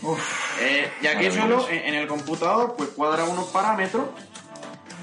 Eh, 0.60 0.88
y 1.02 1.08
aquí 1.08 1.28
solo 1.32 1.68
en, 1.68 1.86
en 1.86 1.94
el 1.96 2.06
computador, 2.06 2.76
pues 2.78 2.90
cuadra 2.90 3.24
unos 3.24 3.48
parámetros 3.48 4.04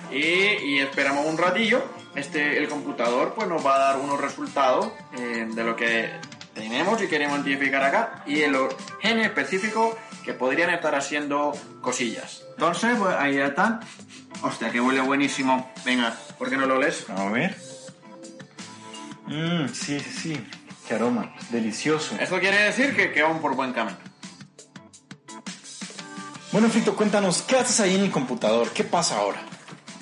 y, 0.09 0.19
y 0.19 0.79
esperamos 0.79 1.25
un 1.25 1.37
ratillo. 1.37 1.83
Este, 2.15 2.57
el 2.57 2.69
computador 2.69 3.33
pues 3.35 3.49
nos 3.49 3.65
va 3.65 3.75
a 3.75 3.79
dar 3.79 3.97
unos 3.97 4.21
resultados 4.21 4.89
eh, 5.19 5.49
de 5.53 5.63
lo 5.65 5.75
que 5.75 6.11
tenemos 6.53 7.01
y 7.01 7.07
queremos 7.07 7.45
identificar 7.45 7.83
acá 7.83 8.23
y 8.25 8.41
en 8.41 8.53
los 8.53 8.73
genes 9.01 9.25
específicos 9.25 9.95
que 10.25 10.33
podrían 10.33 10.71
estar 10.71 10.95
haciendo 10.95 11.53
cosillas. 11.81 12.43
Entonces, 12.55 12.97
pues 12.97 13.15
ahí 13.15 13.35
ya 13.35 13.47
están. 13.47 13.79
Hostia, 14.41 14.71
que 14.71 14.81
huele 14.81 15.01
buenísimo. 15.01 15.71
Venga, 15.85 16.17
¿por 16.37 16.49
qué 16.49 16.57
no 16.57 16.65
lo 16.65 16.79
lees? 16.79 17.07
A 17.09 17.29
ver. 17.29 17.55
Mmm, 19.27 19.67
sí, 19.67 19.99
sí, 19.99 20.11
sí. 20.11 20.47
Qué 20.87 20.95
aroma. 20.95 21.33
Delicioso. 21.51 22.15
Esto 22.19 22.39
quiere 22.39 22.57
decir 22.63 22.95
que, 22.95 23.11
que 23.11 23.21
vamos 23.21 23.41
por 23.41 23.55
buen 23.55 23.71
camino. 23.71 23.97
Bueno, 26.51 26.69
Frito, 26.69 26.95
cuéntanos, 26.95 27.41
¿qué 27.43 27.57
haces 27.57 27.79
ahí 27.79 27.95
en 27.95 28.01
el 28.01 28.11
computador? 28.11 28.71
¿Qué 28.71 28.83
pasa 28.83 29.17
ahora? 29.17 29.41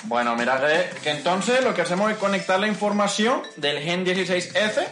Bueno, 0.06 0.36
mira 0.36 0.60
que, 0.60 1.02
que 1.02 1.10
entonces 1.12 1.64
lo 1.64 1.74
que 1.74 1.82
hacemos 1.82 2.12
es 2.12 2.18
conectar 2.18 2.60
la 2.60 2.68
información 2.68 3.42
del 3.58 3.80
gen 3.80 4.06
16F 4.06 4.86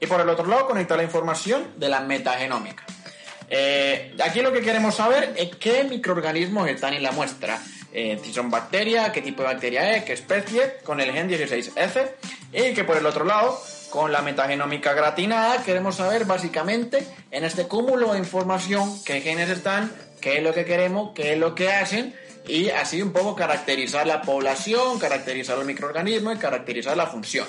y 0.00 0.06
por 0.06 0.20
el 0.20 0.28
otro 0.28 0.46
lado 0.46 0.66
conectar 0.66 0.96
la 0.96 1.02
información 1.02 1.72
de 1.76 1.88
la 1.88 2.00
metagenómica. 2.00 2.84
Eh, 3.54 4.14
aquí 4.24 4.40
lo 4.40 4.50
que 4.50 4.62
queremos 4.62 4.94
saber 4.94 5.34
es 5.36 5.54
qué 5.56 5.84
microorganismos 5.84 6.70
están 6.70 6.94
en 6.94 7.02
la 7.02 7.12
muestra. 7.12 7.60
Eh, 7.92 8.18
si 8.24 8.32
son 8.32 8.50
bacterias, 8.50 9.10
qué 9.10 9.20
tipo 9.20 9.42
de 9.42 9.48
bacteria 9.48 9.94
es, 9.94 10.04
qué 10.04 10.14
especie, 10.14 10.78
con 10.82 11.02
el 11.02 11.12
gen 11.12 11.28
16F. 11.28 12.12
Y 12.50 12.72
que 12.72 12.84
por 12.84 12.96
el 12.96 13.04
otro 13.04 13.26
lado, 13.26 13.60
con 13.90 14.10
la 14.10 14.22
metagenómica 14.22 14.94
gratinada, 14.94 15.62
queremos 15.62 15.96
saber 15.96 16.24
básicamente 16.24 17.06
en 17.30 17.44
este 17.44 17.68
cúmulo 17.68 18.14
de 18.14 18.20
información 18.20 18.90
qué 19.04 19.20
genes 19.20 19.50
están, 19.50 19.92
qué 20.22 20.38
es 20.38 20.42
lo 20.42 20.54
que 20.54 20.64
queremos, 20.64 21.12
qué 21.14 21.34
es 21.34 21.38
lo 21.38 21.54
que 21.54 21.70
hacen 21.70 22.16
y 22.48 22.70
así 22.70 23.02
un 23.02 23.12
poco 23.12 23.36
caracterizar 23.36 24.06
la 24.06 24.22
población, 24.22 24.98
caracterizar 24.98 25.58
los 25.58 25.66
microorganismos 25.66 26.36
y 26.36 26.38
caracterizar 26.38 26.96
la 26.96 27.06
función. 27.06 27.46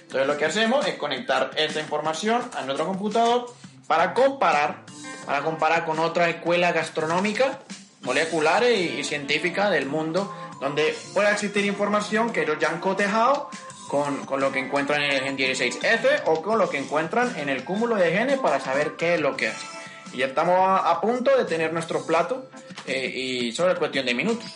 Entonces 0.00 0.26
lo 0.26 0.38
que 0.38 0.46
hacemos 0.46 0.86
es 0.86 0.94
conectar 0.94 1.50
esta 1.56 1.80
información 1.80 2.40
a 2.54 2.62
nuestro 2.62 2.86
computador 2.86 3.52
para 3.92 4.14
comparar, 4.14 4.86
para 5.26 5.42
comparar 5.42 5.84
con 5.84 5.98
otras 5.98 6.30
escuelas 6.30 6.72
gastronómicas, 6.72 7.58
moleculares 8.00 8.70
y, 8.74 9.00
y 9.00 9.04
científicas 9.04 9.70
del 9.70 9.84
mundo, 9.84 10.34
donde 10.62 10.96
pueda 11.12 11.30
existir 11.30 11.66
información 11.66 12.32
que 12.32 12.40
ellos 12.40 12.56
ya 12.58 12.70
han 12.70 12.80
cotejado 12.80 13.50
con, 13.88 14.24
con 14.24 14.40
lo 14.40 14.50
que 14.50 14.60
encuentran 14.60 15.02
en 15.02 15.10
el 15.10 15.20
gen 15.20 15.36
16F 15.36 16.22
o 16.24 16.40
con 16.40 16.58
lo 16.58 16.70
que 16.70 16.78
encuentran 16.78 17.38
en 17.38 17.50
el 17.50 17.64
cúmulo 17.64 17.96
de 17.96 18.12
genes 18.12 18.38
para 18.38 18.60
saber 18.60 18.96
qué 18.96 19.16
es 19.16 19.20
lo 19.20 19.36
que 19.36 19.48
hace. 19.48 19.66
Y 20.14 20.16
ya 20.16 20.26
estamos 20.28 20.58
a, 20.58 20.90
a 20.90 20.98
punto 21.02 21.36
de 21.36 21.44
tener 21.44 21.70
nuestro 21.74 22.06
plato 22.06 22.48
eh, 22.86 23.12
y 23.14 23.52
solo 23.52 23.72
es 23.72 23.78
cuestión 23.78 24.06
de 24.06 24.14
minutos. 24.14 24.46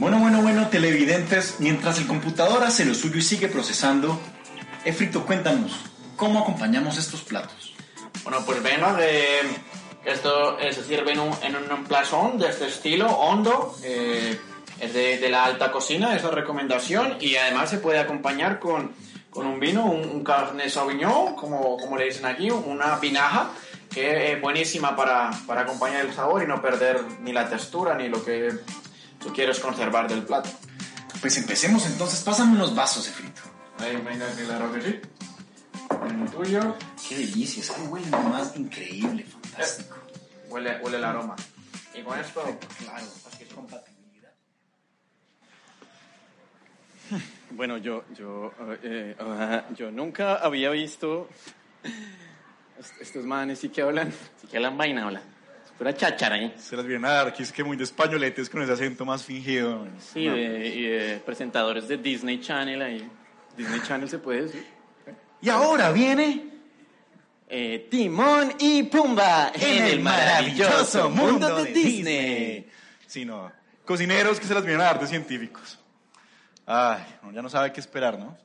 Bueno, 0.00 0.18
bueno, 0.18 0.42
bueno, 0.42 0.66
televidentes, 0.66 1.60
mientras 1.60 1.98
el 1.98 2.08
computador 2.08 2.64
hace 2.64 2.84
lo 2.84 2.92
suyo 2.92 3.18
y 3.18 3.22
sigue 3.22 3.46
procesando, 3.46 4.20
Efrito, 4.84 5.24
cuéntanos, 5.24 5.94
¿cómo 6.16 6.40
acompañamos 6.40 6.98
estos 6.98 7.22
platos? 7.22 7.74
Bueno, 8.24 8.44
pues 8.44 8.60
bueno, 8.62 8.96
eh, 8.98 9.42
esto 10.04 10.58
se 10.58 10.84
sirve 10.84 11.12
en 11.12 11.20
un, 11.20 11.34
en 11.42 11.56
un 11.56 11.84
plazón 11.84 12.38
de 12.38 12.48
este 12.48 12.66
estilo, 12.66 13.06
hondo, 13.06 13.76
eh, 13.82 14.38
es 14.80 14.92
de, 14.92 15.18
de 15.18 15.28
la 15.28 15.44
alta 15.44 15.70
cocina, 15.70 16.16
esa 16.16 16.30
recomendación, 16.30 17.18
y 17.20 17.36
además 17.36 17.70
se 17.70 17.78
puede 17.78 17.98
acompañar 17.98 18.58
con, 18.58 18.92
con 19.30 19.46
un 19.46 19.60
vino, 19.60 19.84
un, 19.84 20.08
un 20.08 20.24
Cabernet 20.24 20.70
Sauvignon, 20.70 21.34
como, 21.36 21.76
como 21.76 21.96
le 21.96 22.06
dicen 22.06 22.26
aquí, 22.26 22.50
una 22.50 22.96
vinaja, 22.96 23.50
que 23.90 24.32
es 24.32 24.40
buenísima 24.40 24.94
para, 24.96 25.30
para 25.46 25.62
acompañar 25.62 26.04
el 26.04 26.12
sabor 26.12 26.42
y 26.42 26.46
no 26.46 26.60
perder 26.60 27.02
ni 27.20 27.32
la 27.32 27.48
textura 27.48 27.94
ni 27.94 28.08
lo 28.08 28.22
que 28.24 28.52
tú 29.20 29.32
quieres 29.32 29.58
conservar 29.60 30.08
del 30.08 30.22
plato. 30.22 30.50
Pues 31.20 31.36
empecemos 31.38 31.86
entonces, 31.86 32.20
pásame 32.22 32.52
unos 32.52 32.74
vasos, 32.74 33.08
Efrito. 33.08 33.40
Ahí, 33.78 33.96
venga, 33.96 34.26
claro 34.32 34.72
que 34.72 34.82
sí. 34.82 35.00
El 35.90 36.30
tuyo. 36.30 36.74
Qué 37.08 37.16
delicia, 37.18 37.62
es 37.62 37.70
que 37.70 37.80
huele 37.82 38.06
más 38.10 38.56
increíble, 38.56 39.24
fantástico. 39.24 39.96
Huele, 40.48 40.78
huele 40.82 40.96
el 40.98 41.04
aroma. 41.04 41.36
Y 41.94 42.02
con 42.02 42.18
esto, 42.18 42.42
Claro, 42.78 43.06
porque 43.24 43.44
es 43.44 43.52
compatibilidad. 43.52 44.32
Bueno, 47.50 47.78
yo, 47.78 48.04
yo, 48.14 48.52
eh, 48.82 49.16
ah, 49.20 49.64
yo 49.76 49.90
nunca 49.90 50.36
había 50.36 50.70
visto 50.70 51.28
est- 52.78 53.00
estos 53.00 53.24
manes 53.24 53.60
sí 53.60 53.68
que 53.68 53.82
hablan, 53.82 54.12
sí 54.40 54.46
que 54.48 54.56
hablan 54.56 54.76
vaina, 54.76 55.04
hablan. 55.06 55.22
Es 55.64 55.70
pura 55.78 55.94
cháchara, 55.94 56.38
¿eh? 56.38 56.54
Se 56.58 56.76
las 56.76 56.84
vienen 56.84 57.04
a 57.06 57.10
dar, 57.12 57.32
que 57.32 57.42
es 57.44 57.52
que 57.52 57.64
muy 57.64 57.76
de 57.76 57.84
españoletes 57.84 58.50
con 58.50 58.60
ese 58.62 58.72
acento 58.72 59.04
más 59.04 59.24
fingido. 59.24 59.86
Sí, 60.00 60.26
de, 60.26 60.66
y 60.68 60.82
de 60.82 61.22
presentadores 61.24 61.88
de 61.88 61.96
Disney 61.96 62.40
Channel 62.40 62.82
ahí. 62.82 63.08
Disney 63.56 63.80
Channel 63.86 64.08
se 64.08 64.18
puede 64.18 64.42
decir. 64.42 64.66
Y 65.46 65.48
ahora 65.48 65.92
viene 65.92 66.42
Eh, 67.48 67.86
Timón 67.88 68.54
y 68.58 68.82
Pumba 68.82 69.52
en, 69.54 69.84
el 69.84 70.00
maravilloso 70.00 71.08
mundo 71.08 71.62
de 71.62 71.72
Disney. 71.72 72.68
Sí, 73.06 73.24
no. 73.24 73.52
Cocineros 73.84 74.40
que 74.40 74.46
se 74.48 74.54
las 74.54 74.64
vienen 74.64 74.80
a 74.80 74.86
dar 74.86 74.98
de 74.98 75.06
científicos. 75.06 75.78
Ay, 76.66 77.00
ya 77.32 77.42
no 77.42 77.48
sabe 77.48 77.72
qué 77.72 77.78
esperar, 77.78 78.18
¿no? 78.18 78.36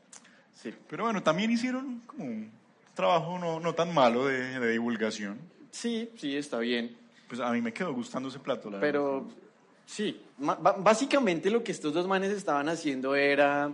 Sí. 0.53 0.71
Pero 0.87 1.05
bueno, 1.05 1.23
también 1.23 1.49
hicieron 1.49 2.03
como 2.05 2.25
un 2.25 2.51
trabajo 2.93 3.39
no, 3.39 3.59
no 3.59 3.73
tan 3.73 3.91
malo 3.91 4.27
de, 4.27 4.59
de 4.59 4.71
divulgación. 4.71 5.39
sí, 5.71 6.11
sí, 6.17 6.37
está 6.37 6.59
bien. 6.59 6.95
Pues 7.27 7.41
a 7.41 7.49
mí 7.51 7.63
me 7.63 7.73
quedó 7.73 7.91
gustando 7.95 8.29
ese 8.29 8.37
plato, 8.37 8.69
la 8.69 8.77
verdad. 8.77 8.87
Pero 8.87 9.27
sí, 9.87 10.21
básicamente 10.37 11.49
lo 11.49 11.63
que 11.63 11.71
estos 11.71 11.95
dos 11.95 12.05
manes 12.05 12.29
estaban 12.29 12.69
haciendo 12.69 13.15
era 13.15 13.71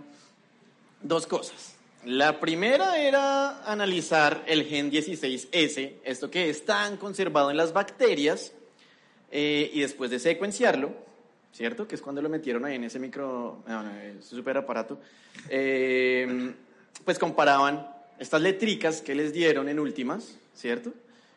dos 1.02 1.26
cosas. 1.26 1.74
La 2.08 2.40
primera 2.40 2.96
era 2.96 3.70
analizar 3.70 4.42
el 4.46 4.64
gen 4.64 4.90
16S, 4.90 5.96
esto 6.02 6.30
que 6.30 6.48
es 6.48 6.64
conservado 6.98 7.50
en 7.50 7.58
las 7.58 7.74
bacterias, 7.74 8.54
eh, 9.30 9.70
y 9.74 9.80
después 9.80 10.10
de 10.10 10.18
secuenciarlo, 10.18 10.94
¿cierto? 11.52 11.86
Que 11.86 11.96
es 11.96 12.00
cuando 12.00 12.22
lo 12.22 12.30
metieron 12.30 12.64
ahí 12.64 12.76
en 12.76 12.84
ese 12.84 12.98
micro, 12.98 13.62
no, 13.66 13.82
no, 13.82 13.90
ese 14.00 14.22
super 14.22 14.56
aparato, 14.56 14.98
eh, 15.50 16.54
pues 17.04 17.18
comparaban 17.18 17.86
estas 18.18 18.40
letricas 18.40 19.02
que 19.02 19.14
les 19.14 19.34
dieron 19.34 19.68
en 19.68 19.78
últimas, 19.78 20.38
¿cierto? 20.54 20.94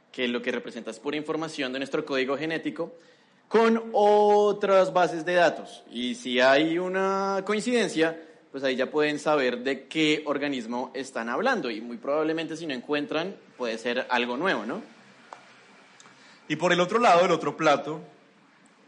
Que 0.09 0.29
lo 0.29 0.41
que 0.41 0.53
representa 0.53 0.89
es 0.89 0.99
pura 0.99 1.17
información 1.17 1.73
de 1.73 1.79
nuestro 1.79 2.05
código 2.05 2.37
genético, 2.37 2.95
con 3.49 3.89
otras 3.91 4.93
bases 4.93 5.25
de 5.25 5.33
datos. 5.33 5.83
Y 5.91 6.15
si 6.15 6.39
hay 6.39 6.79
una 6.79 7.43
coincidencia, 7.45 8.17
pues 8.51 8.63
ahí 8.63 8.75
ya 8.75 8.91
pueden 8.91 9.17
saber 9.17 9.59
de 9.59 9.87
qué 9.87 10.23
organismo 10.25 10.91
están 10.93 11.29
hablando. 11.29 11.69
Y 11.71 11.79
muy 11.79 11.97
probablemente 11.97 12.57
si 12.57 12.67
no 12.67 12.73
encuentran, 12.73 13.35
puede 13.57 13.77
ser 13.77 14.05
algo 14.09 14.35
nuevo, 14.37 14.65
¿no? 14.65 14.81
Y 16.47 16.57
por 16.57 16.73
el 16.73 16.81
otro 16.81 16.99
lado, 16.99 17.25
el 17.25 17.31
otro 17.31 17.55
plato 17.55 18.01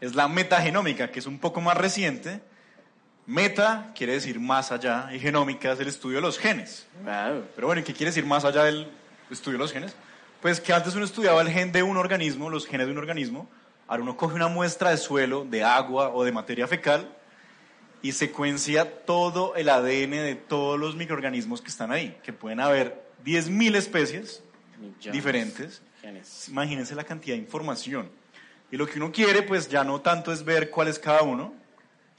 es 0.00 0.14
la 0.14 0.28
metagenómica, 0.28 1.10
que 1.10 1.18
es 1.18 1.26
un 1.26 1.38
poco 1.38 1.62
más 1.62 1.78
reciente. 1.78 2.42
Meta 3.26 3.92
quiere 3.94 4.12
decir 4.12 4.38
más 4.38 4.70
allá 4.70 5.08
y 5.14 5.18
genómica 5.18 5.72
es 5.72 5.80
el 5.80 5.88
estudio 5.88 6.16
de 6.16 6.22
los 6.22 6.38
genes. 6.38 6.86
Pero 7.54 7.66
bueno, 7.66 7.80
¿y 7.80 7.84
qué 7.84 7.94
quiere 7.94 8.10
decir 8.10 8.26
más 8.26 8.44
allá 8.44 8.64
del 8.64 8.86
estudio 9.30 9.56
de 9.56 9.62
los 9.64 9.72
genes? 9.72 9.96
Pues 10.42 10.60
que 10.60 10.74
antes 10.74 10.94
uno 10.94 11.06
estudiaba 11.06 11.40
el 11.40 11.48
gen 11.48 11.72
de 11.72 11.82
un 11.82 11.96
organismo, 11.96 12.50
los 12.50 12.66
genes 12.66 12.86
de 12.86 12.92
un 12.92 12.98
organismo, 12.98 13.48
ahora 13.88 14.02
uno 14.02 14.18
coge 14.18 14.34
una 14.34 14.48
muestra 14.48 14.90
de 14.90 14.98
suelo, 14.98 15.46
de 15.46 15.64
agua 15.64 16.10
o 16.10 16.22
de 16.22 16.32
materia 16.32 16.68
fecal 16.68 17.13
y 18.04 18.12
secuencia 18.12 19.06
todo 19.06 19.56
el 19.56 19.70
ADN 19.70 20.10
de 20.10 20.34
todos 20.34 20.78
los 20.78 20.94
microorganismos 20.94 21.62
que 21.62 21.68
están 21.68 21.90
ahí, 21.90 22.14
que 22.22 22.34
pueden 22.34 22.60
haber 22.60 23.02
10.000 23.24 23.76
especies 23.76 24.42
Millones. 24.78 25.10
diferentes. 25.10 25.82
Genes. 26.02 26.48
Imagínense 26.50 26.94
la 26.94 27.04
cantidad 27.04 27.34
de 27.34 27.40
información. 27.40 28.10
Y 28.70 28.76
lo 28.76 28.86
que 28.86 28.98
uno 28.98 29.10
quiere, 29.10 29.40
pues 29.40 29.70
ya 29.70 29.84
no 29.84 30.02
tanto 30.02 30.34
es 30.34 30.44
ver 30.44 30.68
cuál 30.68 30.88
es 30.88 30.98
cada 30.98 31.22
uno, 31.22 31.54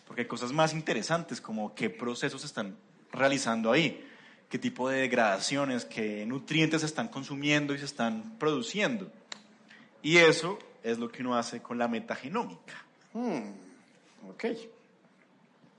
porque 0.07 0.23
hay 0.23 0.27
cosas 0.27 0.51
más 0.51 0.73
interesantes 0.73 1.39
como 1.39 1.75
qué 1.75 1.91
procesos 1.91 2.41
se 2.41 2.47
están 2.47 2.75
realizando 3.11 3.71
ahí, 3.71 4.09
qué 4.49 4.57
tipo 4.57 4.89
de 4.89 5.01
degradaciones, 5.01 5.85
qué 5.85 6.25
nutrientes 6.25 6.81
se 6.81 6.87
están 6.87 7.09
consumiendo 7.09 7.75
y 7.75 7.77
se 7.77 7.85
están 7.85 8.39
produciendo. 8.39 9.11
Y 10.01 10.17
eso 10.17 10.57
es 10.81 10.97
lo 10.97 11.11
que 11.11 11.21
uno 11.21 11.35
hace 11.35 11.61
con 11.61 11.77
la 11.77 11.87
metagenómica. 11.87 12.73
Hmm, 13.13 13.51
ok. 14.31 14.45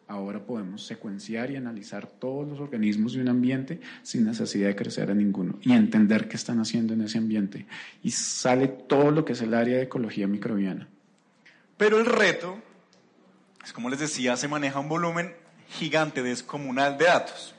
Ahora 0.09 0.39
podemos 0.39 0.87
secuenciar 0.87 1.51
y 1.51 1.57
analizar 1.57 2.07
todos 2.07 2.47
los 2.47 2.61
organismos 2.61 3.15
de 3.15 3.23
un 3.23 3.29
ambiente 3.29 3.81
sin 4.03 4.25
necesidad 4.25 4.69
de 4.69 4.77
crecer 4.77 5.11
a 5.11 5.15
ninguno 5.15 5.59
y 5.63 5.73
entender 5.73 6.29
qué 6.29 6.37
están 6.37 6.61
haciendo 6.61 6.95
en 6.95 7.01
ese 7.01 7.19
ambiente. 7.19 7.67
Y 8.05 8.13
sale 8.13 8.69
todo 8.69 9.11
lo 9.11 9.25
que 9.25 9.33
es 9.33 9.43
el 9.43 9.53
área 9.53 9.79
de 9.79 9.83
ecología 9.83 10.29
microbiana. 10.29 10.89
Pero 11.77 11.99
el 11.99 12.07
reto, 12.07 12.57
es 13.65 13.73
como 13.73 13.91
les 13.91 13.99
decía, 13.99 14.37
se 14.37 14.47
maneja 14.47 14.79
un 14.79 14.89
volumen 14.89 15.35
gigante, 15.71 16.23
descomunal 16.23 16.97
de 16.99 17.07
datos. 17.07 17.55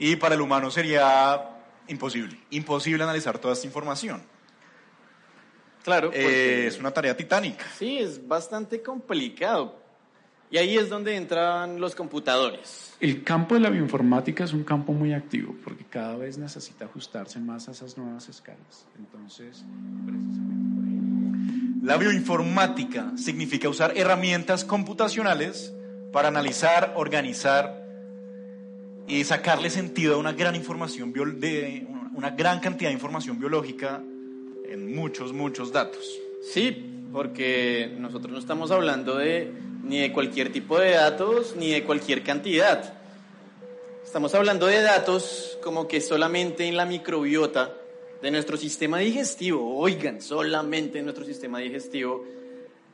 Y 0.00 0.16
para 0.16 0.34
el 0.34 0.40
humano 0.40 0.72
sería 0.72 1.40
imposible, 1.86 2.36
imposible 2.50 3.04
analizar 3.04 3.38
toda 3.38 3.54
esta 3.54 3.66
información. 3.68 4.22
Claro, 5.84 6.10
Eh, 6.12 6.66
es 6.66 6.78
una 6.78 6.90
tarea 6.90 7.16
titánica. 7.16 7.64
Sí, 7.78 7.98
es 7.98 8.26
bastante 8.26 8.82
complicado. 8.82 9.81
Y 10.52 10.58
ahí 10.58 10.76
es 10.76 10.90
donde 10.90 11.16
entran 11.16 11.80
los 11.80 11.94
computadores. 11.94 12.94
El 13.00 13.24
campo 13.24 13.54
de 13.54 13.62
la 13.62 13.70
bioinformática 13.70 14.44
es 14.44 14.52
un 14.52 14.64
campo 14.64 14.92
muy 14.92 15.14
activo 15.14 15.56
porque 15.64 15.82
cada 15.88 16.14
vez 16.18 16.36
necesita 16.36 16.84
ajustarse 16.84 17.40
más 17.40 17.68
a 17.68 17.72
esas 17.72 17.96
nuevas 17.96 18.28
escalas. 18.28 18.86
Entonces, 18.98 19.64
precisamente 20.06 20.74
por 20.74 20.84
ahí. 20.84 21.80
La 21.82 21.96
bioinformática 21.96 23.12
significa 23.16 23.70
usar 23.70 23.96
herramientas 23.96 24.66
computacionales 24.66 25.72
para 26.12 26.28
analizar, 26.28 26.92
organizar 26.96 27.82
y 29.08 29.24
sacarle 29.24 29.70
sentido 29.70 30.16
a 30.16 30.18
una 30.18 30.32
gran 30.32 30.54
información 30.54 31.14
de 31.14 31.86
una 32.14 32.30
gran 32.32 32.60
cantidad 32.60 32.90
de 32.90 32.94
información 32.94 33.38
biológica 33.38 34.02
en 34.68 34.94
muchos 34.94 35.32
muchos 35.32 35.72
datos. 35.72 36.20
Sí, 36.42 37.08
porque 37.10 37.96
nosotros 37.98 38.30
no 38.30 38.38
estamos 38.38 38.70
hablando 38.70 39.16
de 39.16 39.71
ni 39.92 40.00
de 40.00 40.10
cualquier 40.10 40.50
tipo 40.50 40.78
de 40.78 40.92
datos 40.92 41.54
ni 41.54 41.70
de 41.70 41.84
cualquier 41.84 42.22
cantidad. 42.22 42.94
Estamos 44.02 44.34
hablando 44.34 44.66
de 44.66 44.80
datos 44.80 45.58
como 45.62 45.86
que 45.86 46.00
solamente 46.00 46.66
en 46.66 46.78
la 46.78 46.86
microbiota 46.86 47.76
de 48.22 48.30
nuestro 48.30 48.56
sistema 48.56 49.00
digestivo, 49.00 49.76
oigan, 49.76 50.22
solamente 50.22 51.00
en 51.00 51.04
nuestro 51.04 51.26
sistema 51.26 51.58
digestivo 51.58 52.24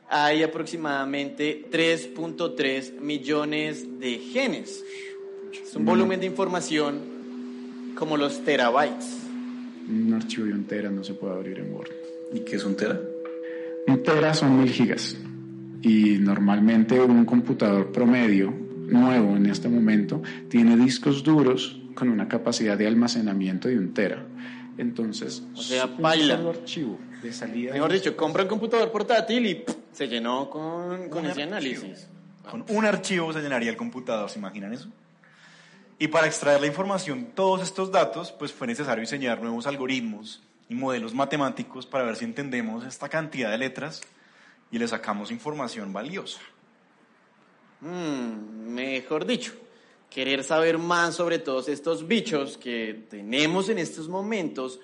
hay 0.09 0.43
aproximadamente 0.43 1.67
3.3 1.71 2.99
millones 2.99 3.97
de 3.97 4.17
genes. 4.17 4.83
Es 5.53 5.73
un 5.77 5.85
volumen 5.85 6.19
de 6.19 6.25
información 6.25 7.93
como 7.95 8.17
los 8.17 8.43
terabytes. 8.43 9.19
Un 9.87 10.13
archivo 10.15 10.47
de 10.47 10.53
un 10.53 10.65
tera 10.65 10.89
no 10.89 11.05
se 11.05 11.13
puede 11.13 11.33
abrir 11.33 11.59
en 11.59 11.73
Word. 11.73 11.91
¿Y 12.33 12.41
qué 12.41 12.57
es 12.57 12.65
un 12.65 12.75
tera? 12.75 12.99
Un 13.87 14.03
tera 14.03 14.33
son 14.33 14.59
mil 14.59 14.69
gigas. 14.69 15.15
Y 15.81 16.17
normalmente 16.19 16.99
un 16.99 17.25
computador 17.25 17.91
promedio 17.91 18.53
nuevo 18.87 19.35
en 19.37 19.45
este 19.45 19.69
momento 19.69 20.21
tiene 20.49 20.75
discos 20.75 21.23
duros 21.23 21.79
con 21.95 22.09
una 22.09 22.27
capacidad 22.27 22.77
de 22.77 22.87
almacenamiento 22.87 23.67
de 23.67 23.77
un 23.77 23.93
tera. 23.93 24.25
Entonces, 24.77 25.43
O 25.55 25.61
sea, 25.61 25.87
solo 25.87 26.49
archivo 26.49 26.99
de 27.21 27.33
salida. 27.33 27.73
Mejor 27.73 27.91
dicho, 27.91 28.15
compra 28.15 28.43
un 28.43 28.49
computador 28.49 28.91
portátil 28.91 29.45
y 29.45 29.55
¡pum! 29.55 29.75
se 29.91 30.07
llenó 30.07 30.49
con, 30.49 31.09
con 31.09 31.25
Un 31.25 31.31
ese 31.31 31.43
archivo. 31.43 31.55
análisis. 31.57 32.07
Con 32.49 32.65
un 32.69 32.85
archivo 32.85 33.31
se 33.33 33.41
llenaría 33.41 33.69
el 33.69 33.77
computador, 33.77 34.29
¿se 34.29 34.39
imaginan 34.39 34.73
eso? 34.73 34.87
Y 35.99 36.07
para 36.07 36.27
extraer 36.27 36.61
la 36.61 36.67
información, 36.67 37.27
todos 37.35 37.61
estos 37.61 37.91
datos, 37.91 38.31
pues 38.31 38.53
fue 38.53 38.67
necesario 38.67 39.01
diseñar 39.01 39.41
nuevos 39.41 39.67
algoritmos 39.67 40.41
y 40.69 40.75
modelos 40.75 41.13
matemáticos 41.13 41.85
para 41.85 42.05
ver 42.05 42.15
si 42.15 42.23
entendemos 42.23 42.85
esta 42.85 43.09
cantidad 43.09 43.51
de 43.51 43.57
letras 43.57 44.01
y 44.71 44.77
le 44.77 44.87
sacamos 44.87 45.31
información 45.31 45.91
valiosa. 45.91 46.39
Mm, 47.81 48.73
mejor 48.73 49.25
dicho, 49.25 49.53
querer 50.09 50.43
saber 50.43 50.77
más 50.77 51.15
sobre 51.15 51.39
todos 51.39 51.69
estos 51.69 52.07
bichos 52.07 52.57
que 52.57 53.05
tenemos 53.09 53.69
en 53.69 53.77
estos 53.77 54.07
momentos 54.07 54.79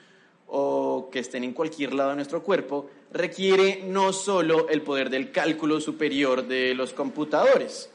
o 0.48 1.10
que 1.12 1.20
estén 1.20 1.44
en 1.44 1.54
cualquier 1.54 1.94
lado 1.94 2.12
de 2.12 2.18
nuestro 2.18 2.44
cuerpo 2.44 2.90
requiere 3.12 3.84
no 3.86 4.14
solo 4.14 4.70
el 4.70 4.82
poder 4.82 5.10
del 5.10 5.32
cálculo 5.32 5.82
superior 5.82 6.46
de 6.46 6.76
los 6.76 6.94
computadores, 6.94 7.90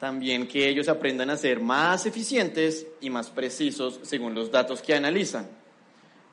también 0.00 0.46
que 0.46 0.68
ellos 0.68 0.88
aprendan 0.88 1.30
a 1.30 1.36
ser 1.36 1.60
más 1.60 2.06
eficientes 2.06 2.86
y 3.00 3.10
más 3.10 3.30
precisos 3.30 4.00
según 4.02 4.34
los 4.34 4.50
datos 4.50 4.82
que 4.82 4.94
analizan. 4.94 5.48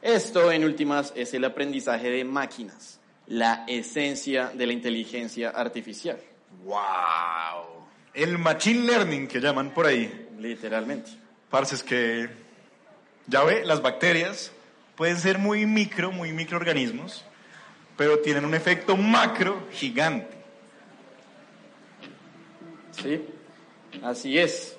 Esto, 0.01 0.51
en 0.51 0.65
últimas, 0.65 1.13
es 1.15 1.33
el 1.33 1.45
aprendizaje 1.45 2.09
de 2.09 2.23
máquinas, 2.23 2.99
la 3.27 3.65
esencia 3.67 4.49
de 4.49 4.67
la 4.67 4.73
inteligencia 4.73 5.49
artificial. 5.49 6.19
¡Wow! 6.63 7.83
El 8.13 8.37
machine 8.37 8.85
learning 8.85 9.27
que 9.27 9.39
llaman 9.39 9.73
por 9.73 9.85
ahí. 9.85 10.27
Literalmente. 10.37 11.11
Parce, 11.49 11.75
es 11.75 11.83
que, 11.83 12.29
ya 13.27 13.43
ve, 13.43 13.63
las 13.65 13.81
bacterias 13.81 14.51
pueden 14.95 15.17
ser 15.17 15.37
muy 15.37 15.65
micro, 15.65 16.11
muy 16.11 16.31
microorganismos, 16.31 17.23
pero 17.97 18.19
tienen 18.19 18.45
un 18.45 18.53
efecto 18.53 18.97
macro 18.97 19.67
gigante. 19.71 20.35
Sí, 22.91 23.25
así 24.03 24.37
es. 24.37 24.77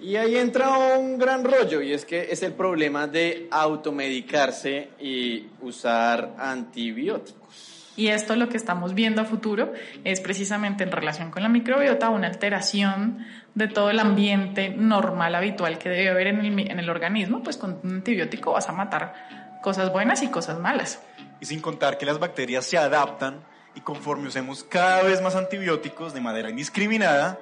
Y 0.00 0.16
ahí 0.16 0.36
entra 0.36 0.96
un 0.96 1.18
gran 1.18 1.44
rollo 1.44 1.80
y 1.80 1.92
es 1.92 2.04
que 2.04 2.28
es 2.30 2.42
el 2.42 2.52
problema 2.52 3.06
de 3.06 3.48
automedicarse 3.50 4.90
y 5.00 5.46
usar 5.62 6.34
antibióticos. 6.38 7.76
Y 7.96 8.08
esto 8.08 8.36
lo 8.36 8.50
que 8.50 8.58
estamos 8.58 8.92
viendo 8.94 9.22
a 9.22 9.24
futuro 9.24 9.72
es 10.04 10.20
precisamente 10.20 10.84
en 10.84 10.92
relación 10.92 11.30
con 11.30 11.42
la 11.42 11.48
microbiota 11.48 12.10
una 12.10 12.26
alteración 12.26 13.24
de 13.54 13.68
todo 13.68 13.88
el 13.88 13.98
ambiente 13.98 14.68
normal, 14.68 15.34
habitual 15.34 15.78
que 15.78 15.88
debe 15.88 16.10
haber 16.10 16.26
en 16.26 16.40
el, 16.40 16.70
en 16.70 16.78
el 16.78 16.90
organismo, 16.90 17.42
pues 17.42 17.56
con 17.56 17.80
un 17.82 17.94
antibiótico 17.94 18.52
vas 18.52 18.68
a 18.68 18.72
matar 18.72 19.58
cosas 19.62 19.90
buenas 19.90 20.22
y 20.22 20.28
cosas 20.28 20.58
malas. 20.58 21.00
Y 21.40 21.46
sin 21.46 21.60
contar 21.60 21.96
que 21.96 22.04
las 22.04 22.18
bacterias 22.18 22.66
se 22.66 22.76
adaptan 22.76 23.40
y 23.74 23.80
conforme 23.80 24.28
usemos 24.28 24.62
cada 24.62 25.02
vez 25.02 25.22
más 25.22 25.34
antibióticos 25.34 26.12
de 26.12 26.20
manera 26.20 26.50
indiscriminada, 26.50 27.38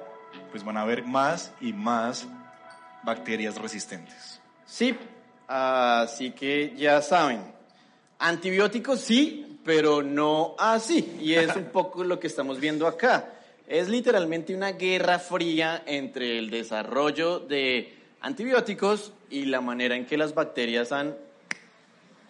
pues 0.51 0.63
van 0.63 0.77
a 0.77 0.81
haber 0.81 1.03
más 1.03 1.53
y 1.59 1.73
más 1.73 2.27
bacterias 3.05 3.55
resistentes. 3.55 4.41
Sí, 4.65 4.97
así 5.47 6.31
que 6.31 6.73
ya 6.75 7.01
saben, 7.01 7.41
antibióticos 8.19 8.99
sí, 8.99 9.59
pero 9.63 10.01
no 10.01 10.55
así. 10.59 11.17
Y 11.21 11.35
es 11.35 11.55
un 11.55 11.65
poco 11.71 12.03
lo 12.03 12.19
que 12.19 12.27
estamos 12.27 12.59
viendo 12.59 12.87
acá. 12.87 13.31
Es 13.67 13.87
literalmente 13.87 14.55
una 14.55 14.73
guerra 14.73 15.19
fría 15.19 15.83
entre 15.85 16.37
el 16.37 16.49
desarrollo 16.49 17.39
de 17.39 17.97
antibióticos 18.21 19.13
y 19.29 19.45
la 19.45 19.61
manera 19.61 19.95
en 19.95 20.05
que 20.05 20.17
las 20.17 20.33
bacterias 20.33 20.91
han 20.91 21.15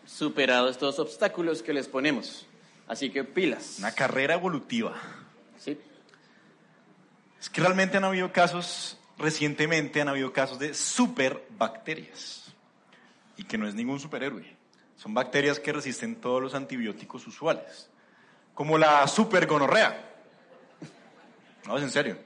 superado 0.06 0.70
estos 0.70 1.00
obstáculos 1.00 1.62
que 1.62 1.74
les 1.74 1.88
ponemos. 1.88 2.46
Así 2.88 3.10
que 3.10 3.24
pilas. 3.24 3.78
Una 3.80 3.92
carrera 3.92 4.36
evolutiva. 4.36 4.94
Sí. 5.58 5.78
Es 7.40 7.50
que 7.50 7.62
realmente 7.62 7.98
han 7.98 8.04
habido 8.04 8.32
casos, 8.32 8.98
recientemente 9.18 10.02
han 10.02 10.10
habido 10.10 10.32
casos 10.34 10.60
de 10.60 10.74
superbacterias. 10.74 12.54
Y 13.38 13.44
que 13.44 13.58
no 13.58 13.68
es 13.68 13.76
ningún 13.76 14.00
superhéroe. 14.00 14.56
Son 14.96 15.14
bacterias 15.14 15.60
que 15.60 15.74
resisten 15.74 16.16
todos 16.16 16.42
los 16.42 16.56
antibióticos 16.56 17.28
usuales. 17.28 17.90
Como 18.54 18.78
la 18.78 19.08
supergonorrea. 19.08 20.14
No, 21.68 21.78
es 21.78 21.84
en 21.84 21.90
serio. 21.90 22.18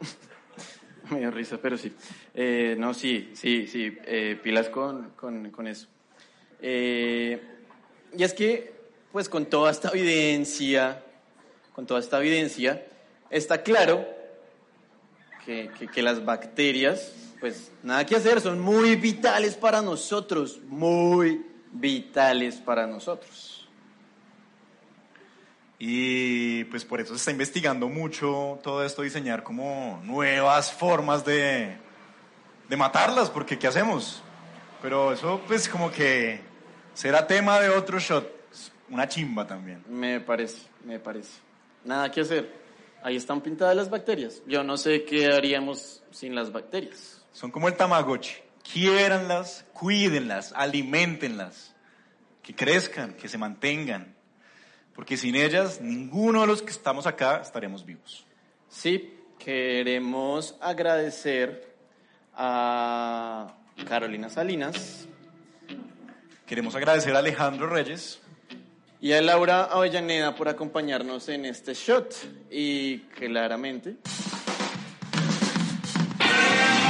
Me 1.10 1.20
dio 1.20 1.32
risa, 1.32 1.58
pero 1.58 1.78
sí. 1.78 1.94
Eh, 2.36 2.76
no, 2.78 2.94
sí, 2.94 3.32
sí, 3.34 3.68
sí. 3.68 3.98
eh, 4.06 4.40
pilas 4.42 4.70
con, 4.70 5.12
con, 5.12 5.50
con 5.50 5.68
eso. 5.68 5.88
Eh, 6.62 7.42
y 8.16 8.24
es 8.24 8.34
que, 8.34 8.74
pues 9.12 9.28
con 9.28 9.48
toda 9.48 9.72
esta 9.72 9.90
evidencia, 9.90 11.04
con 11.74 11.88
toda 11.88 12.00
esta 12.00 12.20
evidencia, 12.20 12.86
está 13.32 13.64
claro 13.64 14.19
que, 15.50 15.72
que, 15.80 15.88
que 15.88 16.04
las 16.04 16.24
bacterias, 16.24 17.12
pues 17.40 17.72
nada 17.82 18.06
que 18.06 18.16
hacer, 18.16 18.40
son 18.40 18.60
muy 18.60 18.96
vitales 18.96 19.56
para 19.56 19.82
nosotros, 19.82 20.60
muy 20.68 21.44
vitales 21.72 22.58
para 22.58 22.86
nosotros. 22.86 23.68
Y 25.80 26.66
pues 26.66 26.86
por 26.86 27.02
eso 27.02 27.14
se 27.14 27.16
está 27.16 27.32
investigando 27.32 27.90
mucho 27.90 28.60
todo 28.62 28.86
esto, 28.86 29.02
diseñar 29.02 29.42
como 29.42 30.00
nuevas 30.04 30.72
formas 30.72 31.26
de, 31.26 31.78
de 32.70 32.78
matarlas, 32.78 33.32
porque 33.32 33.58
¿qué 33.58 33.66
hacemos? 33.66 34.22
Pero 34.84 35.14
eso 35.14 35.42
pues 35.48 35.68
como 35.68 35.90
que 35.90 36.42
será 36.94 37.26
tema 37.26 37.60
de 37.60 37.70
otro 37.70 37.98
shot, 37.98 38.32
una 38.88 39.08
chimba 39.08 39.48
también. 39.48 39.84
Me 39.90 40.20
parece, 40.20 40.68
me 40.86 41.00
parece. 41.00 41.40
Nada 41.84 42.12
que 42.12 42.22
hacer. 42.22 42.69
Ahí 43.02 43.16
están 43.16 43.42
pintadas 43.42 43.76
las 43.76 43.90
bacterias. 43.90 44.42
Yo 44.48 44.64
no 44.64 44.78
sé 44.78 45.04
qué 45.06 45.28
haríamos 45.28 46.04
sin 46.12 46.36
las 46.36 46.52
bacterias. 46.52 47.26
Son 47.32 47.52
como 47.52 47.68
el 47.68 47.76
tamagotchi. 47.76 48.36
Quiéranlas, 48.64 49.66
cuídenlas, 49.74 50.54
alimentenlas, 50.56 51.76
que 52.44 52.54
crezcan, 52.54 53.14
que 53.14 53.28
se 53.28 53.38
mantengan. 53.38 54.16
Porque 54.94 55.18
sin 55.18 55.36
ellas, 55.36 55.80
ninguno 55.82 56.42
de 56.42 56.48
los 56.48 56.62
que 56.62 56.72
estamos 56.72 57.08
acá 57.08 57.42
estaremos 57.42 57.86
vivos. 57.86 58.26
Sí, 58.68 59.18
queremos 59.40 60.56
agradecer 60.60 61.76
a 62.36 63.56
Carolina 63.88 64.30
Salinas 64.30 65.08
Queremos 66.50 66.74
agradecer 66.74 67.16
a 67.16 67.20
Alejandro 67.20 67.68
Reyes 67.68 68.20
y 69.02 69.14
a 69.14 69.22
Laura 69.22 69.66
Avellaneda 69.66 70.36
por 70.36 70.50
acompañarnos 70.50 71.30
en 71.30 71.46
este 71.46 71.74
shot. 71.74 72.14
Y 72.50 73.00
claramente, 73.16 73.96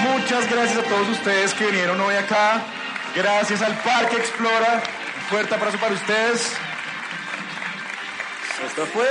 Muchas 0.02 0.50
gracias 0.50 0.78
a 0.78 0.84
todos 0.84 1.10
ustedes 1.10 1.54
que 1.54 1.66
vinieron 1.66 2.00
hoy 2.02 2.16
acá. 2.16 2.64
Gracias 3.16 3.62
al 3.62 3.78
Parque 3.80 4.18
Explora. 4.18 4.82
Un 5.16 5.22
fuerte 5.30 5.56
abrazo 5.56 5.78
para 5.78 5.94
ustedes. 5.94 6.54
esto 8.66 8.86
fue 8.88 9.08